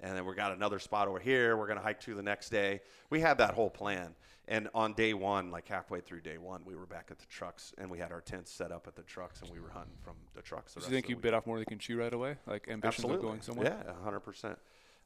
and 0.00 0.16
then 0.16 0.24
we 0.24 0.34
got 0.34 0.52
another 0.52 0.78
spot 0.78 1.08
over 1.08 1.18
here. 1.18 1.56
We're 1.56 1.66
going 1.66 1.78
to 1.78 1.84
hike 1.84 2.00
to 2.00 2.14
the 2.14 2.22
next 2.22 2.50
day. 2.50 2.80
We 3.10 3.20
had 3.20 3.38
that 3.38 3.54
whole 3.54 3.70
plan. 3.70 4.14
And 4.46 4.68
on 4.74 4.92
day 4.92 5.14
one, 5.14 5.50
like 5.50 5.66
halfway 5.68 6.00
through 6.00 6.20
day 6.20 6.36
one, 6.36 6.62
we 6.66 6.74
were 6.74 6.84
back 6.86 7.08
at 7.10 7.18
the 7.18 7.24
trucks, 7.26 7.72
and 7.78 7.90
we 7.90 7.98
had 7.98 8.12
our 8.12 8.20
tents 8.20 8.52
set 8.52 8.72
up 8.72 8.86
at 8.86 8.94
the 8.94 9.02
trucks, 9.02 9.40
and 9.40 9.50
we 9.50 9.58
were 9.58 9.70
hunting 9.70 9.96
from 10.02 10.16
the 10.34 10.42
trucks. 10.42 10.74
The 10.74 10.80
Do 10.80 10.84
rest 10.84 10.90
you 10.90 10.96
think 10.96 11.08
you 11.08 11.16
bit 11.16 11.32
off 11.32 11.46
more 11.46 11.56
than 11.56 11.62
you 11.62 11.66
can 11.66 11.78
chew 11.78 11.98
right 11.98 12.12
away? 12.12 12.36
Like 12.46 12.68
ambitions 12.68 13.04
Absolutely. 13.04 13.16
of 13.16 13.22
going 13.22 13.40
somewhere? 13.40 13.82
Yeah, 13.86 13.92
hundred 14.02 14.20
percent. 14.20 14.58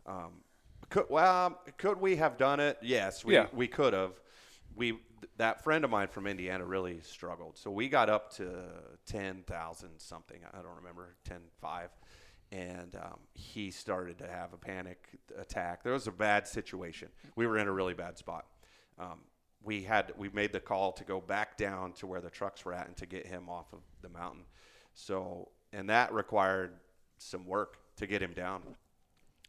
Um, 0.06 0.32
could 0.90 1.06
well, 1.08 1.60
could 1.76 2.00
we 2.00 2.16
have 2.16 2.36
done 2.36 2.58
it? 2.58 2.78
Yes, 2.82 3.24
we 3.24 3.34
Yeah. 3.34 3.46
we 3.52 3.68
could 3.68 3.92
have. 3.92 4.18
We 4.74 4.92
th- 4.92 5.02
that 5.36 5.62
friend 5.62 5.84
of 5.84 5.90
mine 5.90 6.08
from 6.08 6.26
Indiana 6.26 6.64
really 6.64 7.00
struggled. 7.02 7.58
So 7.58 7.70
we 7.70 7.88
got 7.88 8.08
up 8.10 8.32
to 8.34 8.64
ten 9.06 9.44
thousand 9.44 9.90
something. 9.98 10.38
I 10.52 10.62
don't 10.62 10.76
remember 10.76 11.14
ten 11.24 11.42
five, 11.60 11.90
and 12.50 12.96
um, 12.96 13.18
he 13.34 13.70
started 13.70 14.18
to 14.18 14.26
have 14.28 14.52
a 14.52 14.56
panic 14.56 15.06
attack. 15.38 15.84
There 15.84 15.92
was 15.92 16.08
a 16.08 16.12
bad 16.12 16.48
situation. 16.48 17.08
We 17.36 17.46
were 17.46 17.58
in 17.58 17.68
a 17.68 17.72
really 17.72 17.94
bad 17.94 18.18
spot. 18.18 18.46
Um, 18.98 19.20
we 19.62 19.82
had 19.82 20.12
we 20.16 20.28
made 20.30 20.52
the 20.52 20.60
call 20.60 20.92
to 20.92 21.04
go 21.04 21.20
back 21.20 21.56
down 21.56 21.92
to 21.94 22.06
where 22.06 22.20
the 22.20 22.30
trucks 22.30 22.64
were 22.64 22.72
at 22.72 22.86
and 22.86 22.96
to 22.96 23.06
get 23.06 23.26
him 23.26 23.48
off 23.48 23.72
of 23.72 23.80
the 24.02 24.08
mountain. 24.08 24.44
So 24.94 25.48
and 25.72 25.90
that 25.90 26.12
required 26.12 26.72
some 27.18 27.44
work 27.46 27.78
to 27.96 28.06
get 28.06 28.22
him 28.22 28.32
down. 28.32 28.62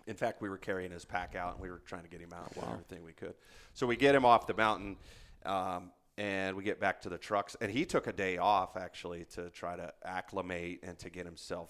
In 0.07 0.15
fact, 0.15 0.41
we 0.41 0.49
were 0.49 0.57
carrying 0.57 0.91
his 0.91 1.05
pack 1.05 1.35
out 1.35 1.53
and 1.53 1.61
we 1.61 1.69
were 1.69 1.81
trying 1.85 2.03
to 2.03 2.09
get 2.09 2.19
him 2.19 2.33
out 2.33 2.55
with 2.55 2.65
everything 2.67 3.03
we 3.03 3.13
could. 3.13 3.35
So 3.73 3.85
we 3.85 3.95
get 3.95 4.15
him 4.15 4.25
off 4.25 4.47
the 4.47 4.55
mountain, 4.55 4.97
um, 5.45 5.91
and 6.17 6.55
we 6.55 6.63
get 6.63 6.79
back 6.79 6.99
to 7.01 7.09
the 7.09 7.17
trucks. 7.17 7.55
And 7.61 7.71
he 7.71 7.85
took 7.85 8.07
a 8.07 8.13
day 8.13 8.37
off 8.37 8.75
actually 8.75 9.25
to 9.35 9.49
try 9.51 9.75
to 9.75 9.93
acclimate 10.03 10.79
and 10.83 10.97
to 10.99 11.09
get 11.09 11.25
himself 11.25 11.69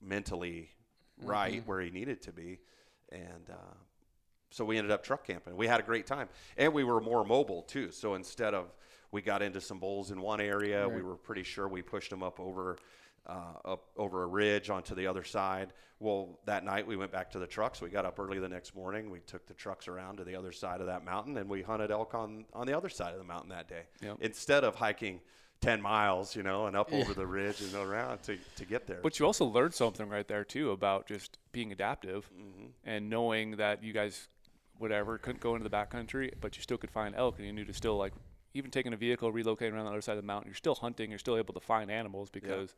mentally 0.00 0.70
right 1.22 1.62
where 1.66 1.80
he 1.80 1.90
needed 1.90 2.22
to 2.22 2.32
be. 2.32 2.58
And 3.12 3.50
uh, 3.50 3.74
so 4.54 4.64
we 4.64 4.78
ended 4.78 4.92
up 4.92 5.02
truck 5.02 5.26
camping. 5.26 5.56
We 5.56 5.66
had 5.66 5.80
a 5.80 5.82
great 5.82 6.06
time, 6.06 6.28
and 6.56 6.72
we 6.72 6.84
were 6.84 7.00
more 7.00 7.24
mobile 7.24 7.62
too. 7.62 7.90
So 7.90 8.14
instead 8.14 8.54
of 8.54 8.72
we 9.10 9.20
got 9.20 9.42
into 9.42 9.60
some 9.60 9.80
bulls 9.80 10.10
in 10.12 10.20
one 10.20 10.40
area, 10.40 10.88
we 10.88 11.02
were 11.02 11.16
pretty 11.16 11.42
sure 11.42 11.66
we 11.66 11.82
pushed 11.82 12.10
them 12.10 12.22
up 12.22 12.38
over 12.38 12.76
uh, 13.26 13.54
up 13.64 13.84
over 13.96 14.22
a 14.22 14.26
ridge 14.26 14.70
onto 14.70 14.94
the 14.94 15.06
other 15.06 15.24
side. 15.24 15.72
Well, 15.98 16.38
that 16.44 16.64
night 16.64 16.86
we 16.86 16.94
went 16.96 17.10
back 17.10 17.30
to 17.32 17.38
the 17.38 17.46
trucks. 17.46 17.80
We 17.80 17.88
got 17.88 18.04
up 18.04 18.18
early 18.20 18.38
the 18.38 18.48
next 18.48 18.76
morning. 18.76 19.10
We 19.10 19.20
took 19.20 19.46
the 19.46 19.54
trucks 19.54 19.88
around 19.88 20.18
to 20.18 20.24
the 20.24 20.36
other 20.36 20.52
side 20.52 20.80
of 20.80 20.86
that 20.86 21.04
mountain, 21.04 21.36
and 21.38 21.48
we 21.48 21.62
hunted 21.62 21.90
elk 21.90 22.14
on 22.14 22.44
on 22.52 22.66
the 22.66 22.76
other 22.76 22.88
side 22.88 23.12
of 23.12 23.18
the 23.18 23.24
mountain 23.24 23.48
that 23.50 23.68
day. 23.68 23.82
Yep. 24.02 24.18
Instead 24.20 24.62
of 24.64 24.76
hiking. 24.76 25.20
10 25.60 25.80
miles, 25.80 26.36
you 26.36 26.42
know, 26.42 26.66
and 26.66 26.76
up 26.76 26.92
over 26.92 27.14
the 27.14 27.26
ridge 27.26 27.62
and 27.62 27.74
around 27.74 28.22
to, 28.22 28.36
to 28.56 28.66
get 28.66 28.86
there. 28.86 28.98
But 29.02 29.18
you 29.18 29.24
also 29.24 29.46
learned 29.46 29.72
something 29.72 30.10
right 30.10 30.28
there 30.28 30.44
too 30.44 30.72
about 30.72 31.06
just 31.06 31.38
being 31.52 31.72
adaptive 31.72 32.28
Mm-hmm. 32.38 32.66
and 32.84 33.08
knowing 33.08 33.52
that 33.52 33.82
you 33.82 33.94
guys, 33.94 34.28
whatever, 34.78 35.18
couldn't 35.18 35.40
go 35.40 35.54
into 35.54 35.68
the 35.68 35.74
backcountry, 35.74 36.32
but 36.40 36.56
you 36.56 36.62
still 36.62 36.78
could 36.78 36.90
find 36.90 37.14
elk, 37.14 37.38
and 37.38 37.46
you 37.46 37.52
knew 37.52 37.64
to 37.64 37.74
still 37.74 37.96
like, 37.96 38.12
even 38.54 38.70
taking 38.70 38.92
a 38.92 38.96
vehicle, 38.96 39.32
relocating 39.32 39.72
around 39.72 39.84
the 39.84 39.90
other 39.90 40.00
side 40.00 40.12
of 40.12 40.22
the 40.22 40.26
mountain, 40.26 40.48
you're 40.48 40.54
still 40.54 40.74
hunting, 40.76 41.10
you're 41.10 41.18
still 41.18 41.36
able 41.36 41.54
to 41.54 41.60
find 41.60 41.90
animals 41.90 42.30
because, 42.30 42.74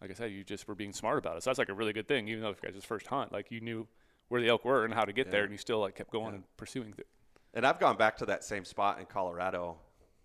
like 0.00 0.10
I 0.10 0.14
said, 0.14 0.30
you 0.30 0.44
just 0.44 0.68
were 0.68 0.74
being 0.74 0.92
smart 0.92 1.18
about 1.18 1.36
it. 1.36 1.42
So 1.42 1.50
that's 1.50 1.58
like 1.58 1.68
a 1.68 1.74
really 1.74 1.92
good 1.92 2.06
thing, 2.06 2.28
even 2.28 2.42
though 2.42 2.50
if 2.50 2.60
you 2.62 2.70
guys' 2.70 2.84
first 2.84 3.08
hunt, 3.08 3.32
like 3.32 3.50
you 3.50 3.60
knew 3.60 3.88
where 4.28 4.40
the 4.40 4.48
elk 4.48 4.64
were 4.64 4.84
and 4.84 4.94
how 4.94 5.04
to 5.04 5.12
get 5.12 5.30
there, 5.30 5.42
and 5.42 5.52
you 5.52 5.58
still 5.58 5.80
like 5.80 5.96
kept 5.96 6.10
going 6.10 6.34
and 6.34 6.44
pursuing 6.56 6.94
it. 6.96 7.06
And 7.54 7.66
I've 7.66 7.78
gone 7.78 7.96
back 7.96 8.16
to 8.18 8.26
that 8.26 8.42
same 8.44 8.64
spot 8.64 8.98
in 8.98 9.06
Colorado 9.06 9.78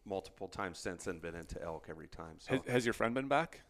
multiple 0.06 0.47
times 0.47 0.80
since 0.80 1.08
and 1.08 1.21
been 1.21 1.36
into 1.36 1.62
elk 1.63 1.88
every 1.89 2.08
time. 2.08 2.36
So 2.39 2.54
Has, 2.54 2.62
has 2.71 2.86
your 2.86 2.93
friend 2.93 3.13
been 3.13 3.28
back? 3.28 3.62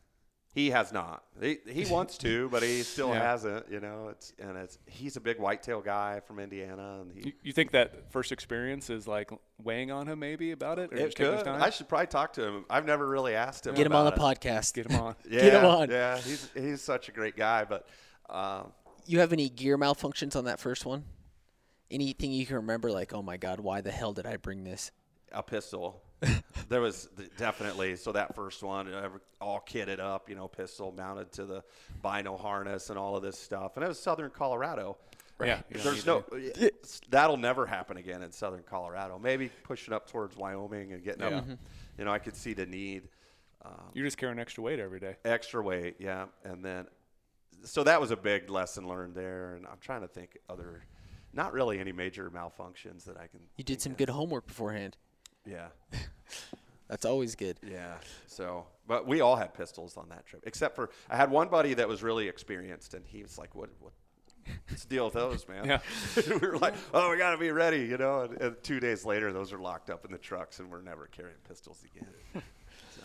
He 0.51 0.71
has 0.71 0.91
not. 0.91 1.23
He, 1.39 1.59
he 1.67 1.85
wants 1.85 2.17
to, 2.19 2.49
but 2.49 2.63
he 2.63 2.81
still 2.83 3.09
Yeah. 3.09 3.21
hasn't. 3.21 3.69
You 3.71 3.79
know, 3.79 4.07
it's 4.09 4.33
and 4.39 4.57
it's 4.57 4.79
he's 4.88 5.15
a 5.15 5.21
big 5.21 5.39
whitetail 5.39 5.79
guy 5.81 6.21
from 6.21 6.39
Indiana, 6.39 7.01
and 7.01 7.12
he. 7.12 7.27
You, 7.27 7.33
you 7.43 7.51
think 7.53 7.71
that 7.71 8.12
first 8.12 8.31
experience 8.31 8.89
is 8.89 9.07
like 9.07 9.29
weighing 9.63 9.91
on 9.91 10.07
him 10.07 10.19
maybe 10.19 10.51
about 10.51 10.79
it, 10.79 10.91
or 10.91 10.95
it 10.97 11.05
just 11.05 11.17
taking 11.17 11.33
his 11.33 11.43
could. 11.43 11.49
time? 11.51 11.62
I 11.62 11.69
should 11.69 11.88
probably 11.88 12.07
talk 12.07 12.33
to 12.33 12.43
him. 12.45 12.65
I've 12.69 12.85
never 12.85 13.07
really 13.07 13.35
asked 13.35 13.67
him. 13.67 13.75
Get 13.75 13.85
him 13.85 13.93
on 13.95 14.05
the 14.05 14.12
it. 14.13 14.17
podcast. 14.19 14.73
Get 14.73 14.89
him 14.89 14.99
on. 14.99 15.15
Yeah, 15.29 15.41
Get 15.41 15.53
him 15.53 15.65
on. 15.65 15.89
Yeah, 15.89 16.17
he's 16.17 16.49
he's 16.55 16.81
such 16.81 17.09
a 17.09 17.12
great 17.12 17.38
guy, 17.38 17.63
but 17.65 17.88
um, 18.29 18.71
You 19.05 19.19
have 19.19 19.31
any 19.33 19.49
gear 19.49 19.77
malfunctions 19.77 20.35
on 20.35 20.45
that 20.45 20.59
first 20.59 20.85
one? 20.85 21.03
Anything 21.91 22.31
you 22.31 22.45
can 22.45 22.57
remember? 22.57 22.91
Like, 22.91 23.13
oh 23.13 23.21
my 23.21 23.38
god, 23.38 23.59
why 23.59 23.81
the 23.81 23.91
hell 23.91 24.13
did 24.13 24.25
I 24.25 24.38
bring 24.38 24.63
this? 24.63 24.91
a 25.31 25.43
pistol. 25.43 26.01
There 26.69 26.82
was 26.82 27.10
definitely 27.38 27.95
so 27.95 28.12
that 28.12 28.36
first 28.36 28.62
one 28.62 28.93
uh, 28.93 29.10
all 29.39 29.63
kitted 29.67 29.99
up, 29.99 30.29
you 30.29 30.36
know, 30.36 30.47
pistol 30.47 30.91
mounted 30.95 31.32
to 31.34 31.45
the 31.45 31.63
bino 32.03 32.36
harness 32.38 32.89
and 32.89 32.99
all 32.99 33.15
of 33.15 33.23
this 33.23 33.38
stuff, 33.39 33.75
and 33.75 33.84
it 33.84 33.88
was 33.88 33.99
Southern 33.99 34.29
Colorado. 34.29 34.97
Yeah, 35.41 35.62
There's 35.71 36.05
no 36.05 36.19
to- 36.21 36.71
that'll 37.10 37.38
never 37.38 37.65
happen 37.65 37.95
again 37.95 38.21
in 38.23 38.32
Southern 38.34 38.63
Colorado. 38.63 39.17
Maybe 39.17 39.49
pushing 39.63 39.93
up 39.93 40.10
towards 40.10 40.36
Wyoming 40.36 40.91
and 40.91 41.01
getting 41.01 41.21
Yeah. 41.21 41.38
up. 41.38 41.45
You 41.97 42.03
know, 42.03 42.12
I 42.12 42.19
could 42.19 42.36
see 42.36 42.53
the 42.53 42.65
need. 42.65 43.08
Um, 43.63 43.91
You're 43.93 44.05
just 44.05 44.17
carrying 44.17 44.38
extra 44.39 44.62
weight 44.63 44.79
every 44.79 44.99
day. 44.99 45.15
extra 45.23 45.62
weight, 45.62 45.95
yeah, 45.99 46.25
and 46.43 46.63
then 46.63 46.88
so 47.63 47.84
that 47.86 47.99
was 48.01 48.12
a 48.12 48.17
big 48.17 48.49
lesson 48.49 48.88
learned 48.88 49.15
there. 49.15 49.55
And 49.55 49.65
I'm 49.65 49.79
trying 49.79 50.01
to 50.01 50.08
think 50.10 50.38
other, 50.49 50.84
not 51.34 51.53
really 51.53 51.79
any 51.79 51.91
major 51.93 52.29
malfunctions 52.29 53.03
that 53.05 53.15
I 53.17 53.27
can. 53.27 53.39
You 53.58 53.63
did 53.63 53.82
some 53.82 53.93
of. 53.93 53.97
good 53.97 54.10
homework 54.10 54.45
beforehand. 54.47 54.97
Yeah. 55.49 55.67
That's 56.89 57.05
always 57.05 57.35
good. 57.35 57.57
Yeah. 57.65 57.95
So, 58.27 58.65
but 58.88 59.07
we 59.07 59.21
all 59.21 59.35
had 59.35 59.53
pistols 59.53 59.95
on 59.95 60.09
that 60.09 60.25
trip, 60.25 60.43
except 60.45 60.75
for 60.75 60.89
I 61.09 61.17
had 61.17 61.29
one 61.29 61.47
buddy 61.47 61.75
that 61.75 61.88
was 61.88 62.01
really 62.01 62.27
experienced, 62.27 62.93
and 62.95 63.05
he 63.05 63.21
was 63.21 63.38
like, 63.38 63.53
"What? 63.53 63.69
What? 63.79 63.93
let's 64.69 64.85
deal 64.85 65.05
with 65.05 65.13
those, 65.13 65.47
man. 65.47 65.65
Yeah. 65.65 65.79
we 66.27 66.47
were 66.47 66.57
like, 66.57 66.75
oh, 66.93 67.12
we 67.12 67.17
got 67.17 67.31
to 67.31 67.38
be 67.38 67.51
ready, 67.51 67.85
you 67.85 67.97
know. 67.97 68.21
And, 68.21 68.41
and 68.41 68.63
two 68.63 68.79
days 68.79 69.05
later, 69.05 69.31
those 69.31 69.53
are 69.53 69.59
locked 69.59 69.89
up 69.89 70.05
in 70.05 70.12
the 70.12 70.17
trucks, 70.17 70.59
and 70.59 70.71
we're 70.71 70.81
never 70.81 71.07
carrying 71.07 71.38
pistols 71.47 71.83
again. 71.83 72.09
so. 72.95 73.01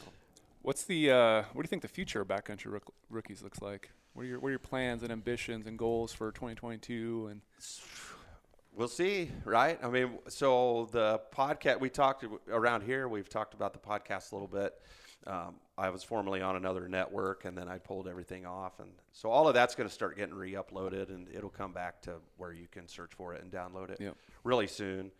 What's 0.62 0.84
the 0.84 1.10
uh, 1.10 1.42
what 1.52 1.62
do 1.62 1.66
you 1.66 1.68
think 1.68 1.82
the 1.82 1.88
future 1.88 2.20
of 2.20 2.28
backcountry 2.28 2.72
rook- 2.72 2.94
rookies 3.10 3.42
looks 3.42 3.60
like? 3.60 3.90
What 4.14 4.22
are 4.22 4.26
your 4.26 4.40
what 4.40 4.48
are 4.48 4.52
your 4.52 4.58
plans 4.58 5.02
and 5.02 5.10
ambitions 5.10 5.66
and 5.66 5.78
goals 5.78 6.12
for 6.12 6.30
2022 6.32 7.28
and 7.30 7.40
We'll 8.76 8.88
see, 8.88 9.30
right? 9.44 9.78
I 9.84 9.88
mean, 9.88 10.18
so 10.26 10.88
the 10.90 11.20
podcast 11.32 11.78
we 11.78 11.88
talked 11.90 12.24
around 12.50 12.82
here. 12.82 13.06
We've 13.06 13.28
talked 13.28 13.54
about 13.54 13.72
the 13.72 13.78
podcast 13.78 14.32
a 14.32 14.34
little 14.34 14.48
bit. 14.48 14.74
Um, 15.28 15.54
I 15.78 15.90
was 15.90 16.02
formerly 16.02 16.40
on 16.42 16.56
another 16.56 16.88
network, 16.88 17.44
and 17.44 17.56
then 17.56 17.68
I 17.68 17.78
pulled 17.78 18.08
everything 18.08 18.44
off, 18.46 18.80
and 18.80 18.90
so 19.12 19.30
all 19.30 19.46
of 19.46 19.54
that's 19.54 19.74
going 19.76 19.88
to 19.88 19.94
start 19.94 20.16
getting 20.16 20.34
re-uploaded, 20.34 21.08
and 21.08 21.28
it'll 21.32 21.50
come 21.50 21.72
back 21.72 22.02
to 22.02 22.16
where 22.36 22.52
you 22.52 22.66
can 22.70 22.88
search 22.88 23.12
for 23.14 23.32
it 23.32 23.42
and 23.42 23.50
download 23.50 23.90
it 23.90 24.00
Yep. 24.00 24.16
really 24.42 24.66
soon, 24.66 25.12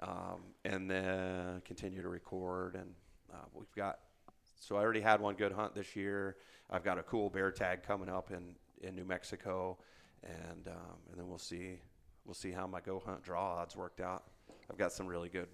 um, 0.00 0.40
and 0.64 0.88
then 0.88 1.60
continue 1.64 2.00
to 2.02 2.08
record. 2.08 2.76
And 2.76 2.94
uh, 3.32 3.36
we've 3.54 3.72
got 3.74 3.98
so 4.60 4.76
I 4.76 4.80
already 4.80 5.00
had 5.00 5.20
one 5.20 5.34
good 5.34 5.52
hunt 5.52 5.74
this 5.74 5.96
year. 5.96 6.36
I've 6.70 6.84
got 6.84 6.96
a 6.98 7.02
cool 7.02 7.28
bear 7.28 7.50
tag 7.50 7.82
coming 7.82 8.08
up 8.08 8.30
in 8.30 8.54
in 8.82 8.94
New 8.94 9.04
Mexico, 9.04 9.78
and 10.22 10.68
um, 10.68 10.96
and 11.10 11.18
then 11.18 11.28
we'll 11.28 11.38
see 11.38 11.80
we'll 12.24 12.34
see 12.34 12.52
how 12.52 12.66
my 12.66 12.80
go 12.80 13.02
hunt 13.04 13.22
draw 13.22 13.56
odds 13.60 13.76
worked 13.76 14.00
out. 14.00 14.24
I've 14.70 14.78
got 14.78 14.92
some 14.92 15.06
really 15.06 15.28
good 15.28 15.48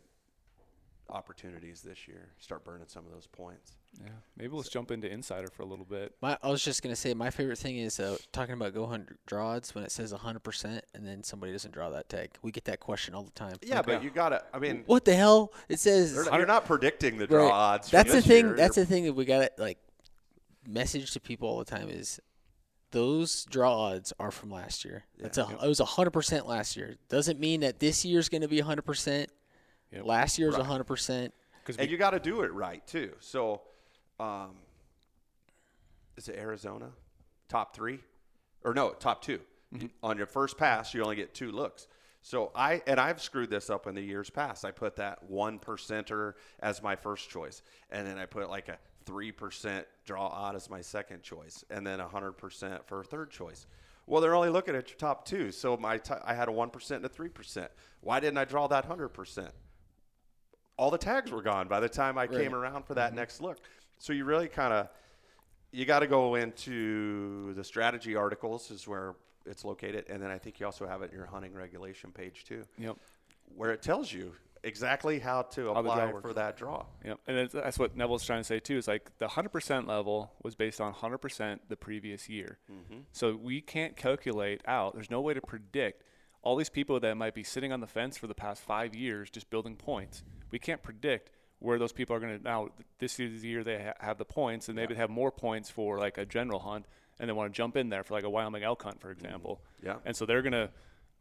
opportunities 1.09 1.83
this 1.83 2.09
year. 2.09 2.29
Start 2.39 2.65
burning 2.65 2.89
some 2.89 3.07
of 3.07 3.13
those 3.13 3.29
points. 3.29 3.73
yeah 4.03 4.09
maybe 4.37 4.53
let's 4.57 4.69
jump 4.69 4.91
into 4.91 5.09
insider 5.11 5.47
for 5.49 5.63
a 5.63 5.65
little 5.67 5.85
bit. 5.85 6.13
My, 6.21 6.37
I 6.43 6.49
was 6.51 6.65
just 6.65 6.83
gonna 6.83 6.97
say 6.97 7.15
my 7.15 7.31
favorite 7.31 7.59
thing 7.59 7.79
is 7.79 8.01
uh, 8.01 8.17
talking 8.33 8.55
about 8.55 8.75
go 8.75 8.87
hunt 8.87 9.17
draw 9.27 9.51
odds 9.53 9.73
when 9.75 9.85
it 9.85 9.93
says 9.93 10.11
100 10.11 10.41
percent 10.41 10.85
and 10.95 11.07
then 11.07 11.23
somebody 11.23 11.53
doesn't 11.53 11.71
draw 11.73 11.91
that 11.91 12.09
tag. 12.09 12.31
We 12.43 12.51
get 12.51 12.65
that 12.65 12.81
question 12.81 13.15
all 13.15 13.23
the 13.23 13.31
time. 13.31 13.55
Yeah, 13.63 13.77
Like, 13.77 13.87
but 13.87 14.03
you 14.03 14.11
gotta. 14.11 14.43
I 14.53 14.59
mean, 14.59 14.83
what 14.87 15.05
the 15.05 15.15
hell? 15.15 15.53
It 15.69 15.79
says 15.79 16.13
you're, 16.15 16.25
you're 16.37 16.47
not 16.47 16.65
predicting 16.67 17.19
the 17.19 17.29
draw 17.29 17.45
Right. 17.45 17.53
odds. 17.53 17.91
That's 17.91 18.13
the 18.13 18.21
thing. 18.23 18.47
year. 18.47 18.57
That's 18.57 18.75
the 18.75 18.87
thing 18.87 19.05
that 19.05 19.13
we 19.13 19.25
got 19.25 19.57
to 19.57 19.63
like 19.63 19.79
message 20.67 21.13
to 21.13 21.21
people 21.21 21.49
all 21.49 21.59
the 21.59 21.65
time 21.65 21.89
is 21.89 22.19
those 22.97 23.45
draw 23.45 23.79
odds 23.89 24.15
are 24.19 24.31
from 24.31 24.51
last 24.51 24.83
year. 24.83 25.05
That's 25.19 25.37
a 25.37 25.47
Yeah. 25.51 25.65
it 25.67 25.69
was 25.69 25.81
hundred 25.81 26.13
percent 26.13 26.47
last 26.47 26.79
year. 26.79 26.97
Doesn't 27.11 27.39
mean 27.39 27.61
that 27.61 27.79
this 27.79 28.07
year's 28.07 28.31
going 28.31 28.41
to 28.41 28.49
be 28.49 28.61
hundred 28.61 28.87
percent. 28.87 29.31
Yep. 29.93 30.07
Last 30.07 30.39
year's 30.39 30.55
Right. 30.57 30.65
hundred 30.65 30.85
percent. 30.85 31.35
Because 31.61 31.77
and 31.77 31.91
you 31.91 31.99
got 31.99 32.13
to 32.13 32.19
do 32.21 32.41
it 32.41 32.53
right 32.55 32.87
too. 32.87 33.13
So, 33.21 33.61
um, 34.19 34.57
is 36.17 36.29
it 36.31 36.37
Arizona 36.37 36.91
top 37.51 37.77
three, 37.77 37.99
or 38.65 38.73
no 38.73 38.91
top 38.93 39.21
2 39.23 39.41
Mm-hmm. 39.75 39.87
On 40.05 40.17
your 40.17 40.27
first 40.29 40.57
pass, 40.57 40.95
you 40.95 41.03
only 41.03 41.17
get 41.17 41.35
two 41.35 41.51
looks. 41.51 41.89
So 42.23 42.51
I 42.55 42.81
and 42.87 42.99
I've 42.99 43.21
screwed 43.21 43.51
this 43.51 43.69
up 43.69 43.87
in 43.87 43.95
the 43.95 44.01
years 44.01 44.31
past. 44.31 44.65
I 44.65 44.71
put 44.71 44.97
that 44.97 45.25
one 45.29 45.59
percenter 45.59 46.33
as 46.61 46.83
my 46.83 46.97
first 46.97 47.29
choice, 47.29 47.61
and 47.91 48.07
then 48.07 48.17
I 48.17 48.25
put 48.27 48.49
like 48.49 48.69
a 48.69 48.79
three 49.07 49.33
percent 49.33 49.87
draw 50.05 50.27
odd 50.27 50.55
as 50.55 50.69
my 50.69 50.83
second 50.83 51.23
choice, 51.23 51.65
and 51.71 51.87
then 51.87 52.01
a 52.01 52.09
hundred 52.09 52.33
percent 52.33 52.87
for 52.87 53.01
a 53.01 53.05
third 53.05 53.31
choice. 53.31 53.67
Well, 54.07 54.21
they're 54.21 54.35
only 54.35 54.51
looking 54.51 54.77
at 54.77 54.89
your 54.89 54.99
top 54.99 55.25
two, 55.25 55.51
so 55.51 55.77
my 55.77 55.99
t- 55.99 56.15
I 56.25 56.35
had 56.35 56.49
a 56.49 56.53
one 56.53 56.71
percent 56.71 56.99
and 56.99 57.07
a 57.07 57.09
three 57.09 57.29
percent. 57.29 57.71
Why 58.01 58.21
didn't 58.21 58.39
I 58.39 58.45
draw 58.45 58.67
that 58.69 58.85
hundred 58.85 59.09
percent? 59.09 59.53
all 60.79 60.91
the 60.91 60.99
tags 60.99 61.31
were 61.31 61.43
gone 61.43 61.69
by 61.69 61.81
the 61.81 61.89
time 61.89 62.19
I 62.19 62.27
came 62.27 62.55
around 62.55 62.85
for 62.85 62.95
that 62.95 63.09
mm-hmm. 63.09 63.17
next 63.17 63.41
look. 63.41 63.59
So 63.99 64.13
you 64.13 64.25
really 64.25 64.49
kind 64.49 64.73
of 64.73 64.89
you 65.73 65.85
got 65.85 66.01
to 66.01 66.07
go 66.07 66.37
into 66.37 67.53
the 67.55 67.65
strategy 67.65 68.15
articles 68.15 68.71
is 68.71 68.87
where 68.87 69.15
it's 69.45 69.65
located, 69.65 70.07
and 70.09 70.23
then 70.23 70.31
I 70.31 70.39
think 70.39 70.61
you 70.61 70.67
also 70.67 70.87
have 70.87 71.03
it 71.03 71.11
in 71.13 71.17
your 71.17 71.27
hunting 71.27 71.55
regulation 71.55 72.11
page 72.11 72.45
too, 72.45 72.65
yep. 72.79 72.97
where 73.55 73.73
it 73.73 73.83
tells 73.83 74.13
you 74.13 74.33
exactly 74.67 75.19
how 75.19 75.43
to 75.43 75.73
How 75.73 75.83
the 75.83 75.83
draw 75.83 76.09
apply 76.09 76.21
for 76.21 76.33
that 76.35 76.57
draw. 76.57 76.85
Yep, 77.05 77.21
and 77.27 77.51
that's 77.51 77.79
what 77.79 77.97
Neville's 77.97 78.25
trying 78.25 78.41
to 78.41 78.45
say 78.45 78.59
too. 78.59 78.77
Is 78.77 78.89
like 78.89 79.17
the 79.19 79.29
hundred 79.29 79.51
percent 79.51 79.87
level 79.87 80.33
was 80.43 80.55
based 80.55 80.81
on 80.81 80.93
hundred 80.93 81.19
percent 81.19 81.63
the 81.69 81.77
previous 81.77 82.29
year. 82.29 82.59
Mm-hmm. 82.71 83.01
So 83.13 83.37
we 83.37 83.61
can't 83.61 83.97
calculate 83.97 84.61
out. 84.67 84.95
There's 84.95 85.11
no 85.11 85.21
way 85.21 85.35
to 85.35 85.41
predict 85.41 86.03
all 86.43 86.57
these 86.57 86.69
people 86.69 87.01
that 87.01 87.17
might 87.17 87.35
be 87.35 87.43
sitting 87.43 87.73
on 87.73 87.81
the 87.81 87.87
fence 87.87 88.17
for 88.17 88.27
the 88.27 88.35
past 88.35 88.63
five 88.63 88.95
years 88.95 89.31
just 89.31 89.49
building 89.51 89.77
points. 89.77 90.23
We 90.51 90.59
can't 90.59 90.83
predict 90.83 91.31
where 91.59 91.79
those 91.79 91.93
people 91.93 92.15
are 92.15 92.21
going 92.21 92.39
to 92.39 92.45
now. 92.45 92.69
This 92.99 93.19
is 93.19 93.43
the 93.43 93.49
year 93.49 93.65
they 93.65 93.83
ha- 93.83 94.07
have 94.07 94.19
the 94.19 94.25
points, 94.25 94.69
and 94.69 94.77
they 94.77 94.87
would 94.87 94.97
have 94.97 95.11
more 95.11 95.31
points 95.31 95.71
for 95.71 95.99
like 95.99 96.19
a 96.19 96.27
general 96.27 96.61
hunt, 96.61 96.87
and 97.19 97.29
they 97.29 97.33
want 97.33 97.53
to 97.53 97.57
jump 97.57 97.77
in 97.77 97.89
there 97.89 98.05
for 98.05 98.15
like 98.15 98.25
a 98.25 98.31
Wyoming 98.31 98.63
elk 98.63 98.83
hunt, 98.83 99.01
for 99.01 99.15
mm-hmm. 99.15 99.25
example. 99.25 99.61
Yeah. 99.83 99.97
And 100.05 100.17
so 100.17 100.27
they're 100.27 100.43
going 100.43 100.53
to 100.53 100.71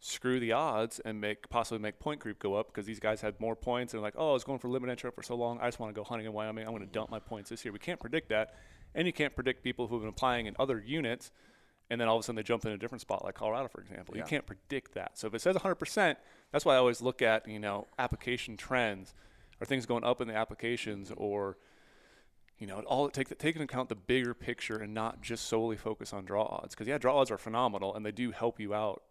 screw 0.06 0.40
the 0.40 0.52
odds 0.52 1.00
and 1.00 1.20
make 1.20 1.50
possibly 1.50 1.80
make 1.80 1.98
point 1.98 2.20
creep 2.20 2.38
go 2.38 2.54
up 2.54 2.68
because 2.68 2.86
these 2.86 3.00
guys 3.00 3.22
had 3.22 3.40
more 3.40 3.56
points 3.56 3.94
and 3.94 4.04
like, 4.04 4.14
oh, 4.16 4.30
I 4.30 4.34
was 4.34 4.44
going 4.44 4.60
for 4.60 4.70
limited 4.70 4.92
entry 4.92 5.10
for 5.10 5.24
so 5.24 5.36
long. 5.36 5.60
I 5.60 5.66
just 5.66 5.80
want 5.80 5.94
to 5.94 6.00
go 6.00 6.04
hunting 6.04 6.28
in 6.28 6.34
Wyoming. 6.34 6.64
I'm 6.64 6.74
going 6.74 6.86
to 6.86 6.92
dump 6.92 7.10
my 7.10 7.18
points 7.18 7.50
this 7.50 7.66
year. 7.66 7.72
We 7.72 7.80
can't 7.80 8.00
predict 8.00 8.30
that, 8.30 8.54
and 8.94 9.08
you 9.08 9.14
can't 9.14 9.34
predict 9.34 9.64
people 9.64 9.88
who've 9.88 10.02
been 10.02 10.10
applying 10.10 10.46
in 10.46 10.56
other 10.60 10.80
units, 10.80 11.32
and 11.90 12.00
then 12.00 12.08
all 12.08 12.18
of 12.18 12.20
a 12.20 12.24
sudden 12.24 12.36
they 12.36 12.44
jump 12.44 12.66
in 12.66 12.72
a 12.72 12.78
different 12.78 13.02
spot, 13.02 13.26
like 13.26 13.34
Colorado, 13.34 13.68
for 13.68 13.82
example. 13.82 14.16
Yeah. 14.16 14.22
You 14.22 14.28
can't 14.28 14.46
predict 14.46 14.94
that. 14.94 15.18
So 15.18 15.26
if 15.26 15.34
it 15.34 15.42
says 15.42 15.56
100%, 15.56 16.16
that's 16.52 16.66
why 16.66 16.76
I 16.76 16.78
always 16.78 17.02
look 17.02 17.24
at 17.24 17.48
you 17.48 17.60
know 17.60 17.88
application 17.98 18.58
trends. 18.58 19.16
Are 19.60 19.66
things 19.66 19.86
going 19.86 20.04
up 20.04 20.22
in 20.22 20.28
the 20.28 20.36
applications 20.36 21.12
or 21.16 21.58
you 22.60 22.68
know, 22.68 22.80
all 22.82 23.10
take 23.10 23.36
take 23.38 23.56
into 23.56 23.64
account 23.64 23.90
the 23.90 23.96
bigger 23.96 24.34
picture 24.34 24.78
and 24.78 24.94
not 24.94 25.22
just 25.22 25.48
solely 25.48 25.78
focus 25.78 26.14
on 26.14 26.26
draw 26.26 26.44
odds. 26.44 26.76
Because 26.76 26.88
yeah, 26.88 26.98
draw 26.98 27.20
odds 27.20 27.32
are 27.32 27.38
phenomenal 27.38 27.96
and 27.96 28.06
they 28.06 28.12
do 28.12 28.32
help 28.32 28.60
you 28.60 28.74
out 28.74 29.02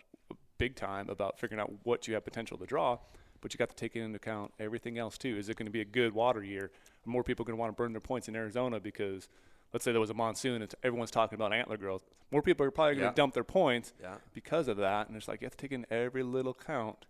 big 0.64 0.74
time 0.76 1.10
about 1.10 1.38
figuring 1.38 1.60
out 1.60 1.70
what 1.82 2.08
you 2.08 2.14
have 2.14 2.24
potential 2.24 2.56
to 2.58 2.64
draw. 2.66 2.98
But 3.40 3.52
you 3.52 3.58
got 3.58 3.68
to 3.68 3.76
take 3.76 3.94
into 3.96 4.16
account 4.16 4.52
everything 4.58 4.96
else 4.98 5.18
too. 5.18 5.36
Is 5.36 5.48
it 5.50 5.56
going 5.56 5.66
to 5.66 5.72
be 5.72 5.82
a 5.82 5.84
good 5.84 6.14
water 6.14 6.42
year? 6.42 6.64
Are 7.06 7.10
more 7.10 7.22
people 7.22 7.44
going 7.44 7.56
to 7.56 7.60
want 7.60 7.70
to 7.70 7.76
burn 7.76 7.92
their 7.92 8.00
points 8.00 8.28
in 8.28 8.34
Arizona 8.34 8.80
because 8.80 9.28
let's 9.74 9.84
say 9.84 9.92
there 9.92 10.00
was 10.00 10.08
a 10.08 10.14
monsoon 10.14 10.62
and 10.62 10.74
everyone's 10.82 11.10
talking 11.10 11.36
about 11.36 11.52
antler 11.52 11.76
growth. 11.76 12.04
More 12.30 12.40
people 12.40 12.64
are 12.64 12.70
probably 12.70 12.94
going 12.94 13.02
to 13.04 13.10
Yeah. 13.10 13.14
dump 13.22 13.34
their 13.34 13.44
points 13.44 13.92
Yeah. 14.00 14.16
because 14.32 14.66
of 14.68 14.78
that. 14.78 15.08
And 15.08 15.16
it's 15.18 15.28
like 15.28 15.42
you 15.42 15.46
have 15.46 15.56
to 15.56 15.62
take 15.62 15.72
in 15.72 15.84
every 15.90 16.22
little 16.22 16.54
count 16.54 17.04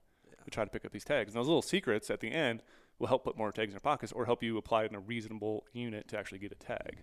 to 0.45 0.51
try 0.51 0.65
to 0.65 0.71
pick 0.71 0.85
up 0.85 0.91
these 0.93 1.05
tags. 1.05 1.33
And 1.33 1.41
those 1.41 1.47
little 1.47 1.63
secrets 1.63 2.11
at 2.11 2.19
the 2.21 2.33
end 2.33 2.63
will 2.99 3.07
help 3.07 3.23
put 3.23 3.37
more 3.37 3.53
tags 3.53 3.69
in 3.69 3.75
your 3.75 3.81
pockets 3.81 4.11
or 4.13 4.25
help 4.27 4.43
you 4.43 4.59
apply 4.59 4.85
it 4.85 4.91
in 4.91 4.97
a 4.97 5.01
reasonable 5.01 5.65
unit 5.73 6.09
to 6.09 6.19
actually 6.19 6.41
get 6.41 6.51
a 6.51 6.57
tag. 6.57 6.99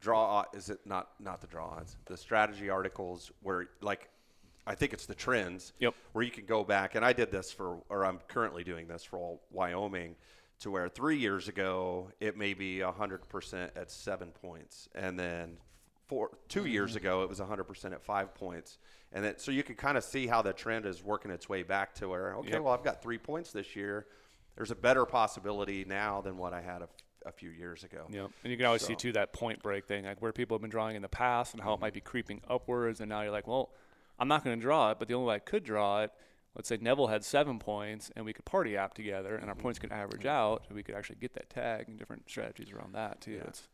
Draw 0.00 0.44
is 0.52 0.68
it 0.68 0.80
not 0.84 1.12
not 1.20 1.40
the 1.40 1.46
draw 1.46 1.68
odds? 1.76 1.96
The 2.06 2.16
strategy 2.16 2.68
articles 2.68 3.30
where 3.40 3.68
like 3.80 4.10
I 4.66 4.74
think 4.74 4.92
it's 4.92 5.06
the 5.06 5.14
trends. 5.14 5.72
Yep. 5.78 5.94
Where 6.12 6.24
you 6.24 6.30
can 6.30 6.46
go 6.46 6.64
back 6.64 6.94
and 6.94 7.04
I 7.04 7.12
did 7.12 7.30
this 7.30 7.52
for 7.52 7.82
or 7.88 8.04
I'm 8.04 8.18
currently 8.28 8.64
doing 8.64 8.86
this 8.86 9.04
for 9.04 9.18
all 9.18 9.42
Wyoming 9.50 10.16
to 10.60 10.70
where 10.70 10.88
3 10.88 11.16
years 11.16 11.48
ago 11.48 12.10
it 12.20 12.36
may 12.36 12.54
be 12.54 12.78
100% 12.78 13.70
at 13.76 13.90
7 13.90 14.28
points 14.28 14.88
and 14.94 15.18
then 15.18 15.58
four 16.06 16.30
2 16.48 16.60
mm-hmm. 16.60 16.68
years 16.68 16.96
ago 16.96 17.22
it 17.22 17.28
was 17.28 17.40
100% 17.40 17.92
at 17.92 18.02
5 18.02 18.34
points. 18.34 18.78
And 19.12 19.24
then 19.24 19.34
so 19.38 19.50
you 19.50 19.62
can 19.62 19.74
kind 19.74 19.98
of 19.98 20.04
see 20.04 20.26
how 20.26 20.42
the 20.42 20.52
trend 20.52 20.86
is 20.86 21.02
working 21.04 21.30
its 21.30 21.48
way 21.48 21.62
back 21.62 21.94
to 21.96 22.08
where 22.08 22.34
okay, 22.36 22.52
Yep. 22.52 22.62
well 22.62 22.72
I've 22.72 22.84
got 22.84 23.02
3 23.02 23.18
points 23.18 23.52
this 23.52 23.76
year. 23.76 24.06
There's 24.56 24.70
a 24.70 24.76
better 24.76 25.04
possibility 25.04 25.84
now 25.84 26.20
than 26.20 26.38
what 26.38 26.52
I 26.52 26.60
had 26.60 26.80
a, 26.80 26.88
a 27.26 27.32
few 27.32 27.50
years 27.50 27.82
ago. 27.82 28.06
Yep. 28.08 28.30
And 28.44 28.50
you 28.50 28.56
can 28.56 28.66
always 28.66 28.82
see 28.82 28.94
too 28.94 29.12
that 29.12 29.32
point 29.32 29.62
break 29.62 29.86
thing, 29.86 30.04
like 30.04 30.22
where 30.22 30.32
people 30.32 30.54
have 30.54 30.62
been 30.62 30.70
drawing 30.70 30.94
in 30.94 31.02
the 31.02 31.08
past 31.08 31.54
and 31.54 31.62
how 31.62 31.74
it 31.74 31.80
might 31.80 31.88
mm-hmm. 31.88 31.94
be 31.96 32.00
creeping 32.02 32.40
upwards. 32.48 33.00
And 33.00 33.08
now 33.08 33.22
you're 33.22 33.32
like, 33.32 33.48
well, 33.48 33.70
I'm 34.18 34.28
not 34.28 34.44
going 34.44 34.56
to 34.56 34.62
draw 34.62 34.90
it, 34.90 34.98
but 34.98 35.08
the 35.08 35.14
only 35.14 35.28
way 35.28 35.34
I 35.36 35.38
could 35.40 35.64
draw 35.64 36.02
it, 36.02 36.10
let's 36.54 36.68
say 36.68 36.78
Neville 36.80 37.08
had 37.08 37.24
seven 37.24 37.58
points 37.58 38.10
and 38.14 38.24
we 38.24 38.32
could 38.32 38.44
party 38.44 38.76
app 38.76 38.94
together 38.94 39.36
and 39.36 39.48
our 39.48 39.54
points 39.54 39.78
could 39.78 39.92
average 39.92 40.26
out 40.26 40.64
and 40.68 40.76
we 40.76 40.82
could 40.82 40.94
actually 40.94 41.16
get 41.16 41.34
that 41.34 41.50
tag 41.50 41.88
and 41.88 41.98
different 41.98 42.28
strategies 42.28 42.72
around 42.72 42.94
that 42.94 43.20
too. 43.20 43.32
Yeah. 43.32 43.48
It's 43.48 43.68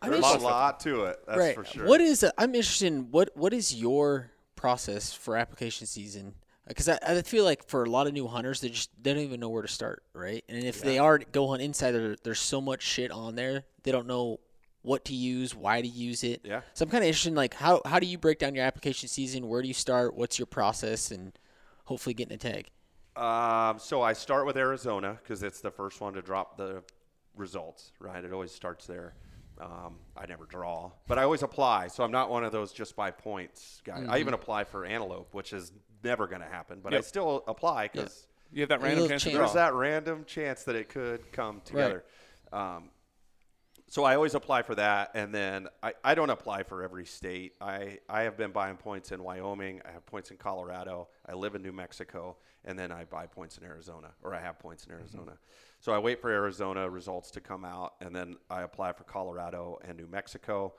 I'm 0.00 0.10
There's 0.10 0.24
a 0.24 0.38
lot 0.38 0.80
to 0.80 1.04
it. 1.04 1.20
That's 1.26 1.38
right. 1.38 1.54
for 1.54 1.64
sure. 1.64 1.86
What 1.86 2.00
is? 2.00 2.24
Uh, 2.24 2.32
I'm 2.36 2.56
interested 2.56 2.88
in 2.88 3.12
what 3.12 3.30
what 3.36 3.54
is 3.54 3.72
your 3.72 4.32
process 4.56 5.12
for 5.12 5.36
application 5.36 5.86
season? 5.86 6.34
Because 6.66 6.88
I, 6.88 6.98
I 7.06 7.22
feel 7.22 7.44
like 7.44 7.68
for 7.68 7.84
a 7.84 7.90
lot 7.90 8.08
of 8.08 8.12
new 8.12 8.26
hunters, 8.26 8.60
they 8.60 8.68
just 8.68 8.90
they 9.00 9.14
don't 9.14 9.22
even 9.22 9.38
know 9.38 9.48
where 9.48 9.62
to 9.62 9.68
start, 9.68 10.02
right? 10.12 10.44
And 10.48 10.64
if 10.64 10.82
they 10.82 10.98
are 10.98 11.18
go 11.18 11.46
hunt 11.48 11.62
insider, 11.62 12.16
there's 12.24 12.40
so 12.40 12.60
much 12.60 12.82
shit 12.82 13.12
on 13.12 13.36
there 13.36 13.62
they 13.82 13.92
don't 13.92 14.06
know 14.06 14.40
what 14.82 15.04
to 15.06 15.14
use, 15.14 15.54
why 15.54 15.80
to 15.80 15.88
use 15.88 16.24
it. 16.24 16.40
Yeah. 16.44 16.60
So 16.74 16.84
I'm 16.84 16.90
kind 16.90 17.02
of 17.02 17.08
interested 17.08 17.30
in 17.30 17.34
like 17.34 17.54
how 17.54 17.80
how 17.84 17.98
do 17.98 18.06
you 18.06 18.18
break 18.18 18.38
down 18.38 18.54
your 18.54 18.64
application 18.64 19.08
season? 19.08 19.48
Where 19.48 19.62
do 19.62 19.68
you 19.68 19.74
start? 19.74 20.14
What's 20.14 20.38
your 20.38 20.46
process? 20.46 21.10
And 21.10 21.32
hopefully 21.84 22.14
getting 22.14 22.34
a 22.34 22.38
tag. 22.38 22.68
Um, 23.16 23.78
so 23.78 24.02
I 24.02 24.14
start 24.14 24.46
with 24.46 24.56
Arizona 24.56 25.18
because 25.22 25.42
it's 25.42 25.60
the 25.60 25.70
first 25.70 26.00
one 26.00 26.14
to 26.14 26.22
drop 26.22 26.56
the 26.56 26.82
results, 27.36 27.92
right? 28.00 28.24
It 28.24 28.32
always 28.32 28.52
starts 28.52 28.86
there. 28.86 29.14
Um, 29.60 29.96
I 30.16 30.26
never 30.26 30.46
draw, 30.46 30.90
but 31.06 31.18
I 31.18 31.24
always 31.24 31.42
apply. 31.42 31.88
So 31.88 32.02
I'm 32.02 32.10
not 32.10 32.30
one 32.30 32.42
of 32.42 32.52
those 32.52 32.72
just 32.72 32.96
by 32.96 33.10
points 33.10 33.82
guys. 33.84 34.06
I 34.08 34.18
even 34.18 34.34
apply 34.34 34.64
for 34.64 34.84
antelope, 34.84 35.34
which 35.34 35.52
is 35.52 35.72
never 36.02 36.26
going 36.26 36.40
to 36.40 36.48
happen, 36.48 36.80
but 36.82 36.94
I 36.94 37.00
still 37.02 37.44
apply 37.46 37.88
because 37.92 38.26
you 38.50 38.62
have 38.62 38.70
that 38.70 38.80
random 38.80 39.08
chance 39.08 39.22
chance. 39.22 39.36
there's 39.36 39.52
that 39.52 39.74
random 39.74 40.24
chance 40.24 40.64
that 40.64 40.74
it 40.74 40.88
could 40.88 41.30
come 41.32 41.60
together. 41.64 42.04
Um, 42.52 42.90
so 43.92 44.04
I 44.04 44.14
always 44.14 44.34
apply 44.34 44.62
for 44.62 44.74
that, 44.76 45.10
and 45.12 45.34
then 45.34 45.68
I, 45.82 45.92
I 46.02 46.14
don't 46.14 46.30
apply 46.30 46.62
for 46.62 46.82
every 46.82 47.04
state. 47.04 47.52
I, 47.60 47.98
I 48.08 48.22
have 48.22 48.38
been 48.38 48.50
buying 48.50 48.78
points 48.78 49.12
in 49.12 49.22
Wyoming. 49.22 49.82
I 49.84 49.92
have 49.92 50.06
points 50.06 50.30
in 50.30 50.38
Colorado. 50.38 51.08
I 51.28 51.34
live 51.34 51.54
in 51.56 51.60
New 51.60 51.72
Mexico, 51.72 52.38
and 52.64 52.78
then 52.78 52.90
I 52.90 53.04
buy 53.04 53.26
points 53.26 53.58
in 53.58 53.64
Arizona, 53.64 54.12
or 54.22 54.34
I 54.34 54.40
have 54.40 54.58
points 54.58 54.86
in 54.86 54.92
Arizona. 54.92 55.32
So 55.80 55.92
I 55.92 55.98
wait 55.98 56.22
for 56.22 56.30
Arizona 56.30 56.88
results 56.88 57.30
to 57.32 57.42
come 57.42 57.66
out, 57.66 57.96
and 58.00 58.16
then 58.16 58.36
I 58.48 58.62
apply 58.62 58.94
for 58.94 59.04
Colorado 59.04 59.78
and 59.84 59.98
New 59.98 60.06
Mexico. 60.06 60.72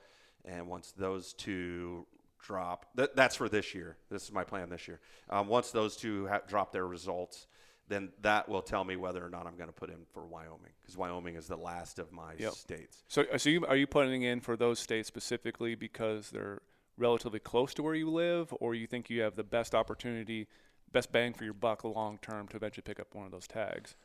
And 0.44 0.66
once 0.66 0.90
those 0.90 1.34
two 1.34 2.08
drop, 2.42 2.86
that, 2.96 3.14
that's 3.14 3.36
for 3.36 3.48
this 3.48 3.76
year. 3.76 3.96
This 4.10 4.24
is 4.24 4.32
my 4.32 4.42
plan 4.42 4.70
this 4.70 4.88
year. 4.88 4.98
Um, 5.30 5.46
once 5.46 5.70
those 5.70 5.94
two 5.94 6.26
ha- 6.26 6.40
drop 6.48 6.72
their 6.72 6.88
results, 6.88 7.46
then 7.88 8.10
that 8.22 8.48
will 8.48 8.62
tell 8.62 8.84
me 8.84 8.96
whether 8.96 9.24
or 9.24 9.28
not 9.28 9.46
I'm 9.46 9.56
going 9.56 9.68
to 9.68 9.74
put 9.74 9.90
in 9.90 10.06
for 10.12 10.24
Wyoming 10.26 10.72
because 10.80 10.96
Wyoming 10.96 11.34
is 11.36 11.46
the 11.46 11.56
last 11.56 11.98
of 11.98 12.12
my 12.12 12.32
Yep. 12.38 12.52
states. 12.54 13.02
So, 13.08 13.24
so 13.36 13.50
you, 13.50 13.66
are 13.66 13.76
you 13.76 13.86
putting 13.86 14.22
in 14.22 14.40
for 14.40 14.56
those 14.56 14.78
states 14.78 15.06
specifically 15.08 15.74
because 15.74 16.30
they're 16.30 16.60
relatively 16.96 17.40
close 17.40 17.74
to 17.74 17.82
where 17.82 17.94
you 17.94 18.08
live, 18.10 18.54
or 18.60 18.74
you 18.74 18.86
think 18.86 19.10
you 19.10 19.20
have 19.22 19.36
the 19.36 19.44
best 19.44 19.74
opportunity, 19.74 20.46
best 20.92 21.12
bang 21.12 21.34
for 21.34 21.44
your 21.44 21.52
buck 21.54 21.84
long 21.84 22.18
term 22.22 22.48
to 22.48 22.56
eventually 22.56 22.82
pick 22.84 23.00
up 23.00 23.14
one 23.14 23.26
of 23.26 23.32
those 23.32 23.46
tags? 23.48 23.96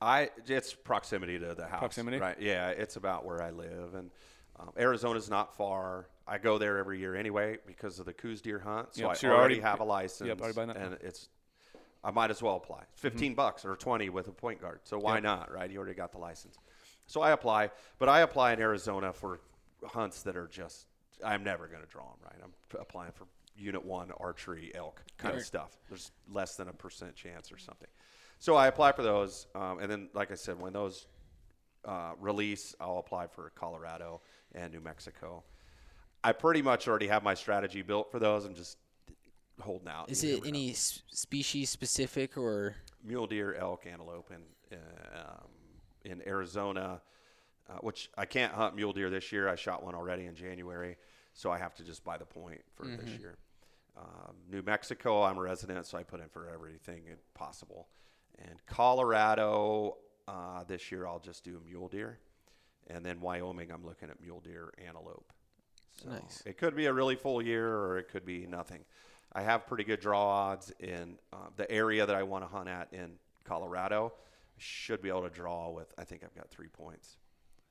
I 0.00 0.30
it's 0.46 0.74
proximity 0.74 1.38
to 1.38 1.54
the 1.54 1.66
house. 1.66 1.80
Proximity? 1.80 2.18
right? 2.18 2.36
Yeah, 2.40 2.68
it's 2.68 2.96
about 2.96 3.24
where 3.24 3.42
I 3.42 3.50
live, 3.50 3.94
and 3.94 4.10
um, 4.58 4.70
Arizona's 4.78 5.28
not 5.30 5.56
far. 5.56 6.08
I 6.26 6.38
go 6.38 6.58
there 6.58 6.78
every 6.78 6.98
year 6.98 7.14
anyway 7.16 7.58
because 7.66 7.98
of 7.98 8.06
the 8.06 8.12
Coues 8.12 8.40
deer 8.40 8.58
hunt. 8.58 8.94
So 8.94 9.02
Yep, 9.02 9.10
I 9.10 9.14
so 9.14 9.28
already, 9.28 9.38
already- 9.40 9.60
have 9.60 9.80
a 9.80 9.84
license. 9.84 10.28
yep, 10.28 10.40
already 10.40 10.78
and 10.78 10.98
it's 11.02 11.28
I 12.04 12.10
might 12.10 12.30
as 12.30 12.42
well 12.42 12.56
apply. 12.56 12.84
15 12.94 13.34
bucks 13.34 13.64
or 13.64 13.74
20 13.76 14.08
with 14.10 14.28
a 14.28 14.32
point 14.32 14.60
guard. 14.60 14.80
So 14.84 14.98
why 14.98 15.14
Yep. 15.14 15.22
not, 15.24 15.52
right? 15.52 15.70
You 15.70 15.78
already 15.78 15.94
got 15.94 16.12
the 16.12 16.18
license. 16.18 16.56
So 17.06 17.20
I 17.20 17.32
apply, 17.32 17.70
but 17.98 18.08
I 18.08 18.20
apply 18.20 18.52
in 18.52 18.60
Arizona 18.60 19.12
for 19.12 19.40
hunts 19.84 20.22
that 20.22 20.36
are 20.36 20.48
just 20.48 20.86
I'm 21.24 21.42
never 21.44 21.66
going 21.66 21.80
to 21.82 21.88
draw 21.88 22.04
them, 22.04 22.18
right? 22.24 22.38
I'm 22.42 22.52
applying 22.78 23.12
for 23.12 23.26
unit 23.56 23.82
1 23.84 24.10
archery 24.20 24.70
elk 24.74 25.02
kind 25.16 25.34
of 25.34 25.42
stuff. 25.42 25.78
There's 25.88 26.10
less 26.30 26.56
than 26.56 26.68
a 26.68 26.72
percent 26.72 27.14
chance 27.14 27.50
or 27.50 27.56
something. 27.58 27.88
So 28.38 28.54
I 28.54 28.66
apply 28.66 28.92
for 28.92 29.02
those, 29.02 29.46
um, 29.54 29.78
and 29.78 29.90
then, 29.90 30.10
like 30.12 30.30
I 30.30 30.34
said, 30.34 30.60
when 30.60 30.74
those 30.74 31.06
uh, 31.86 32.12
release, 32.18 32.74
I'll 32.80 32.98
apply 32.98 33.28
for 33.28 33.50
Colorado 33.54 34.20
and 34.54 34.72
New 34.74 34.80
Mexico. 34.80 35.42
I 36.22 36.32
pretty 36.32 36.60
much 36.60 36.86
already 36.86 37.06
have 37.06 37.22
my 37.22 37.34
strategy 37.34 37.80
built 37.82 38.10
for 38.10 38.18
those. 38.18 38.44
I'm 38.44 38.54
just 38.54 38.76
holding 39.60 39.88
out. 39.88 40.10
Is 40.10 40.22
it 40.24 40.42
any 40.46 40.70
s- 40.70 41.02
species 41.10 41.70
specific 41.70 42.36
or 42.36 42.76
mule 43.04 43.26
deer, 43.26 43.54
elk, 43.54 43.86
antelope, 43.90 44.30
in 44.30 44.76
um, 45.16 45.48
in 46.04 46.22
Arizona? 46.26 47.00
Uh, 47.68 47.78
which 47.78 48.10
I 48.16 48.26
can't 48.26 48.52
hunt 48.52 48.76
mule 48.76 48.92
deer 48.92 49.10
this 49.10 49.32
year. 49.32 49.48
I 49.48 49.56
shot 49.56 49.82
one 49.82 49.96
already 49.96 50.26
in 50.26 50.36
January, 50.36 50.96
so 51.34 51.50
I 51.50 51.58
have 51.58 51.74
to 51.74 51.82
just 51.82 52.04
buy 52.04 52.16
the 52.16 52.24
point 52.24 52.60
for 52.76 52.86
this 52.86 53.10
year. 53.18 53.34
Um, 53.96 54.36
New 54.48 54.62
Mexico, 54.62 55.24
I'm 55.24 55.36
a 55.36 55.40
resident, 55.40 55.84
so 55.84 55.98
I 55.98 56.04
put 56.04 56.20
in 56.20 56.28
for 56.28 56.48
everything 56.48 57.02
possible. 57.34 57.88
And 58.38 58.54
Colorado, 58.66 59.96
uh, 60.28 60.62
this 60.64 60.92
year 60.92 61.08
I'll 61.08 61.18
just 61.18 61.42
do 61.42 61.60
mule 61.66 61.88
deer, 61.88 62.20
and 62.86 63.04
then 63.04 63.20
Wyoming, 63.20 63.72
I'm 63.72 63.84
looking 63.84 64.10
at 64.10 64.20
mule 64.20 64.38
deer, 64.40 64.72
antelope. 64.86 65.32
So 66.02 66.10
Nice. 66.10 66.44
It 66.46 66.58
could 66.58 66.76
be 66.76 66.86
a 66.86 66.92
really 66.92 67.16
full 67.16 67.42
year, 67.42 67.74
or 67.78 67.98
it 67.98 68.08
could 68.08 68.24
be 68.24 68.46
nothing. 68.46 68.84
I 69.36 69.42
have 69.42 69.66
pretty 69.66 69.84
good 69.84 70.00
draw 70.00 70.26
odds 70.26 70.72
in 70.80 71.18
uh, 71.30 71.36
the 71.56 71.70
area 71.70 72.06
that 72.06 72.16
I 72.16 72.22
want 72.22 72.42
to 72.44 72.48
hunt 72.48 72.70
at 72.70 72.88
in 72.92 73.12
Colorado. 73.44 74.14
Should 74.56 75.02
be 75.02 75.10
able 75.10 75.24
to 75.24 75.28
draw 75.28 75.70
with. 75.70 75.92
I 75.98 76.04
think 76.04 76.24
I've 76.24 76.34
got 76.34 76.48
three 76.48 76.68
points. 76.68 77.18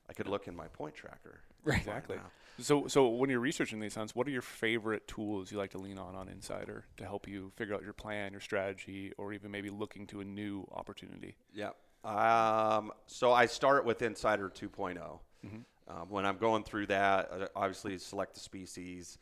I 0.08 0.12
could 0.12 0.28
look 0.28 0.46
in 0.46 0.54
my 0.54 0.68
point 0.68 0.94
tracker. 0.94 1.40
Right. 1.64 1.78
Exactly. 1.78 2.14
now. 2.14 2.30
So, 2.60 2.86
so 2.86 3.08
when 3.08 3.28
you're 3.28 3.40
researching 3.40 3.80
these 3.80 3.96
hunts, 3.96 4.14
what 4.14 4.28
are 4.28 4.30
your 4.30 4.42
favorite 4.42 5.08
tools 5.08 5.50
you 5.50 5.58
like 5.58 5.72
to 5.72 5.78
lean 5.78 5.98
on 5.98 6.14
on 6.14 6.28
Insider 6.28 6.84
to 6.98 7.04
help 7.04 7.26
you 7.26 7.50
figure 7.56 7.74
out 7.74 7.82
your 7.82 7.92
plan, 7.92 8.30
your 8.30 8.40
strategy, 8.40 9.12
or 9.18 9.32
even 9.32 9.50
maybe 9.50 9.68
looking 9.68 10.06
to 10.06 10.20
a 10.20 10.24
new 10.24 10.64
opportunity? 10.72 11.34
Yeah. 11.52 11.70
Um, 12.04 12.92
so 13.06 13.32
I 13.32 13.46
start 13.46 13.84
with 13.84 14.00
Insider 14.02 14.48
2.0. 14.48 15.18
Um, 15.88 16.08
when 16.08 16.26
I'm 16.26 16.36
going 16.36 16.64
through 16.64 16.86
that, 16.86 17.30
uh, 17.32 17.46
obviously 17.54 17.98
select 17.98 18.34
the 18.34 18.40
species. 18.40 19.18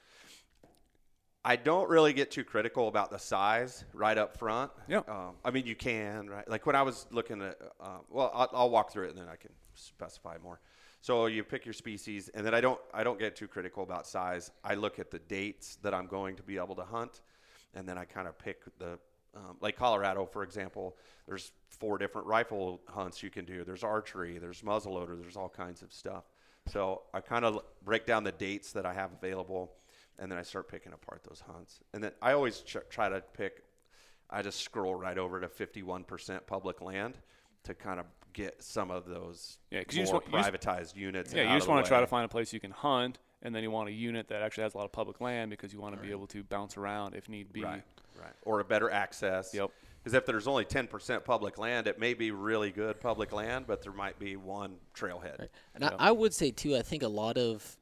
I 1.44 1.56
don't 1.56 1.90
really 1.90 2.14
get 2.14 2.30
too 2.30 2.44
critical 2.44 2.88
about 2.88 3.10
the 3.10 3.18
size 3.18 3.84
right 3.92 4.16
up 4.16 4.36
front. 4.38 4.70
Yeah. 4.88 5.02
Um, 5.08 5.34
I 5.44 5.50
mean, 5.50 5.66
you 5.66 5.76
can, 5.76 6.28
right? 6.30 6.48
Like 6.48 6.64
when 6.64 6.74
I 6.74 6.82
was 6.82 7.06
looking 7.10 7.42
at, 7.42 7.58
uh, 7.78 7.98
well, 8.08 8.30
I'll, 8.34 8.50
I'll 8.52 8.70
walk 8.70 8.90
through 8.90 9.06
it 9.06 9.10
and 9.10 9.18
then 9.18 9.28
I 9.28 9.36
can 9.36 9.50
specify 9.74 10.36
more. 10.42 10.60
So 11.02 11.26
you 11.26 11.44
pick 11.44 11.66
your 11.66 11.74
species, 11.74 12.30
and 12.30 12.46
then 12.46 12.54
I 12.54 12.62
don't, 12.62 12.80
I 12.94 13.04
don't 13.04 13.18
get 13.18 13.36
too 13.36 13.46
critical 13.46 13.82
about 13.82 14.06
size. 14.06 14.50
I 14.64 14.74
look 14.74 14.98
at 14.98 15.10
the 15.10 15.18
dates 15.18 15.76
that 15.82 15.92
I'm 15.92 16.06
going 16.06 16.34
to 16.36 16.42
be 16.42 16.56
able 16.56 16.74
to 16.76 16.82
hunt, 16.82 17.20
and 17.74 17.86
then 17.86 17.98
I 17.98 18.06
kind 18.06 18.26
of 18.26 18.38
pick 18.38 18.62
the, 18.78 18.98
um, 19.36 19.58
like 19.60 19.76
Colorado, 19.76 20.24
for 20.24 20.42
example. 20.42 20.96
There's 21.26 21.52
four 21.68 21.98
different 21.98 22.26
rifle 22.26 22.80
hunts 22.88 23.22
you 23.22 23.28
can 23.28 23.44
do. 23.44 23.64
There's 23.64 23.84
archery, 23.84 24.38
there's 24.38 24.62
muzzleloader, 24.62 25.20
there's 25.20 25.36
all 25.36 25.50
kinds 25.50 25.82
of 25.82 25.92
stuff. 25.92 26.24
So 26.72 27.02
I 27.12 27.20
kind 27.20 27.44
of 27.44 27.60
break 27.84 28.06
down 28.06 28.24
the 28.24 28.32
dates 28.32 28.72
that 28.72 28.86
I 28.86 28.94
have 28.94 29.12
available, 29.12 29.74
and 30.18 30.30
then 30.30 30.38
I 30.38 30.42
start 30.42 30.68
picking 30.68 30.92
apart 30.92 31.22
those 31.28 31.42
hunts. 31.46 31.80
And 31.92 32.02
then 32.02 32.12
I 32.22 32.32
always 32.32 32.60
ch- 32.60 32.76
try 32.90 33.08
to 33.08 33.20
pick. 33.20 33.64
I 34.30 34.42
just 34.42 34.60
scroll 34.60 34.94
right 34.94 35.18
over 35.18 35.40
to 35.40 35.48
51% 35.48 36.46
public 36.46 36.80
land 36.80 37.18
to 37.64 37.74
kind 37.74 38.00
of 38.00 38.06
get 38.32 38.62
some 38.62 38.90
of 38.90 39.06
those 39.06 39.58
Yeah, 39.70 39.84
'cause 39.84 39.94
more 39.94 40.00
you 40.00 40.02
just 40.04 40.12
want- 40.12 40.26
you 40.26 40.32
just- 40.32 40.50
privatized 40.50 40.96
units. 40.96 41.32
Yeah, 41.32 41.52
you 41.52 41.56
just 41.58 41.68
want 41.68 41.84
to 41.84 41.88
try 41.88 42.00
to 42.00 42.06
find 42.06 42.24
a 42.24 42.28
place 42.28 42.52
you 42.52 42.60
can 42.60 42.70
hunt, 42.72 43.18
and 43.42 43.54
then 43.54 43.62
you 43.62 43.70
want 43.70 43.88
a 43.88 43.92
unit 43.92 44.28
that 44.28 44.42
actually 44.42 44.64
has 44.64 44.74
a 44.74 44.76
lot 44.78 44.84
of 44.84 44.92
public 44.92 45.20
land 45.20 45.50
because 45.50 45.72
you 45.72 45.80
want 45.80 45.94
to 45.94 46.00
be 46.00 46.10
able 46.10 46.26
to 46.28 46.42
bounce 46.42 46.76
around 46.76 47.14
if 47.14 47.28
need 47.28 47.52
be. 47.52 47.62
Right, 47.62 47.82
right. 48.20 48.32
Or 48.42 48.60
a 48.60 48.64
better 48.64 48.90
access. 48.90 49.54
Yep. 49.54 49.70
Because 50.02 50.14
if 50.14 50.26
there's 50.26 50.46
only 50.46 50.64
10% 50.66 51.24
public 51.24 51.56
land, 51.56 51.86
it 51.86 51.98
may 51.98 52.12
be 52.12 52.30
really 52.30 52.70
good 52.70 53.00
public 53.00 53.32
land, 53.32 53.66
but 53.66 53.82
there 53.82 53.92
might 53.92 54.18
be 54.18 54.36
one 54.36 54.78
trailhead. 54.94 55.48
And 55.74 55.84
I, 55.84 55.94
I 55.98 56.10
would 56.10 56.34
say 56.34 56.50
too, 56.50 56.76
I 56.76 56.82
think 56.82 57.02
a 57.02 57.08
lot 57.08 57.38
of, 57.38 57.78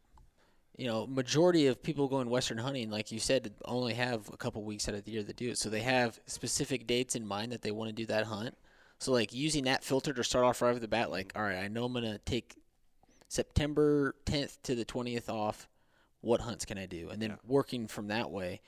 you 0.76 0.86
know, 0.86 1.06
majority 1.06 1.66
of 1.66 1.82
people 1.82 2.08
going 2.08 2.30
western 2.30 2.58
hunting, 2.58 2.90
like 2.90 3.12
you 3.12 3.18
said, 3.18 3.52
only 3.64 3.94
have 3.94 4.28
a 4.32 4.36
couple 4.36 4.64
weeks 4.64 4.88
out 4.88 4.94
of 4.94 5.04
the 5.04 5.10
year 5.12 5.22
to 5.22 5.32
do 5.32 5.50
it. 5.50 5.58
So 5.58 5.68
they 5.68 5.82
have 5.82 6.18
specific 6.26 6.86
dates 6.86 7.14
in 7.14 7.26
mind 7.26 7.52
that 7.52 7.62
they 7.62 7.70
want 7.70 7.88
to 7.88 7.94
do 7.94 8.06
that 8.06 8.24
hunt. 8.24 8.56
So 8.98 9.12
like 9.12 9.32
using 9.34 9.64
that 9.64 9.84
filter 9.84 10.12
to 10.12 10.24
start 10.24 10.44
off 10.44 10.62
right 10.62 10.74
off 10.74 10.80
the 10.80 10.88
bat, 10.88 11.10
like, 11.10 11.32
all 11.36 11.42
right, 11.42 11.56
I 11.58 11.68
know 11.68 11.84
I'm 11.84 11.92
gonna 11.92 12.18
take 12.18 12.56
September 13.28 14.14
10th 14.26 14.58
to 14.62 14.74
the 14.74 14.84
20th 14.84 15.28
off. 15.28 15.68
What 16.20 16.40
hunts 16.40 16.64
can 16.64 16.78
I 16.78 16.86
do? 16.86 17.08
And 17.10 17.20
then 17.20 17.30
Yeah. 17.30 17.36
working 17.46 17.86
from 17.88 18.08
that 18.08 18.30
way, 18.30 18.60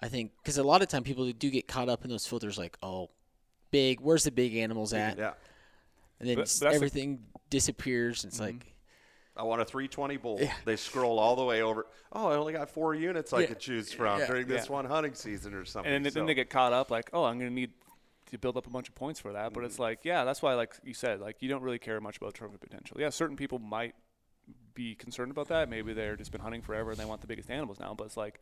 I 0.00 0.08
think 0.08 0.32
because 0.42 0.58
a 0.58 0.62
lot 0.62 0.82
of 0.82 0.88
time 0.88 1.04
people 1.04 1.30
do 1.32 1.50
get 1.50 1.68
caught 1.68 1.88
up 1.88 2.04
in 2.04 2.10
those 2.10 2.26
filters, 2.26 2.58
like, 2.58 2.76
oh, 2.82 3.10
big, 3.70 4.00
where's 4.00 4.24
the 4.24 4.30
big 4.30 4.56
animals 4.56 4.92
at? 4.92 5.16
Yeah. 5.16 5.34
And 6.20 6.28
then 6.28 6.36
But- 6.36 6.56
but 6.60 6.74
everything 6.74 7.24
disappears. 7.48 8.24
It's 8.24 8.36
mm-hmm. 8.36 8.44
like. 8.44 8.74
I 9.38 9.44
want 9.44 9.60
a 9.60 9.64
320 9.64 10.16
bull. 10.16 10.38
Yeah. 10.40 10.52
They 10.64 10.76
scroll 10.76 11.18
all 11.18 11.36
the 11.36 11.44
way 11.44 11.62
over. 11.62 11.86
Oh, 12.12 12.28
I 12.28 12.34
only 12.36 12.52
got 12.52 12.68
four 12.70 12.94
units 12.94 13.32
I 13.32 13.40
Yeah. 13.40 13.46
could 13.46 13.60
choose 13.60 13.92
from 13.92 14.18
Yeah. 14.20 14.26
during 14.26 14.48
this 14.48 14.66
Yeah. 14.66 14.72
one 14.72 14.84
hunting 14.86 15.14
season 15.14 15.54
or 15.54 15.64
something. 15.64 15.92
And 15.92 16.04
then, 16.04 16.12
then 16.12 16.26
they 16.26 16.34
get 16.34 16.50
caught 16.50 16.72
up 16.72 16.90
like, 16.90 17.10
oh, 17.12 17.24
I'm 17.24 17.38
going 17.38 17.50
to 17.50 17.54
need 17.54 17.72
to 18.26 18.38
build 18.38 18.56
up 18.56 18.66
a 18.66 18.70
bunch 18.70 18.88
of 18.88 18.94
points 18.94 19.20
for 19.20 19.32
that. 19.32 19.52
But 19.52 19.60
Mm-hmm. 19.60 19.66
it's 19.66 19.78
like, 19.78 20.04
yeah, 20.04 20.24
that's 20.24 20.42
why, 20.42 20.54
like 20.54 20.74
you 20.82 20.92
said, 20.92 21.20
like 21.20 21.36
you 21.40 21.48
don't 21.48 21.62
really 21.62 21.78
care 21.78 22.00
much 22.00 22.16
about 22.16 22.34
trophy 22.34 22.56
potential. 22.58 22.96
Yeah, 23.00 23.10
certain 23.10 23.36
people 23.36 23.58
might 23.58 23.94
be 24.74 24.94
concerned 24.94 25.30
about 25.30 25.48
that. 25.48 25.68
Maybe 25.68 25.92
they're 25.92 26.16
just 26.16 26.32
been 26.32 26.40
hunting 26.40 26.62
forever 26.62 26.90
and 26.90 26.98
they 26.98 27.04
want 27.04 27.20
the 27.20 27.26
biggest 27.26 27.50
animals 27.50 27.78
now. 27.78 27.94
But 27.94 28.04
it's 28.04 28.16
like 28.16 28.40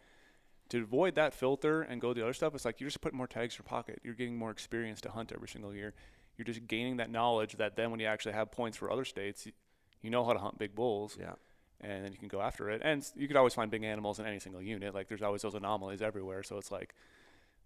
to 0.70 0.82
avoid 0.82 1.14
that 1.16 1.34
filter 1.34 1.82
and 1.82 2.00
go 2.00 2.14
the 2.14 2.22
other 2.22 2.32
stuff. 2.32 2.54
It's 2.54 2.64
like 2.64 2.80
you're 2.80 2.88
just 2.88 3.00
putting 3.00 3.16
more 3.18 3.26
tags 3.26 3.54
in 3.54 3.58
your 3.62 3.68
pocket. 3.68 4.00
You're 4.02 4.14
getting 4.14 4.36
more 4.38 4.50
experience 4.50 5.00
to 5.02 5.10
hunt 5.10 5.30
every 5.32 5.48
single 5.48 5.74
year. 5.74 5.94
You're 6.36 6.44
just 6.44 6.66
gaining 6.66 6.96
that 6.98 7.10
knowledge 7.10 7.56
that 7.56 7.76
then 7.76 7.90
when 7.90 8.00
you 8.00 8.06
actually 8.06 8.32
have 8.32 8.50
points 8.50 8.76
for 8.76 8.90
other 8.90 9.04
states, 9.04 9.46
you, 10.06 10.10
know 10.10 10.24
how 10.24 10.32
to 10.32 10.38
hunt 10.38 10.58
big 10.58 10.74
bulls 10.74 11.16
yeah. 11.20 11.34
and 11.80 12.04
then 12.04 12.12
you 12.12 12.18
can 12.18 12.28
go 12.28 12.40
after 12.40 12.70
it. 12.70 12.80
And 12.84 13.06
you 13.16 13.26
could 13.28 13.36
always 13.36 13.54
find 13.54 13.70
big 13.70 13.84
animals 13.84 14.18
in 14.18 14.26
any 14.26 14.38
single 14.38 14.62
unit. 14.62 14.94
Like 14.94 15.08
there's 15.08 15.22
always 15.22 15.42
those 15.42 15.54
anomalies 15.54 16.02
everywhere. 16.02 16.42
So 16.42 16.56
it's 16.58 16.70
like, 16.70 16.94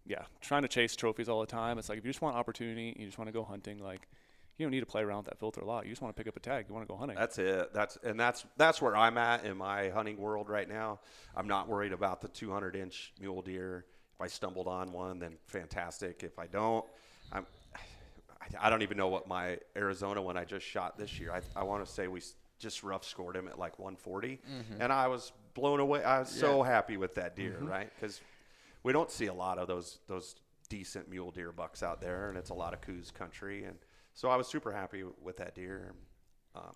yeah, 0.06 0.22
trying 0.40 0.62
to 0.62 0.68
chase 0.68 0.96
trophies 0.96 1.28
all 1.28 1.40
the 1.40 1.46
time. 1.46 1.78
It's 1.78 1.88
like 1.88 1.98
if 1.98 2.04
you 2.04 2.10
just 2.10 2.22
want 2.22 2.36
opportunity, 2.36 2.96
you 2.98 3.06
just 3.06 3.18
want 3.18 3.28
to 3.28 3.32
go 3.32 3.44
hunting. 3.44 3.78
Like 3.78 4.08
you 4.60 4.66
don't 4.66 4.72
need 4.72 4.80
to 4.80 4.86
play 4.86 5.02
around 5.02 5.18
with 5.18 5.26
that 5.26 5.38
filter 5.38 5.62
a 5.62 5.64
lot. 5.64 5.84
You 5.84 5.90
just 5.90 6.02
want 6.02 6.14
to 6.14 6.20
pick 6.20 6.28
up 6.28 6.36
a 6.36 6.40
tag. 6.40 6.66
You 6.68 6.74
want 6.74 6.86
to 6.86 6.92
go 6.92 6.98
hunting. 6.98 7.16
That's 7.16 7.38
it. 7.38 7.72
That's 7.72 7.96
and 8.04 8.20
that's 8.20 8.44
that's 8.58 8.82
where 8.82 8.96
I'm 8.96 9.16
at 9.16 9.44
in 9.44 9.56
my 9.56 9.88
hunting 9.88 10.18
world 10.18 10.50
right 10.50 10.68
now. 10.68 11.00
I'm 11.34 11.48
not 11.48 11.68
worried 11.68 11.92
about 11.92 12.20
the 12.20 12.28
200 12.28 12.76
inch 12.76 13.12
mule 13.20 13.40
deer. 13.40 13.86
If 14.14 14.20
I 14.20 14.26
stumbled 14.26 14.66
on 14.66 14.92
one, 14.92 15.18
then 15.18 15.38
fantastic. 15.46 16.22
If 16.22 16.38
I 16.38 16.46
don't, 16.46 16.84
I'm. 17.32 17.46
I- 18.40 18.66
I 18.66 18.70
don't 18.70 18.82
even 18.82 18.96
know 18.96 19.08
what 19.08 19.26
my 19.28 19.58
Arizona 19.76 20.20
one 20.22 20.36
I 20.36 20.44
just 20.44 20.66
shot 20.66 20.96
this 20.98 21.18
year. 21.20 21.32
I, 21.32 21.40
I 21.60 21.64
want 21.64 21.84
to 21.84 21.90
say 21.90 22.08
we 22.08 22.22
just 22.58 22.82
rough 22.82 23.04
scored 23.04 23.36
him 23.36 23.48
at 23.48 23.58
like 23.58 23.78
140, 23.78 24.40
and 24.80 24.92
I 24.92 25.08
was 25.08 25.32
blown 25.54 25.80
away. 25.80 26.02
I 26.04 26.20
was 26.20 26.28
so 26.30 26.62
happy 26.62 26.96
with 26.96 27.14
that 27.16 27.36
deer, 27.36 27.56
right? 27.60 27.90
Because 27.94 28.20
we 28.82 28.92
don't 28.92 29.10
see 29.10 29.26
a 29.26 29.34
lot 29.34 29.58
of 29.58 29.66
those 29.68 29.98
those 30.08 30.36
decent 30.68 31.08
mule 31.10 31.30
deer 31.30 31.52
bucks 31.52 31.82
out 31.82 32.00
there, 32.00 32.28
and 32.28 32.38
it's 32.38 32.50
a 32.50 32.54
lot 32.54 32.72
of 32.74 32.80
Coues 32.80 33.10
country, 33.10 33.64
and 33.64 33.76
so 34.14 34.28
I 34.30 34.36
was 34.36 34.46
super 34.46 34.72
happy 34.72 35.04
with 35.22 35.36
that 35.38 35.54
deer. 35.54 35.94
Um, 36.54 36.72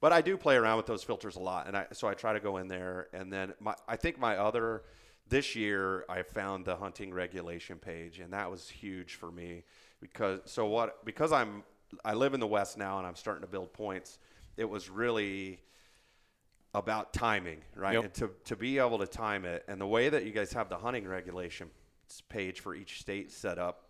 but 0.00 0.12
I 0.12 0.20
do 0.20 0.36
play 0.36 0.56
around 0.56 0.76
with 0.76 0.86
those 0.86 1.02
filters 1.02 1.36
a 1.36 1.40
lot, 1.40 1.66
and 1.66 1.76
I 1.76 1.86
so 1.92 2.06
I 2.08 2.14
try 2.14 2.32
to 2.34 2.40
go 2.40 2.58
in 2.58 2.68
there, 2.68 3.08
and 3.12 3.32
then 3.32 3.54
my 3.60 3.74
I 3.88 3.96
think 3.96 4.18
my 4.18 4.36
other 4.36 4.82
this 5.28 5.56
year 5.56 6.04
I 6.08 6.22
found 6.22 6.66
the 6.66 6.76
hunting 6.76 7.12
regulation 7.14 7.78
page, 7.78 8.18
and 8.20 8.32
that 8.34 8.50
was 8.50 8.68
huge 8.68 9.14
for 9.14 9.30
me 9.32 9.64
because 10.04 10.40
so 10.44 10.66
what 10.66 11.02
because 11.06 11.32
I'm 11.32 11.64
I 12.04 12.12
live 12.12 12.34
in 12.34 12.40
the 12.40 12.46
West 12.46 12.76
now, 12.76 12.98
and 12.98 13.06
I'm 13.06 13.14
starting 13.14 13.40
to 13.40 13.48
build 13.48 13.72
points. 13.72 14.18
It 14.58 14.68
was 14.68 14.90
really 14.90 15.60
about 16.74 17.14
timing, 17.14 17.60
right? 17.74 17.94
Yep. 17.94 18.04
And 18.04 18.14
to, 18.14 18.30
to 18.44 18.56
be 18.56 18.78
able 18.78 18.98
to 18.98 19.06
time 19.06 19.44
it, 19.44 19.64
and 19.66 19.80
the 19.80 19.86
way 19.86 20.08
that 20.10 20.24
you 20.24 20.32
guys 20.32 20.52
have 20.52 20.68
the 20.68 20.76
hunting 20.76 21.08
regulation 21.08 21.70
page 22.28 22.60
for 22.60 22.74
each 22.74 23.00
state 23.00 23.32
set 23.32 23.58
up, 23.58 23.88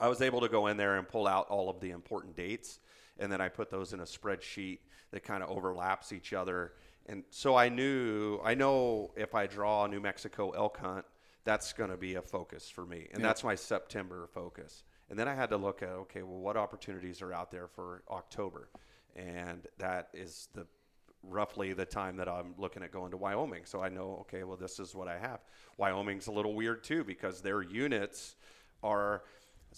I 0.00 0.08
was 0.08 0.22
able 0.22 0.40
to 0.40 0.48
go 0.48 0.68
in 0.68 0.76
there 0.78 0.96
and 0.96 1.06
pull 1.06 1.26
out 1.26 1.48
all 1.48 1.68
of 1.68 1.80
the 1.80 1.90
important 1.90 2.34
dates, 2.34 2.78
and 3.18 3.30
then 3.30 3.40
I 3.40 3.48
put 3.48 3.70
those 3.70 3.92
in 3.92 4.00
a 4.00 4.04
spreadsheet 4.04 4.78
that 5.10 5.22
kind 5.22 5.42
of 5.42 5.50
overlaps 5.50 6.12
each 6.12 6.32
other. 6.32 6.72
And 7.06 7.24
so 7.30 7.56
I 7.56 7.68
knew, 7.68 8.40
I 8.42 8.54
know 8.54 9.12
if 9.16 9.34
I 9.34 9.46
draw 9.46 9.84
a 9.84 9.88
New 9.88 10.00
Mexico 10.00 10.50
elk 10.50 10.78
hunt, 10.78 11.04
that's 11.44 11.72
going 11.72 11.90
to 11.90 11.96
be 11.96 12.14
a 12.14 12.22
focus 12.22 12.70
for 12.70 12.86
me, 12.86 13.08
and 13.12 13.20
Yep. 13.20 13.22
that's 13.22 13.44
my 13.44 13.54
September 13.54 14.28
focus. 14.32 14.84
And 15.08 15.18
then 15.18 15.28
I 15.28 15.34
had 15.34 15.50
to 15.50 15.56
look 15.56 15.82
at, 15.82 15.88
okay, 15.88 16.22
well, 16.22 16.38
what 16.38 16.56
opportunities 16.56 17.22
are 17.22 17.32
out 17.32 17.50
there 17.50 17.68
for 17.68 18.02
October? 18.10 18.68
And 19.14 19.66
that 19.78 20.08
is 20.12 20.48
the 20.54 20.66
roughly 21.22 21.72
the 21.72 21.84
time 21.84 22.16
that 22.16 22.28
I'm 22.28 22.54
looking 22.58 22.82
at 22.82 22.92
going 22.92 23.10
to 23.10 23.16
Wyoming. 23.16 23.64
So 23.64 23.82
I 23.82 23.88
know, 23.88 24.18
okay, 24.22 24.44
well, 24.44 24.56
this 24.56 24.78
is 24.78 24.94
what 24.94 25.08
I 25.08 25.18
have. 25.18 25.40
Wyoming's 25.76 26.26
a 26.26 26.32
little 26.32 26.54
weird 26.54 26.84
too 26.84 27.04
because 27.04 27.40
their 27.40 27.62
units 27.62 28.36
are 28.82 29.22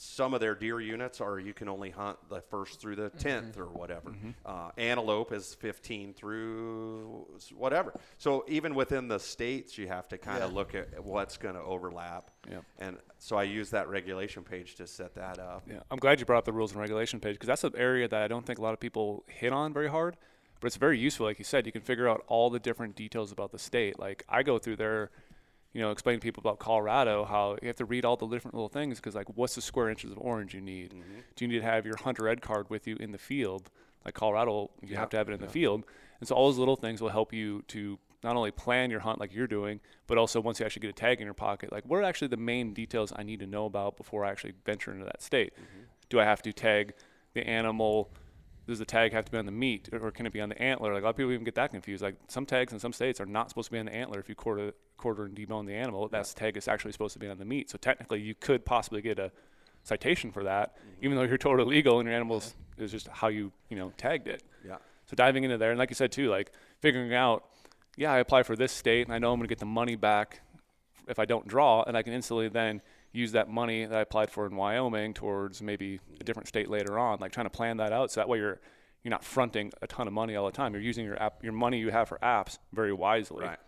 some 0.01 0.33
of 0.33 0.39
their 0.41 0.55
deer 0.55 0.81
units 0.81 1.21
are 1.21 1.41
you 1.41 1.53
can 1.53 1.69
only 1.69 1.91
hunt 1.91 2.17
the 2.29 2.41
first 2.41 2.81
through 2.81 2.95
the 2.95 3.11
10th 3.11 3.59
or 3.59 3.67
whatever. 3.67 4.13
Uh, 4.47 4.71
antelope 4.79 5.33
is 5.33 5.55
15 5.57 6.15
through 6.15 7.27
whatever. 7.57 7.93
So 8.17 8.45
even 8.47 8.77
within 8.77 9.09
the 9.09 9.19
states, 9.19 9.77
you 9.77 9.89
have 9.89 10.07
to 10.09 10.19
kind 10.19 10.43
of 10.45 10.51
Yeah. 10.53 10.57
look 10.57 10.75
at 10.77 11.03
what's 11.05 11.37
going 11.37 11.57
to 11.57 11.63
overlap. 11.63 12.31
Yep. 12.49 12.65
And 12.79 12.99
so 13.19 13.37
I 13.37 13.43
use 13.43 13.71
that 13.71 13.89
regulation 13.89 14.45
page 14.45 14.77
to 14.77 14.87
set 14.87 15.15
that 15.17 15.41
up. 15.41 15.65
Yeah, 15.69 15.81
I'm 15.91 15.99
glad 15.99 16.21
you 16.21 16.27
brought 16.27 16.39
up 16.39 16.45
the 16.45 16.53
rules 16.53 16.71
and 16.73 16.81
regulation 16.81 17.19
page 17.19 17.35
because 17.35 17.49
that's 17.49 17.65
an 17.65 17.75
area 17.77 18.07
that 18.07 18.23
I 18.23 18.29
don't 18.29 18.47
think 18.47 18.61
a 18.61 18.63
lot 18.63 18.75
of 18.75 18.81
people 18.81 19.25
hit 19.27 19.53
on 19.53 19.73
very 19.73 19.89
hard, 19.89 20.17
but 20.61 20.69
it's 20.69 20.77
very 20.77 20.97
useful. 20.99 21.27
Like 21.27 21.41
you 21.41 21.45
said, 21.45 21.67
you 21.67 21.73
can 21.73 21.83
figure 21.83 22.09
out 22.09 22.23
all 22.29 22.51
the 22.51 22.61
different 22.61 22.95
details 22.95 23.33
about 23.33 23.51
the 23.51 23.59
state. 23.59 23.99
Like 23.99 24.25
I 24.29 24.45
go 24.45 24.59
through 24.59 24.77
there, 24.77 25.11
you 25.73 25.81
know, 25.81 25.91
explain 25.91 26.17
to 26.17 26.21
people 26.21 26.41
about 26.41 26.59
Colorado 26.59 27.25
how 27.25 27.57
you 27.63 27.69
have 27.69 27.77
to 27.77 27.85
read 27.85 28.05
all 28.05 28.17
the 28.17 28.27
different 28.27 28.55
little 28.55 28.69
things 28.69 28.99
because 28.99 29.15
like 29.15 29.27
what's 29.37 29.55
the 29.55 29.61
square 29.63 29.91
inches 29.91 30.11
of 30.11 30.19
orange 30.19 30.55
you 30.55 30.61
need? 30.61 30.91
Mm-hmm. 30.91 31.21
Do 31.37 31.45
you 31.45 31.49
need 31.49 31.59
to 31.59 31.65
have 31.65 31.87
your 31.87 31.97
hunter 31.97 32.29
ed 32.29 32.41
card 32.41 32.71
with 32.71 32.87
you 32.87 32.97
in 32.97 33.13
the 33.13 33.19
field? 33.19 33.71
Like 34.05 34.15
Colorado, 34.15 34.71
you 34.81 34.93
Yeah, 34.93 35.01
have 35.01 35.11
to 35.11 35.17
have 35.17 35.29
it 35.29 35.33
in 35.33 35.41
the 35.41 35.49
field, 35.49 35.85
and 36.21 36.29
so 36.29 36.35
all 36.35 36.49
those 36.49 36.59
little 36.59 36.77
things 36.77 37.03
will 37.03 37.11
help 37.11 37.33
you 37.33 37.63
to 37.69 37.99
not 38.23 38.37
only 38.37 38.51
plan 38.51 38.91
your 38.91 39.01
hunt 39.01 39.21
like 39.21 39.33
you're 39.35 39.47
doing, 39.47 39.81
but 40.07 40.19
also 40.19 40.41
once 40.41 40.59
you 40.59 40.67
actually 40.67 40.81
get 40.81 40.91
a 40.91 40.95
tag 40.95 41.21
in 41.21 41.25
your 41.25 41.35
pocket, 41.35 41.71
like 41.71 41.85
what 41.85 41.99
are 41.99 42.03
actually 42.03 42.29
the 42.29 42.37
main 42.37 42.73
details 42.73 43.13
I 43.15 43.23
need 43.23 43.41
to 43.41 43.47
know 43.47 43.67
about 43.67 43.97
before 43.97 44.25
I 44.25 44.31
actually 44.31 44.55
venture 44.65 44.93
into 44.93 45.05
that 45.05 45.23
state? 45.23 45.53
Mm-hmm. 45.55 45.83
Do 46.09 46.21
I 46.21 46.25
have 46.25 46.43
to 46.43 46.53
tag 46.53 46.95
the 47.35 47.47
animal? 47.47 48.11
Does 48.69 48.79
the 48.79 48.85
tag 48.85 49.13
have 49.13 49.25
to 49.25 49.33
be 49.33 49.39
on 49.39 49.47
the 49.47 49.53
meat, 49.53 49.89
or 49.93 50.11
can 50.11 50.27
it 50.27 50.33
be 50.33 50.43
on 50.43 50.51
the 50.51 50.63
antler? 50.63 50.93
Like 50.93 51.01
a 51.03 51.05
lot 51.07 51.11
of 51.11 51.17
people 51.17 51.33
even 51.33 51.43
get 51.43 51.55
that 51.55 51.71
confused. 51.71 52.03
Like 52.03 52.17
some 52.29 52.45
tags 52.45 52.71
in 52.71 52.79
some 52.79 52.93
states 52.93 53.19
are 53.19 53.25
not 53.25 53.49
supposed 53.49 53.69
to 53.69 53.73
be 53.73 53.79
on 53.79 53.87
the 53.87 53.95
antler. 53.95 54.21
If 54.21 54.29
you 54.29 54.35
quarter 54.35 54.75
quarter 54.99 55.25
and 55.25 55.35
debone 55.35 55.67
the 55.67 55.73
animal, 55.73 56.07
that 56.09 56.27
tag 56.37 56.55
is 56.59 56.69
actually 56.69 56.93
supposed 56.93 57.15
to 57.15 57.19
be 57.19 57.29
on 57.29 57.39
the 57.39 57.47
meat. 57.47 57.71
So 57.71 57.79
technically, 57.79 58.21
you 58.21 58.35
could 58.35 58.67
possibly 58.67 59.01
get 59.01 59.19
a 59.19 59.33
citation 59.85 60.31
for 60.31 60.45
that, 60.45 60.77
mm-hmm. 60.77 61.05
even 61.07 61.17
though 61.17 61.23
you're 61.23 61.39
totally 61.39 61.77
legal 61.77 61.99
and 61.99 62.07
your 62.07 62.15
animals 62.15 62.55
is 62.77 62.93
just 62.93 63.09
how 63.09 63.29
you 63.29 63.51
you 63.71 63.79
know 63.79 63.91
tagged 63.97 64.29
it. 64.29 64.43
Yeah. 64.63 64.77
So 65.07 65.17
diving 65.17 65.45
into 65.45 65.57
there, 65.57 65.71
and 65.71 65.79
like 65.79 65.89
you 65.89 65.97
said 65.97 66.13
too, 66.13 66.29
like 66.29 66.53
figuring 66.81 67.15
out, 67.15 67.47
yeah, 67.97 68.13
I 68.13 68.19
apply 68.19 68.43
for 68.43 68.55
this 68.55 68.71
state, 68.71 69.07
and 69.07 69.15
I 69.15 69.19
know 69.19 69.33
I'm 69.33 69.39
going 69.39 69.49
to 69.49 69.51
get 69.51 69.61
the 69.61 69.65
money 69.65 69.97
back 69.97 70.43
if 71.09 71.19
I 71.19 71.25
don't 71.25 71.49
draw, 71.49 71.85
and 71.85 71.97
I 71.97 72.03
can 72.03 72.13
instantly 72.13 72.49
then 72.49 72.83
use 73.13 73.33
that 73.33 73.49
money 73.49 73.85
that 73.87 73.97
I 73.97 74.01
applied 74.03 74.31
for 74.31 74.47
in 74.47 74.55
Wyoming 74.57 75.15
towards 75.15 75.63
maybe 75.63 76.01
a 76.21 76.25
different 76.25 76.49
state 76.49 76.69
later 76.69 76.99
on. 76.99 77.19
Like 77.21 77.33
trying 77.33 77.47
to 77.47 77.51
plan 77.51 77.77
that 77.79 77.93
out, 77.93 78.11
so 78.11 78.21
that 78.21 78.29
way 78.29 78.39
you're 78.39 78.61
you're 79.05 79.11
not 79.11 79.25
fronting 79.25 79.73
a 79.81 79.87
ton 79.87 80.07
of 80.09 80.13
money 80.13 80.35
all 80.37 80.45
the 80.47 80.53
time. 80.53 80.73
You're 80.75 80.83
using 80.83 81.05
your 81.05 81.21
app, 81.23 81.43
your 81.45 81.53
money 81.53 81.79
you 81.79 81.91
have 81.91 82.09
for 82.09 82.19
apps 82.19 82.59
very 82.73 82.93
wisely. 82.93 83.45
Right. 83.45 83.59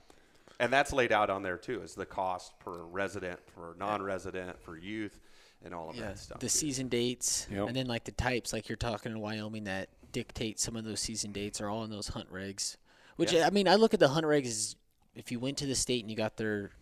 And 0.59 0.73
that's 0.73 0.93
laid 0.93 1.13
out 1.13 1.31
on 1.31 1.43
there 1.43 1.57
too, 1.57 1.81
is 1.83 1.95
the 1.95 2.05
cost 2.05 2.59
per 2.59 2.83
resident, 2.83 3.39
for 3.55 3.75
non-resident, 3.79 4.61
for 4.61 4.77
youth, 4.77 5.19
and 5.65 5.73
all 5.73 5.89
of 5.89 5.97
Yeah, 5.97 6.09
that 6.09 6.19
stuff. 6.19 6.41
the 6.41 6.47
too. 6.47 6.51
season 6.51 6.89
dates, 6.89 7.47
Yep. 7.51 7.69
and 7.69 7.77
then 7.77 7.87
like 7.87 8.05
the 8.05 8.13
types, 8.13 8.53
like 8.53 8.69
you're 8.69 8.77
talking 8.77 9.13
in 9.13 9.21
Wyoming 9.21 9.65
that 9.65 9.89
dictate 10.13 10.59
some 10.61 10.75
of 10.77 10.85
those 10.85 11.01
season 11.01 11.31
dates 11.33 11.61
are 11.61 11.69
all 11.71 11.85
in 11.85 11.91
those 11.91 12.09
hunt 12.09 12.31
regs. 12.31 12.77
Which 13.17 13.33
Yeah. 13.33 13.47
I 13.47 13.51
mean, 13.51 13.69
I 13.69 13.77
look 13.77 13.95
at 13.95 14.01
the 14.01 14.09
hunt 14.09 14.27
regs 14.27 14.47
as 14.47 14.77
if 15.15 15.31
you 15.33 15.39
went 15.39 15.57
to 15.59 15.67
the 15.67 15.77
state 15.77 16.03
and 16.03 16.11
you 16.11 16.17
got 16.17 16.37
their 16.37 16.73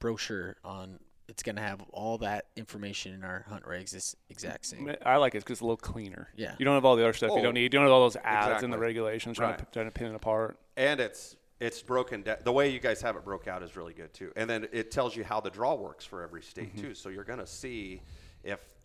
brochure 0.00 0.56
on, 0.64 0.98
it's 1.30 1.42
gonna 1.42 1.60
have 1.62 1.80
all 1.92 2.18
that 2.18 2.46
information 2.56 3.14
in 3.14 3.24
our 3.24 3.46
hunt 3.48 3.64
regs. 3.64 3.94
It's 3.94 4.14
exact 4.28 4.66
same. 4.66 4.94
I 5.06 5.16
like 5.16 5.34
it 5.34 5.38
because 5.38 5.54
it's 5.54 5.60
a 5.60 5.64
little 5.64 5.76
cleaner. 5.76 6.28
Yeah. 6.36 6.54
You 6.58 6.64
don't 6.64 6.74
have 6.74 6.84
all 6.84 6.96
the 6.96 7.02
other 7.04 7.12
stuff 7.12 7.30
you 7.32 7.38
Oh, 7.38 7.42
don't 7.42 7.54
need. 7.54 7.62
You 7.62 7.68
don't 7.70 7.84
have 7.84 7.92
all 7.92 8.00
those 8.02 8.16
ads 8.16 8.62
and 8.62 8.72
the 8.72 8.78
regulations 8.78 9.36
trying, 9.38 9.56
to, 9.58 9.66
trying 9.72 9.86
to 9.86 9.92
pin 9.92 10.08
it 10.08 10.14
apart. 10.14 10.58
and 10.76 11.00
it's 11.00 11.36
it's 11.60 11.82
broken 11.82 12.22
down. 12.22 12.38
The 12.42 12.52
way 12.52 12.70
you 12.70 12.80
guys 12.80 13.02
have 13.02 13.16
it 13.16 13.24
broke 13.24 13.46
out 13.46 13.62
is 13.62 13.76
really 13.76 13.92
good 13.92 14.12
too. 14.14 14.32
And 14.34 14.48
then 14.48 14.66
it 14.72 14.90
tells 14.90 15.14
you 15.14 15.24
how 15.24 15.40
the 15.40 15.50
draw 15.50 15.74
works 15.74 16.04
for 16.04 16.22
every 16.22 16.42
state 16.42 16.74
Mm-hmm. 16.74 16.88
too. 16.88 16.94
So 16.94 17.08
you're 17.10 17.24
gonna 17.24 17.46
see 17.46 18.00
if 18.44 18.50
you 18.50 18.79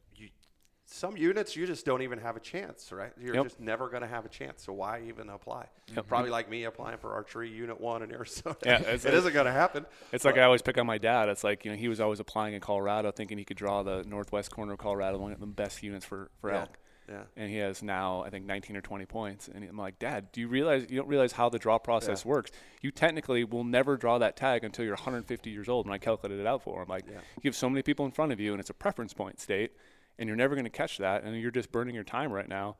some 0.87 1.17
units 1.17 1.55
you 1.55 1.65
just 1.65 1.85
don't 1.85 2.01
even 2.03 2.19
have 2.19 2.35
a 2.35 2.39
chance, 2.39 2.91
right? 2.91 3.11
You're 3.19 3.33
Yep. 3.35 3.43
just 3.45 3.59
never 3.59 3.89
gonna 3.89 4.07
have 4.07 4.25
a 4.25 4.29
chance. 4.29 4.63
So 4.63 4.73
why 4.73 5.01
even 5.07 5.29
apply? 5.29 5.67
Yep. 5.95 6.07
Probably 6.07 6.29
like 6.29 6.49
me 6.49 6.63
applying 6.65 6.97
for 6.99 7.13
archery 7.13 7.49
unit 7.49 7.81
one 7.81 8.03
in 8.03 8.11
Arizona. 8.11 8.55
Yeah, 8.65 8.81
it's- 8.81 9.05
it 9.05 9.13
isn't 9.13 9.33
gonna 9.33 9.51
happen. 9.51 9.85
It's 10.11 10.25
like 10.25 10.37
I 10.37 10.43
always 10.43 10.61
pick 10.61 10.77
on 10.77 10.85
my 10.85 10.97
dad. 10.99 11.27
It's 11.29 11.43
like 11.43 11.65
you 11.65 11.71
know 11.71 11.77
he 11.77 11.87
was 11.87 11.99
always 11.99 12.19
applying 12.19 12.53
in 12.53 12.61
Colorado, 12.61 13.11
thinking 13.11 13.37
he 13.37 13.45
could 13.45 13.57
draw 13.57 13.81
the 13.83 14.03
northwest 14.07 14.51
corner 14.51 14.73
of 14.73 14.79
Colorado, 14.79 15.17
one 15.17 15.31
of 15.31 15.39
the 15.39 15.45
best 15.47 15.81
units 15.81 16.05
for 16.05 16.29
for 16.39 16.51
Yeah. 16.51 16.61
elk. 16.61 16.77
Yeah. 17.07 17.21
And 17.37 17.51
he 17.51 17.57
has 17.57 17.83
now 17.83 18.23
I 18.23 18.31
think 18.31 18.45
19 18.47 18.75
or 18.75 18.81
20 18.81 19.05
points. 19.05 19.47
And 19.47 19.63
I'm 19.63 19.77
like, 19.77 19.99
Dad, 19.99 20.31
do 20.31 20.41
you 20.41 20.47
realize 20.47 20.87
you 20.89 20.97
don't 20.97 21.07
realize 21.07 21.33
how 21.33 21.49
the 21.49 21.59
draw 21.59 21.77
process 21.77 22.25
works? 22.25 22.51
You 22.81 22.89
technically 22.89 23.43
will 23.43 23.63
never 23.63 23.95
draw 23.95 24.17
that 24.17 24.35
tag 24.35 24.63
until 24.63 24.85
you're 24.85 24.95
150 24.95 25.51
years 25.51 25.69
old. 25.69 25.85
When 25.85 25.93
I 25.93 25.99
calculated 25.99 26.41
it 26.41 26.47
out 26.47 26.63
for 26.63 26.81
him, 26.81 26.87
like 26.89 27.05
Yeah. 27.07 27.19
you 27.43 27.47
have 27.47 27.55
so 27.55 27.69
many 27.69 27.83
people 27.83 28.05
in 28.05 28.11
front 28.11 28.31
of 28.31 28.39
you, 28.39 28.51
and 28.53 28.59
it's 28.59 28.71
a 28.71 28.73
preference 28.73 29.13
point 29.13 29.39
state, 29.39 29.73
and 30.17 30.27
you're 30.27 30.35
never 30.35 30.55
going 30.55 30.65
to 30.65 30.71
catch 30.71 30.97
that, 30.97 31.23
and 31.23 31.39
you're 31.39 31.51
just 31.51 31.71
burning 31.71 31.95
your 31.95 32.03
time 32.03 32.31
right 32.31 32.47
now. 32.47 32.77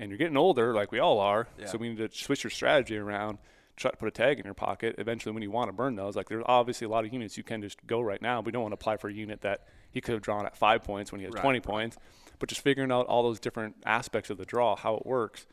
And 0.00 0.10
you're 0.10 0.18
getting 0.18 0.36
older, 0.36 0.74
like 0.74 0.92
we 0.92 1.00
all 1.00 1.18
are. 1.18 1.48
Yeah. 1.58 1.66
So 1.66 1.76
we 1.76 1.88
need 1.88 1.98
to 1.98 2.16
switch 2.16 2.44
your 2.44 2.52
strategy 2.52 2.96
around 2.96 3.38
try 3.78 3.90
to 3.90 3.96
put 3.96 4.08
a 4.08 4.10
tag 4.10 4.38
in 4.38 4.44
your 4.44 4.54
pocket 4.54 4.96
eventually 4.98 5.32
when 5.32 5.42
you 5.42 5.50
want 5.50 5.68
to 5.68 5.72
burn 5.72 5.94
those. 5.94 6.16
Like 6.16 6.28
there's 6.28 6.44
obviously 6.46 6.86
a 6.86 6.88
lot 6.90 7.04
of 7.04 7.12
units 7.12 7.36
you 7.36 7.44
can 7.44 7.62
just 7.62 7.86
go 7.86 8.00
right 8.00 8.20
now. 8.20 8.40
We 8.40 8.52
don't 8.52 8.62
want 8.62 8.72
to 8.72 8.74
apply 8.74 8.96
for 8.96 9.08
a 9.08 9.12
unit 9.12 9.40
that 9.42 9.64
he 9.90 10.00
could 10.00 10.12
have 10.14 10.22
drawn 10.22 10.44
at 10.44 10.56
five 10.56 10.82
points 10.82 11.12
when 11.12 11.20
he 11.20 11.24
had 11.24 11.34
Right, 11.34 11.42
20 11.42 11.58
right. 11.58 11.62
points. 11.64 11.96
But 12.38 12.48
just 12.48 12.60
figuring 12.60 12.92
out 12.92 13.06
all 13.06 13.22
those 13.22 13.40
different 13.40 13.76
aspects 13.86 14.30
of 14.30 14.38
the 14.38 14.44
draw, 14.44 14.76
how 14.76 14.96
it 14.96 15.06
works, 15.06 15.46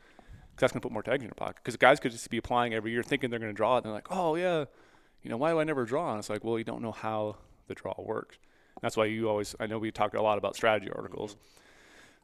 because 0.54 0.60
that's 0.60 0.72
going 0.72 0.80
to 0.80 0.88
put 0.88 0.92
more 0.92 1.02
tags 1.02 1.22
in 1.22 1.28
your 1.28 1.34
pocket. 1.34 1.56
Because 1.56 1.76
guys 1.76 1.98
could 1.98 2.12
just 2.12 2.28
be 2.30 2.36
applying 2.36 2.74
every 2.74 2.92
year 2.92 3.02
thinking 3.02 3.30
they're 3.30 3.40
going 3.40 3.52
to 3.52 3.56
draw 3.56 3.74
it. 3.74 3.78
And 3.78 3.86
they're 3.86 3.92
like, 3.92 4.10
oh, 4.10 4.36
yeah, 4.36 4.66
you 5.22 5.30
know, 5.30 5.36
why 5.36 5.50
do 5.50 5.58
I 5.58 5.64
never 5.64 5.84
draw? 5.84 6.10
And 6.10 6.18
it's 6.18 6.30
like, 6.30 6.44
well, 6.44 6.58
you 6.58 6.64
don't 6.64 6.82
know 6.82 6.92
how 6.92 7.36
the 7.66 7.74
draw 7.74 7.94
works. 7.98 8.38
That's 8.80 8.96
why 8.96 9.06
you 9.06 9.28
always, 9.28 9.54
I 9.58 9.66
know 9.66 9.78
we 9.78 9.90
talk 9.90 10.14
a 10.14 10.22
lot 10.22 10.38
about 10.38 10.56
strategy 10.56 10.90
articles 10.90 11.34
mm-hmm. 11.34 11.40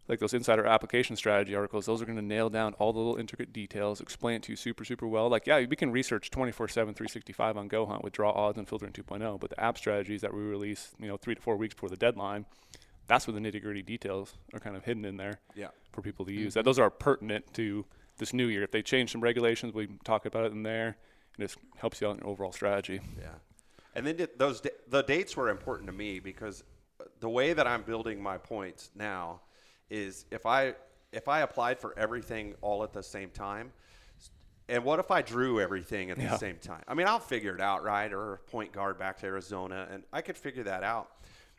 like 0.09 0.19
those 0.19 0.35
insider 0.35 0.67
application 0.67 1.17
strategy 1.17 1.55
articles, 1.55 1.87
those 1.87 2.03
are 2.03 2.05
going 2.05 2.17
to 2.17 2.23
nail 2.25 2.51
down 2.51 2.75
all 2.75 2.93
the 2.93 2.99
little 2.99 3.17
intricate 3.17 3.53
details, 3.53 4.01
explain 4.01 4.37
it 4.37 4.43
to 4.45 4.53
you 4.53 4.57
super, 4.57 4.85
super 4.85 5.07
well. 5.07 5.29
Like, 5.29 5.47
yeah, 5.47 5.65
we 5.67 5.77
can 5.77 5.91
research 5.91 6.31
24 6.31 6.69
7, 6.69 6.95
365 6.95 7.57
on 7.57 7.69
Go 7.69 7.87
Hunt 7.87 8.05
with 8.05 8.13
draw 8.13 8.31
odds 8.33 8.59
and 8.59 8.69
filtering 8.69 8.93
2.0, 8.93 9.41
but 9.41 9.51
the 9.51 9.61
app 9.61 9.79
strategies 9.79 10.21
that 10.21 10.35
we 10.35 10.41
release, 10.41 10.91
you 10.99 11.09
know, 11.09 11.17
three 11.17 11.35
to 11.35 11.41
four 11.41 11.57
weeks 11.57 11.75
before 11.75 11.89
the 11.89 11.97
deadline, 11.97 12.45
that's 13.07 13.27
where 13.27 13.35
the 13.35 13.41
nitty 13.41 13.63
gritty 13.63 13.83
details 13.83 14.35
are 14.55 14.61
kind 14.61 14.77
of 14.77 14.85
hidden 14.85 15.05
in 15.05 15.17
there 15.17 15.41
Yeah. 15.55 15.69
for 15.93 16.03
people 16.03 16.25
to 16.27 16.33
mm-hmm. 16.33 16.43
use. 16.43 16.55
That 16.55 16.65
Those 16.65 16.79
are 16.79 16.91
pertinent 16.91 17.53
to 17.55 17.85
this 18.19 18.33
new 18.33 18.47
year. 18.47 18.63
If 18.63 18.71
they 18.71 18.83
change 18.83 19.13
some 19.13 19.21
regulations, 19.21 19.75
we 19.75 19.89
talk 20.05 20.27
about 20.27 20.45
it 20.47 20.53
in 20.53 20.63
there, 20.63 20.97
and 21.37 21.45
it 21.45 21.57
helps 21.77 22.01
you 22.01 22.09
out 22.09 22.13
in 22.13 22.19
your 22.19 22.29
overall 22.29 22.53
strategy. 22.53 23.01
Yeah, 23.19 23.35
and 23.95 24.07
then 24.07 24.27
those 24.37 24.63
the 24.89 25.03
dates 25.03 25.37
were 25.37 25.49
important 25.51 25.87
to 25.89 25.93
me 25.93 26.19
because 26.21 26.65
the 27.21 27.29
way 27.29 27.53
that 27.53 27.67
I'm 27.67 27.83
building 27.83 28.23
my 28.23 28.39
points 28.39 28.91
now 28.95 29.41
is 29.91 30.25
if 30.31 30.47
I 30.47 30.75
if 31.13 31.29
I 31.29 31.41
applied 31.41 31.79
for 31.79 31.97
everything 31.99 32.55
all 32.63 32.83
at 32.85 32.93
the 32.93 33.03
same 33.03 33.31
time, 33.31 33.73
and 34.69 34.83
what 34.85 34.99
if 34.99 35.11
I 35.11 35.21
drew 35.23 35.61
everything 35.61 36.11
at 36.11 36.17
the 36.17 36.23
Yeah. 36.25 36.37
same 36.39 36.57
time? 36.57 36.83
I 36.89 36.95
mean, 36.95 37.07
I'll 37.07 37.19
figure 37.19 37.55
it 37.55 37.61
out, 37.61 37.83
right? 37.85 38.11
Or 38.13 38.41
point 38.47 38.73
guard 38.73 38.99
back 38.99 39.19
to 39.19 39.27
Arizona, 39.27 39.89
and 39.91 40.05
I 40.13 40.23
could 40.23 40.37
figure 40.37 40.63
that 40.65 40.83
out. 40.83 41.11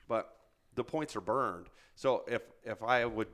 But 0.08 0.36
the 0.76 0.84
points 0.84 1.16
are 1.16 1.22
burned. 1.22 1.68
So 1.96 2.24
if 2.28 2.42
if 2.64 2.82
I 2.82 3.06
would 3.06 3.28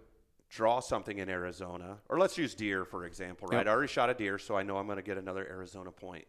draw 0.50 0.80
something 0.80 1.20
in 1.20 1.30
Arizona, 1.30 2.00
or 2.10 2.18
let's 2.18 2.38
use 2.38 2.56
deer 2.56 2.84
for 2.84 3.06
example, 3.06 3.47
right? 3.47 3.58
Yep. 3.60 3.68
I 3.68 3.70
already 3.70 3.88
shot 3.88 4.10
a 4.10 4.14
deer, 4.14 4.38
so 4.39 4.58
I 4.58 4.64
know 4.64 4.78
I'm 4.78 4.88
going 4.88 4.97
to 4.97 5.04
get 5.04 5.18
another 5.18 5.47
Arizona 5.47 5.91
point. 5.91 6.26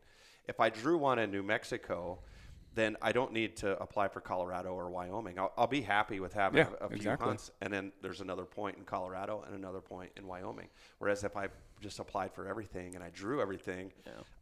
If 0.47 0.61
I 0.61 0.69
drew 0.69 0.99
one 0.99 1.19
in 1.19 1.31
New 1.31 1.43
Mexico, 1.43 2.19
then 2.75 2.97
I 3.03 3.13
don't 3.13 3.33
need 3.33 3.57
to 3.59 3.81
apply 3.83 4.09
for 4.09 4.21
Colorado 4.21 4.73
or 4.73 4.91
Wyoming. 4.91 5.39
I'll, 5.39 5.53
I'll 5.57 5.67
be 5.67 5.81
happy 5.81 6.21
with 6.21 6.33
having 6.33 6.59
Yeah, 6.59 6.69
a, 6.81 6.85
a 6.85 6.89
few 6.89 6.97
exactly. 6.97 7.27
hunts, 7.27 7.51
and 7.61 7.73
then 7.73 7.93
there's 8.03 8.21
another 8.21 8.45
point 8.45 8.77
in 8.77 8.85
Colorado 8.85 9.45
and 9.47 9.55
another 9.55 9.81
point 9.81 10.11
in 10.17 10.27
Wyoming. 10.27 10.69
Whereas 10.99 11.25
if 11.25 11.37
I 11.37 11.49
just 11.81 11.99
applied 11.99 12.33
for 12.33 12.47
everything 12.47 12.95
and 12.95 13.03
I 13.03 13.11
drew 13.11 13.41
everything, 13.41 13.93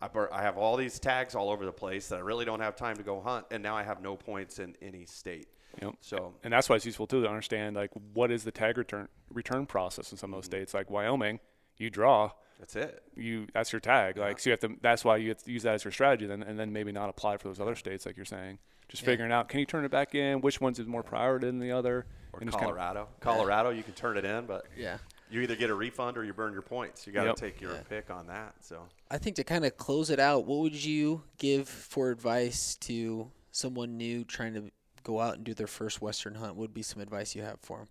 I, 0.02 0.08
I 0.32 0.42
have 0.42 0.58
all 0.58 0.76
these 0.76 0.98
tags 0.98 1.34
all 1.34 1.50
over 1.50 1.64
the 1.64 1.72
place 1.72 2.08
that 2.08 2.16
I 2.16 2.22
really 2.22 2.44
don't 2.44 2.60
have 2.60 2.76
time 2.76 2.96
to 2.96 3.02
go 3.02 3.20
hunt, 3.20 3.46
and 3.50 3.62
now 3.62 3.76
I 3.76 3.82
have 3.82 4.02
no 4.02 4.16
points 4.16 4.58
in 4.58 4.76
any 4.82 5.06
state. 5.06 5.48
Yep. 5.82 5.94
So 6.00 6.34
and 6.42 6.52
that's 6.52 6.68
why 6.68 6.76
it's 6.76 6.86
useful 6.86 7.06
too 7.06 7.22
to 7.22 7.28
understand 7.28 7.76
like 7.76 7.90
what 8.12 8.30
is 8.30 8.42
the 8.44 8.50
tag 8.50 8.78
return 8.78 9.08
return 9.30 9.66
process 9.66 10.12
in 10.12 10.18
some 10.18 10.32
of 10.32 10.38
those 10.38 10.44
mm-hmm. 10.44 10.56
states 10.56 10.74
like 10.74 10.90
Wyoming 10.90 11.40
you 11.76 11.90
draw 11.90 12.30
that's 12.58 12.76
it. 12.76 13.02
you 13.16 13.46
that's 13.54 13.72
your 13.72 13.80
tag 13.80 14.16
like 14.16 14.38
so 14.38 14.50
you 14.50 14.52
have 14.52 14.60
to 14.60 14.70
that's 14.82 15.04
why 15.04 15.16
you 15.16 15.28
have 15.28 15.42
to 15.42 15.50
use 15.52 15.62
that 15.62 15.74
as 15.74 15.84
your 15.84 15.92
strategy 15.92 16.26
then 16.26 16.42
and 16.42 16.58
then 16.58 16.72
maybe 16.72 16.90
not 16.92 17.08
apply 17.08 17.36
for 17.36 17.48
those 17.48 17.60
other 17.60 17.74
states 17.76 18.04
like 18.06 18.16
you're 18.16 18.24
saying 18.26 18.58
just 18.88 19.04
figuring 19.04 19.30
out 19.32 19.48
can 19.48 19.60
you 19.60 19.66
turn 19.66 19.84
it 19.84 19.90
back 19.90 20.14
in 20.14 20.40
which 20.40 20.60
one's 20.60 20.78
is 20.78 20.86
more 20.86 21.02
priority 21.02 21.46
than 21.46 21.58
the 21.58 21.70
other 21.72 22.06
Or 22.32 22.40
and 22.40 22.48
just 22.48 22.58
kinda- 22.58 22.72
Colorado. 22.74 23.08
Colorado, 23.20 23.70
you 23.70 23.82
can 23.82 23.94
turn 23.94 24.16
it 24.16 24.24
in, 24.24 24.46
but 24.46 24.64
Yeah. 24.76 24.98
you 25.30 25.40
either 25.42 25.56
get 25.56 25.68
a 25.70 25.74
refund 25.74 26.16
or 26.18 26.24
you 26.24 26.32
burn 26.32 26.52
your 26.52 26.62
points. 26.62 27.06
You 27.06 27.12
got 27.12 27.22
to 27.22 27.28
Yep. 27.28 27.36
take 27.36 27.60
your 27.60 27.72
Yeah. 27.74 27.82
pick 27.88 28.10
on 28.10 28.26
that. 28.28 28.54
So 28.64 28.86
I 29.10 29.18
think 29.18 29.36
to 29.36 29.44
kind 29.44 29.64
of 29.66 29.76
close 29.76 30.08
it 30.10 30.18
out, 30.18 30.46
what 30.46 30.58
would 30.60 30.84
you 30.84 31.22
give 31.38 31.68
for 31.68 32.10
advice 32.10 32.76
to 32.82 33.30
someone 33.50 33.96
new 33.98 34.24
trying 34.24 34.54
to 34.54 34.70
go 35.02 35.20
out 35.20 35.36
and 35.36 35.44
do 35.44 35.52
their 35.54 35.66
first 35.66 36.00
Western 36.02 36.34
hunt? 36.36 36.56
Would 36.56 36.72
be 36.74 36.82
some 36.82 37.00
advice 37.02 37.34
you 37.34 37.42
have 37.42 37.60
for 37.60 37.86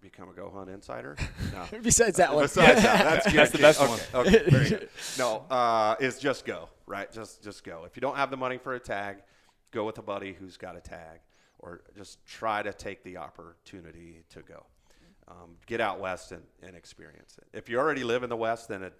become 0.00 0.28
a 0.28 0.32
go 0.32 0.50
hunt 0.50 0.70
insider. 0.70 1.16
No. 1.52 1.66
Besides 1.82 2.18
that 2.18 2.34
one, 2.34 2.44
Besides 2.44 2.82
that, 2.82 3.04
that's 3.04 3.26
good. 3.26 3.36
That's 3.36 3.50
the 3.52 3.58
best 3.58 3.80
okay, 3.80 3.90
one. 3.90 4.26
Okay, 4.26 4.50
very 4.50 4.68
good. 4.68 4.88
No, 5.18 5.44
uh, 5.50 5.96
is 5.98 6.18
just 6.18 6.44
go, 6.44 6.68
right? 6.86 7.10
Just 7.10 7.42
just 7.42 7.64
go. 7.64 7.84
If 7.84 7.96
you 7.96 8.00
don't 8.00 8.16
have 8.16 8.30
the 8.30 8.36
money 8.36 8.58
for 8.58 8.74
a 8.74 8.80
tag, 8.80 9.18
go 9.70 9.84
with 9.84 9.98
a 9.98 10.02
buddy 10.02 10.34
who's 10.38 10.56
got 10.56 10.76
a 10.76 10.80
tag, 10.80 11.20
or 11.58 11.82
just 11.96 12.24
try 12.26 12.62
to 12.62 12.72
take 12.72 13.02
the 13.02 13.16
opportunity 13.16 14.24
to 14.30 14.42
go. 14.42 14.66
Um, 15.26 15.56
get 15.66 15.80
out 15.80 16.00
west 16.00 16.32
and, 16.32 16.42
and 16.62 16.76
experience 16.76 17.36
it. 17.38 17.56
If 17.56 17.68
you 17.68 17.78
already 17.78 18.04
live 18.04 18.22
in 18.22 18.30
the 18.30 18.36
west, 18.36 18.68
then 18.68 18.82
it, 18.82 18.94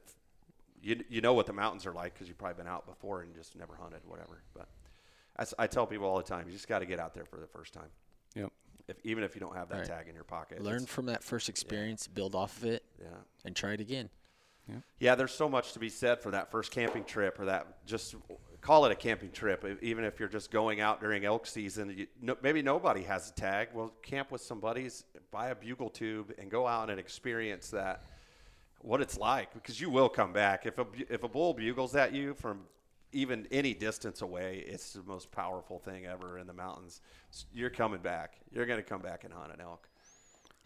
you 0.82 1.04
you 1.08 1.20
know 1.20 1.34
what 1.34 1.46
the 1.46 1.52
mountains 1.52 1.86
are 1.86 1.92
like 1.92 2.14
because 2.14 2.28
you've 2.28 2.38
probably 2.38 2.62
been 2.62 2.72
out 2.72 2.86
before 2.86 3.22
and 3.22 3.34
just 3.34 3.56
never 3.56 3.74
hunted, 3.76 4.00
whatever. 4.06 4.42
But 4.54 4.68
I 5.58 5.66
tell 5.68 5.86
people 5.86 6.06
all 6.06 6.16
the 6.16 6.24
time, 6.24 6.46
you 6.46 6.52
just 6.52 6.66
got 6.66 6.80
to 6.80 6.86
get 6.86 6.98
out 6.98 7.14
there 7.14 7.24
for 7.24 7.38
the 7.38 7.46
first 7.46 7.72
time. 7.72 7.90
Yep. 8.34 8.52
If, 8.88 8.96
even 9.04 9.22
if 9.22 9.34
you 9.34 9.40
don't 9.40 9.54
have 9.54 9.68
that 9.68 9.78
Right. 9.78 9.86
tag 9.86 10.08
in 10.08 10.14
your 10.14 10.24
pocket, 10.24 10.62
learn 10.62 10.86
from 10.86 11.06
that 11.06 11.22
first 11.22 11.48
experience, 11.48 12.06
build 12.06 12.34
off 12.34 12.56
of 12.56 12.64
it, 12.64 12.84
yeah. 13.00 13.08
and 13.44 13.54
try 13.54 13.72
it 13.72 13.80
again. 13.80 14.10
Yeah, 14.98 15.14
there's 15.14 15.32
so 15.32 15.48
much 15.48 15.72
to 15.72 15.78
be 15.78 15.88
said 15.88 16.20
for 16.20 16.30
that 16.32 16.50
first 16.50 16.70
camping 16.70 17.04
trip, 17.04 17.40
or 17.40 17.46
that 17.46 17.86
just 17.86 18.14
call 18.60 18.84
it 18.84 18.92
a 18.92 18.94
camping 18.94 19.30
trip. 19.30 19.64
Even 19.80 20.04
if 20.04 20.20
you're 20.20 20.28
just 20.28 20.50
going 20.50 20.80
out 20.80 21.00
during 21.00 21.24
elk 21.24 21.46
season, 21.46 21.94
you, 21.96 22.06
no, 22.20 22.36
maybe 22.42 22.60
nobody 22.60 23.02
has 23.04 23.30
a 23.30 23.32
tag. 23.32 23.68
Well, 23.72 23.94
camp 24.02 24.30
with 24.30 24.42
some 24.42 24.60
buddies, 24.60 25.04
buy 25.30 25.48
a 25.48 25.54
bugle 25.54 25.88
tube, 25.88 26.34
and 26.38 26.50
go 26.50 26.66
out 26.66 26.90
and 26.90 27.00
experience 27.00 27.70
that. 27.70 28.04
What 28.80 29.00
it's 29.00 29.16
like, 29.16 29.54
because 29.54 29.80
you 29.80 29.88
will 29.90 30.08
come 30.08 30.32
back. 30.32 30.66
If 30.66 30.78
a 30.78 30.86
if 31.08 31.24
a 31.24 31.28
bull 31.28 31.54
bugles 31.54 31.96
at 31.96 32.12
you 32.12 32.34
from 32.34 32.60
even 33.12 33.46
any 33.50 33.74
distance 33.74 34.22
away, 34.22 34.64
it's 34.66 34.92
the 34.92 35.02
most 35.02 35.30
powerful 35.32 35.78
thing 35.78 36.06
ever 36.06 36.38
in 36.38 36.46
the 36.46 36.52
mountains. 36.52 37.00
S- 37.32 37.46
You're 37.52 37.70
coming 37.70 38.00
back. 38.00 38.34
You're 38.52 38.66
going 38.66 38.78
to 38.78 38.82
come 38.88 39.00
back 39.02 39.24
and 39.24 39.32
hunt 39.32 39.52
an 39.52 39.60
elk, 39.60 39.88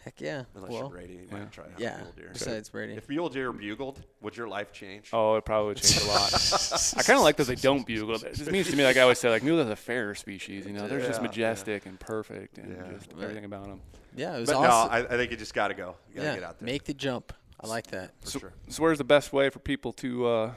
Heck 0.05 0.21
yeah. 0.21 0.45
unless 0.57 0.71
well, 0.73 0.81
you're 0.81 0.89
Brady. 0.91 1.13
You 1.15 1.27
yeah. 1.31 1.39
might 1.39 1.53
try 1.53 1.65
to 1.65 1.71
hunt 1.71 1.81
yeah. 1.81 1.97
mule 1.99 2.13
deer. 2.17 2.31
Besides 2.33 2.69
Brady, 2.69 2.95
If 2.95 3.09
mule 3.09 3.29
deer 3.29 3.53
bugled, 3.53 4.03
would 4.21 4.37
your 4.37 4.49
life 4.49 4.73
change? 4.73 5.11
Oh, 5.13 5.37
it 5.37 5.45
probably 5.45 5.69
would 5.69 5.77
change 5.77 6.03
a 6.03 6.09
lot. 6.09 6.33
I 6.97 7.03
kind 7.05 7.19
of 7.19 7.23
like 7.23 7.37
that 7.37 7.47
they 7.47 7.55
don't 7.55 7.87
bugle. 7.87 8.17
It 8.17 8.35
just 8.35 8.51
means 8.51 8.69
to 8.71 8.77
me, 8.77 8.85
like 8.85 8.97
I 8.97 9.03
always 9.03 9.19
say, 9.21 9.31
like 9.31 9.45
mules 9.45 9.65
are 9.67 9.71
a 9.73 9.77
fair 9.77 10.15
species. 10.17 10.67
You 10.67 10.73
know, 10.73 10.89
they're 10.89 10.99
just 10.99 11.13
Yeah, 11.13 11.17
yeah. 11.19 11.23
majestic 11.29 11.87
and 11.87 12.01
perfect, 12.01 12.59
and 12.59 12.77
Yeah. 12.77 12.93
just 12.99 13.13
everything 13.13 13.45
about 13.45 13.65
them. 13.67 13.81
yeah, 14.17 14.37
it 14.37 14.41
was 14.41 14.49
But 14.51 14.57
awesome. 14.57 14.91
no, 15.03 15.09
I, 15.09 15.15
I 15.15 15.17
think 15.17 15.31
you 15.31 15.37
just 15.37 15.55
got 15.55 15.69
to 15.69 15.75
go. 15.75 15.95
You 16.11 16.17
got 16.17 16.21
to 16.23 16.27
yeah, 16.29 16.35
get 16.35 16.43
out 16.43 16.59
there. 16.59 16.67
make 16.67 16.83
the 16.85 16.95
jump. 16.95 17.33
I 17.61 17.69
like 17.69 17.87
that. 17.93 18.11
for 18.23 18.27
So, 18.29 18.39
sure. 18.41 18.53
so 18.71 18.83
where's 18.83 18.99
the 18.99 19.05
best 19.05 19.33
way 19.33 19.49
for 19.51 19.61
people 19.61 19.93
to 19.93 20.27
uh, 20.27 20.53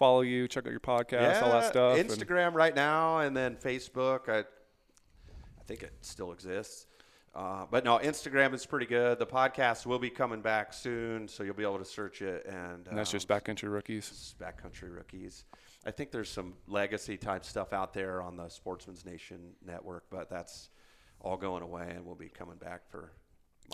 follow 0.00 0.22
you, 0.22 0.48
check 0.48 0.66
out 0.66 0.70
your 0.70 0.80
podcast, 0.80 1.42
all 1.42 1.52
that 1.52 1.70
stuff? 1.70 1.98
and- 1.98 2.08
Instagram 2.08 2.54
right 2.54 2.74
now, 2.74 3.18
and 3.18 3.36
then 3.36 3.54
Facebook. 3.54 4.28
I, 4.28 4.40
I 4.40 5.62
think 5.66 5.82
it 5.84 5.92
still 6.00 6.32
exists. 6.32 6.86
Uh, 7.32 7.64
but 7.70 7.84
no, 7.84 7.98
Instagram 7.98 8.54
is 8.54 8.66
pretty 8.66 8.86
good. 8.86 9.20
The 9.20 9.26
podcast 9.26 9.86
will 9.86 10.00
be 10.00 10.10
coming 10.10 10.40
back 10.40 10.72
soon, 10.72 11.28
so 11.28 11.44
you'll 11.44 11.54
be 11.54 11.62
able 11.62 11.78
to 11.78 11.84
search 11.84 12.22
it. 12.22 12.44
And, 12.46 12.88
and 12.88 12.98
that's 12.98 13.10
um, 13.10 13.18
just 13.20 13.28
backcountry 13.28 13.72
rookies. 13.72 14.34
Backcountry 14.40 14.92
Rookies. 14.92 15.44
I 15.86 15.92
think 15.92 16.10
there's 16.10 16.30
some 16.30 16.54
legacy 16.66 17.16
type 17.16 17.44
stuff 17.44 17.72
out 17.72 17.94
there 17.94 18.20
on 18.20 18.36
the 18.36 18.48
Sportsman's 18.48 19.04
Nation 19.06 19.52
network, 19.64 20.04
but 20.10 20.28
that's 20.28 20.70
all 21.20 21.36
going 21.36 21.62
away, 21.62 21.92
and 21.94 22.04
we'll 22.04 22.16
be 22.16 22.28
coming 22.30 22.56
back 22.56 22.90
for 22.90 23.12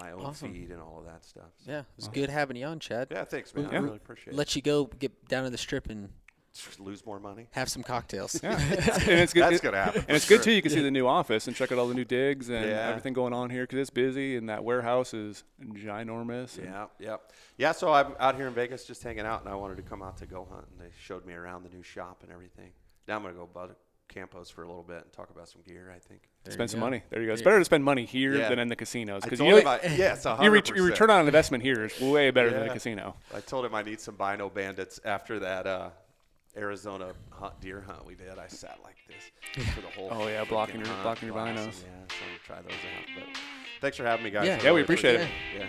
my 0.00 0.12
own 0.12 0.20
Awesome. 0.22 0.52
feed 0.52 0.70
and 0.70 0.80
all 0.80 0.98
of 0.98 1.06
that 1.06 1.24
stuff. 1.24 1.50
So- 1.64 1.70
Yeah, 1.72 1.80
it 1.80 1.86
was 1.96 2.08
good 2.08 2.30
having 2.30 2.56
you 2.56 2.66
on, 2.66 2.78
Chad. 2.80 3.08
Yeah, 3.10 3.24
thanks, 3.24 3.54
man. 3.54 3.66
I 3.66 3.76
really 3.78 3.96
appreciate 3.96 4.34
it. 4.34 4.36
Let 4.36 4.54
you 4.56 4.62
go 4.62 4.84
get 4.84 5.26
down 5.28 5.44
to 5.44 5.50
the 5.50 5.58
strip 5.58 5.88
and 5.90 6.10
lose 6.78 7.04
more 7.04 7.20
money. 7.20 7.48
have 7.52 7.68
some 7.68 7.82
cocktails. 7.82 8.40
Yeah, 8.42 8.58
and 8.60 8.72
it's 9.20 9.32
good. 9.34 9.42
That's 9.42 9.56
it- 9.56 9.62
gonna 9.62 9.76
happen. 9.76 10.04
And 10.08 10.16
it's 10.16 10.24
for 10.24 10.30
good 10.30 10.36
sure. 10.38 10.44
too. 10.44 10.52
You 10.52 10.62
can 10.62 10.70
see 10.70 10.80
the 10.80 10.90
new 10.90 11.06
office 11.06 11.46
and 11.48 11.54
check 11.56 11.70
out 11.70 11.78
all 11.78 11.86
the 11.88 11.94
new 11.94 12.04
digs 12.04 12.48
and 12.48 12.64
Yeah. 12.64 12.88
everything 12.88 13.12
going 13.12 13.32
on 13.34 13.50
here 13.50 13.64
because 13.64 13.78
it's 13.78 13.90
busy 13.90 14.36
and 14.36 14.48
that 14.48 14.64
warehouse 14.64 15.12
is 15.14 15.44
ginormous. 15.62 16.56
and- 16.58 16.66
Yeah, 16.66 16.86
yeah, 16.98 17.16
yeah. 17.58 17.72
So 17.72 17.92
I'm 17.92 18.14
out 18.18 18.36
here 18.36 18.46
in 18.48 18.54
Vegas 18.54 18.84
just 18.86 19.02
hanging 19.02 19.26
out, 19.26 19.40
and 19.40 19.48
I 19.50 19.54
wanted 19.54 19.76
to 19.76 19.82
come 19.82 20.02
out 20.02 20.16
to 20.18 20.26
go 20.26 20.46
hunt, 20.50 20.66
and 20.70 20.80
they 20.80 20.92
showed 20.98 21.26
me 21.26 21.34
around 21.34 21.62
the 21.64 21.70
new 21.70 21.82
shop 21.82 22.22
and 22.22 22.32
everything. 22.32 22.72
Now 23.08 23.16
I'm 23.16 23.22
gonna 23.22 23.34
go 23.34 23.46
bud 23.46 23.74
Campos 24.08 24.48
for 24.50 24.62
a 24.62 24.66
little 24.66 24.82
bit 24.82 25.02
and 25.02 25.12
talk 25.12 25.30
about 25.30 25.48
some 25.48 25.62
gear. 25.62 25.92
I 25.94 25.98
think. 25.98 26.22
There 26.46 26.54
spend 26.54 26.70
some 26.70 26.80
go. 26.80 26.86
money. 26.86 27.02
There 27.10 27.20
you 27.20 27.26
go. 27.28 27.32
It's 27.32 27.42
better 27.42 27.58
to 27.58 27.64
spend 27.64 27.84
money 27.84 28.04
here 28.04 28.34
Yeah. 28.36 28.48
than 28.48 28.58
in 28.58 28.68
the 28.68 28.76
casinos 28.76 29.22
because 29.22 29.40
you, 29.40 29.58
I, 29.58 29.80
yes, 29.96 30.24
your, 30.24 30.50
ret- 30.50 30.68
your 30.74 30.84
return 30.86 31.10
on 31.10 31.26
investment 31.26 31.62
here 31.62 31.84
is 31.84 32.00
way 32.00 32.30
better 32.30 32.50
than 32.50 32.66
the 32.66 32.72
casino. 32.72 33.14
I 33.34 33.40
told 33.40 33.64
him 33.64 33.74
I 33.74 33.82
need 33.82 34.00
some 34.00 34.16
Bino 34.16 34.48
Bandits 34.48 34.98
after 35.04 35.38
that 35.40 35.66
uh, 35.66 35.90
Arizona 36.56 37.12
hunt, 37.30 37.60
deer 37.60 37.82
hunt 37.86 38.06
we 38.06 38.14
did. 38.14 38.38
I 38.38 38.46
sat 38.48 38.78
like 38.82 38.96
this 39.08 39.66
for 39.74 39.80
the 39.82 39.88
whole. 39.88 40.08
Oh, 40.10 40.26
yeah, 40.28 40.44
blocking 40.44 40.76
your- 40.84 40.94
blocking 41.02 41.28
your 41.28 41.36
binos. 41.36 41.56
Yeah, 41.82 42.06
so 42.08 42.14
try 42.44 42.62
those 42.62 42.72
out. 42.72 43.06
But 43.14 43.24
thanks 43.80 43.96
for 43.96 44.04
having 44.04 44.24
me, 44.24 44.30
guys. 44.30 44.46
Yeah. 44.46 44.56
Yeah, 44.56 44.62
we 44.64 44.68
really 44.70 44.82
appreciate 44.82 45.20
it. 45.20 45.28
Yeah. 45.56 45.66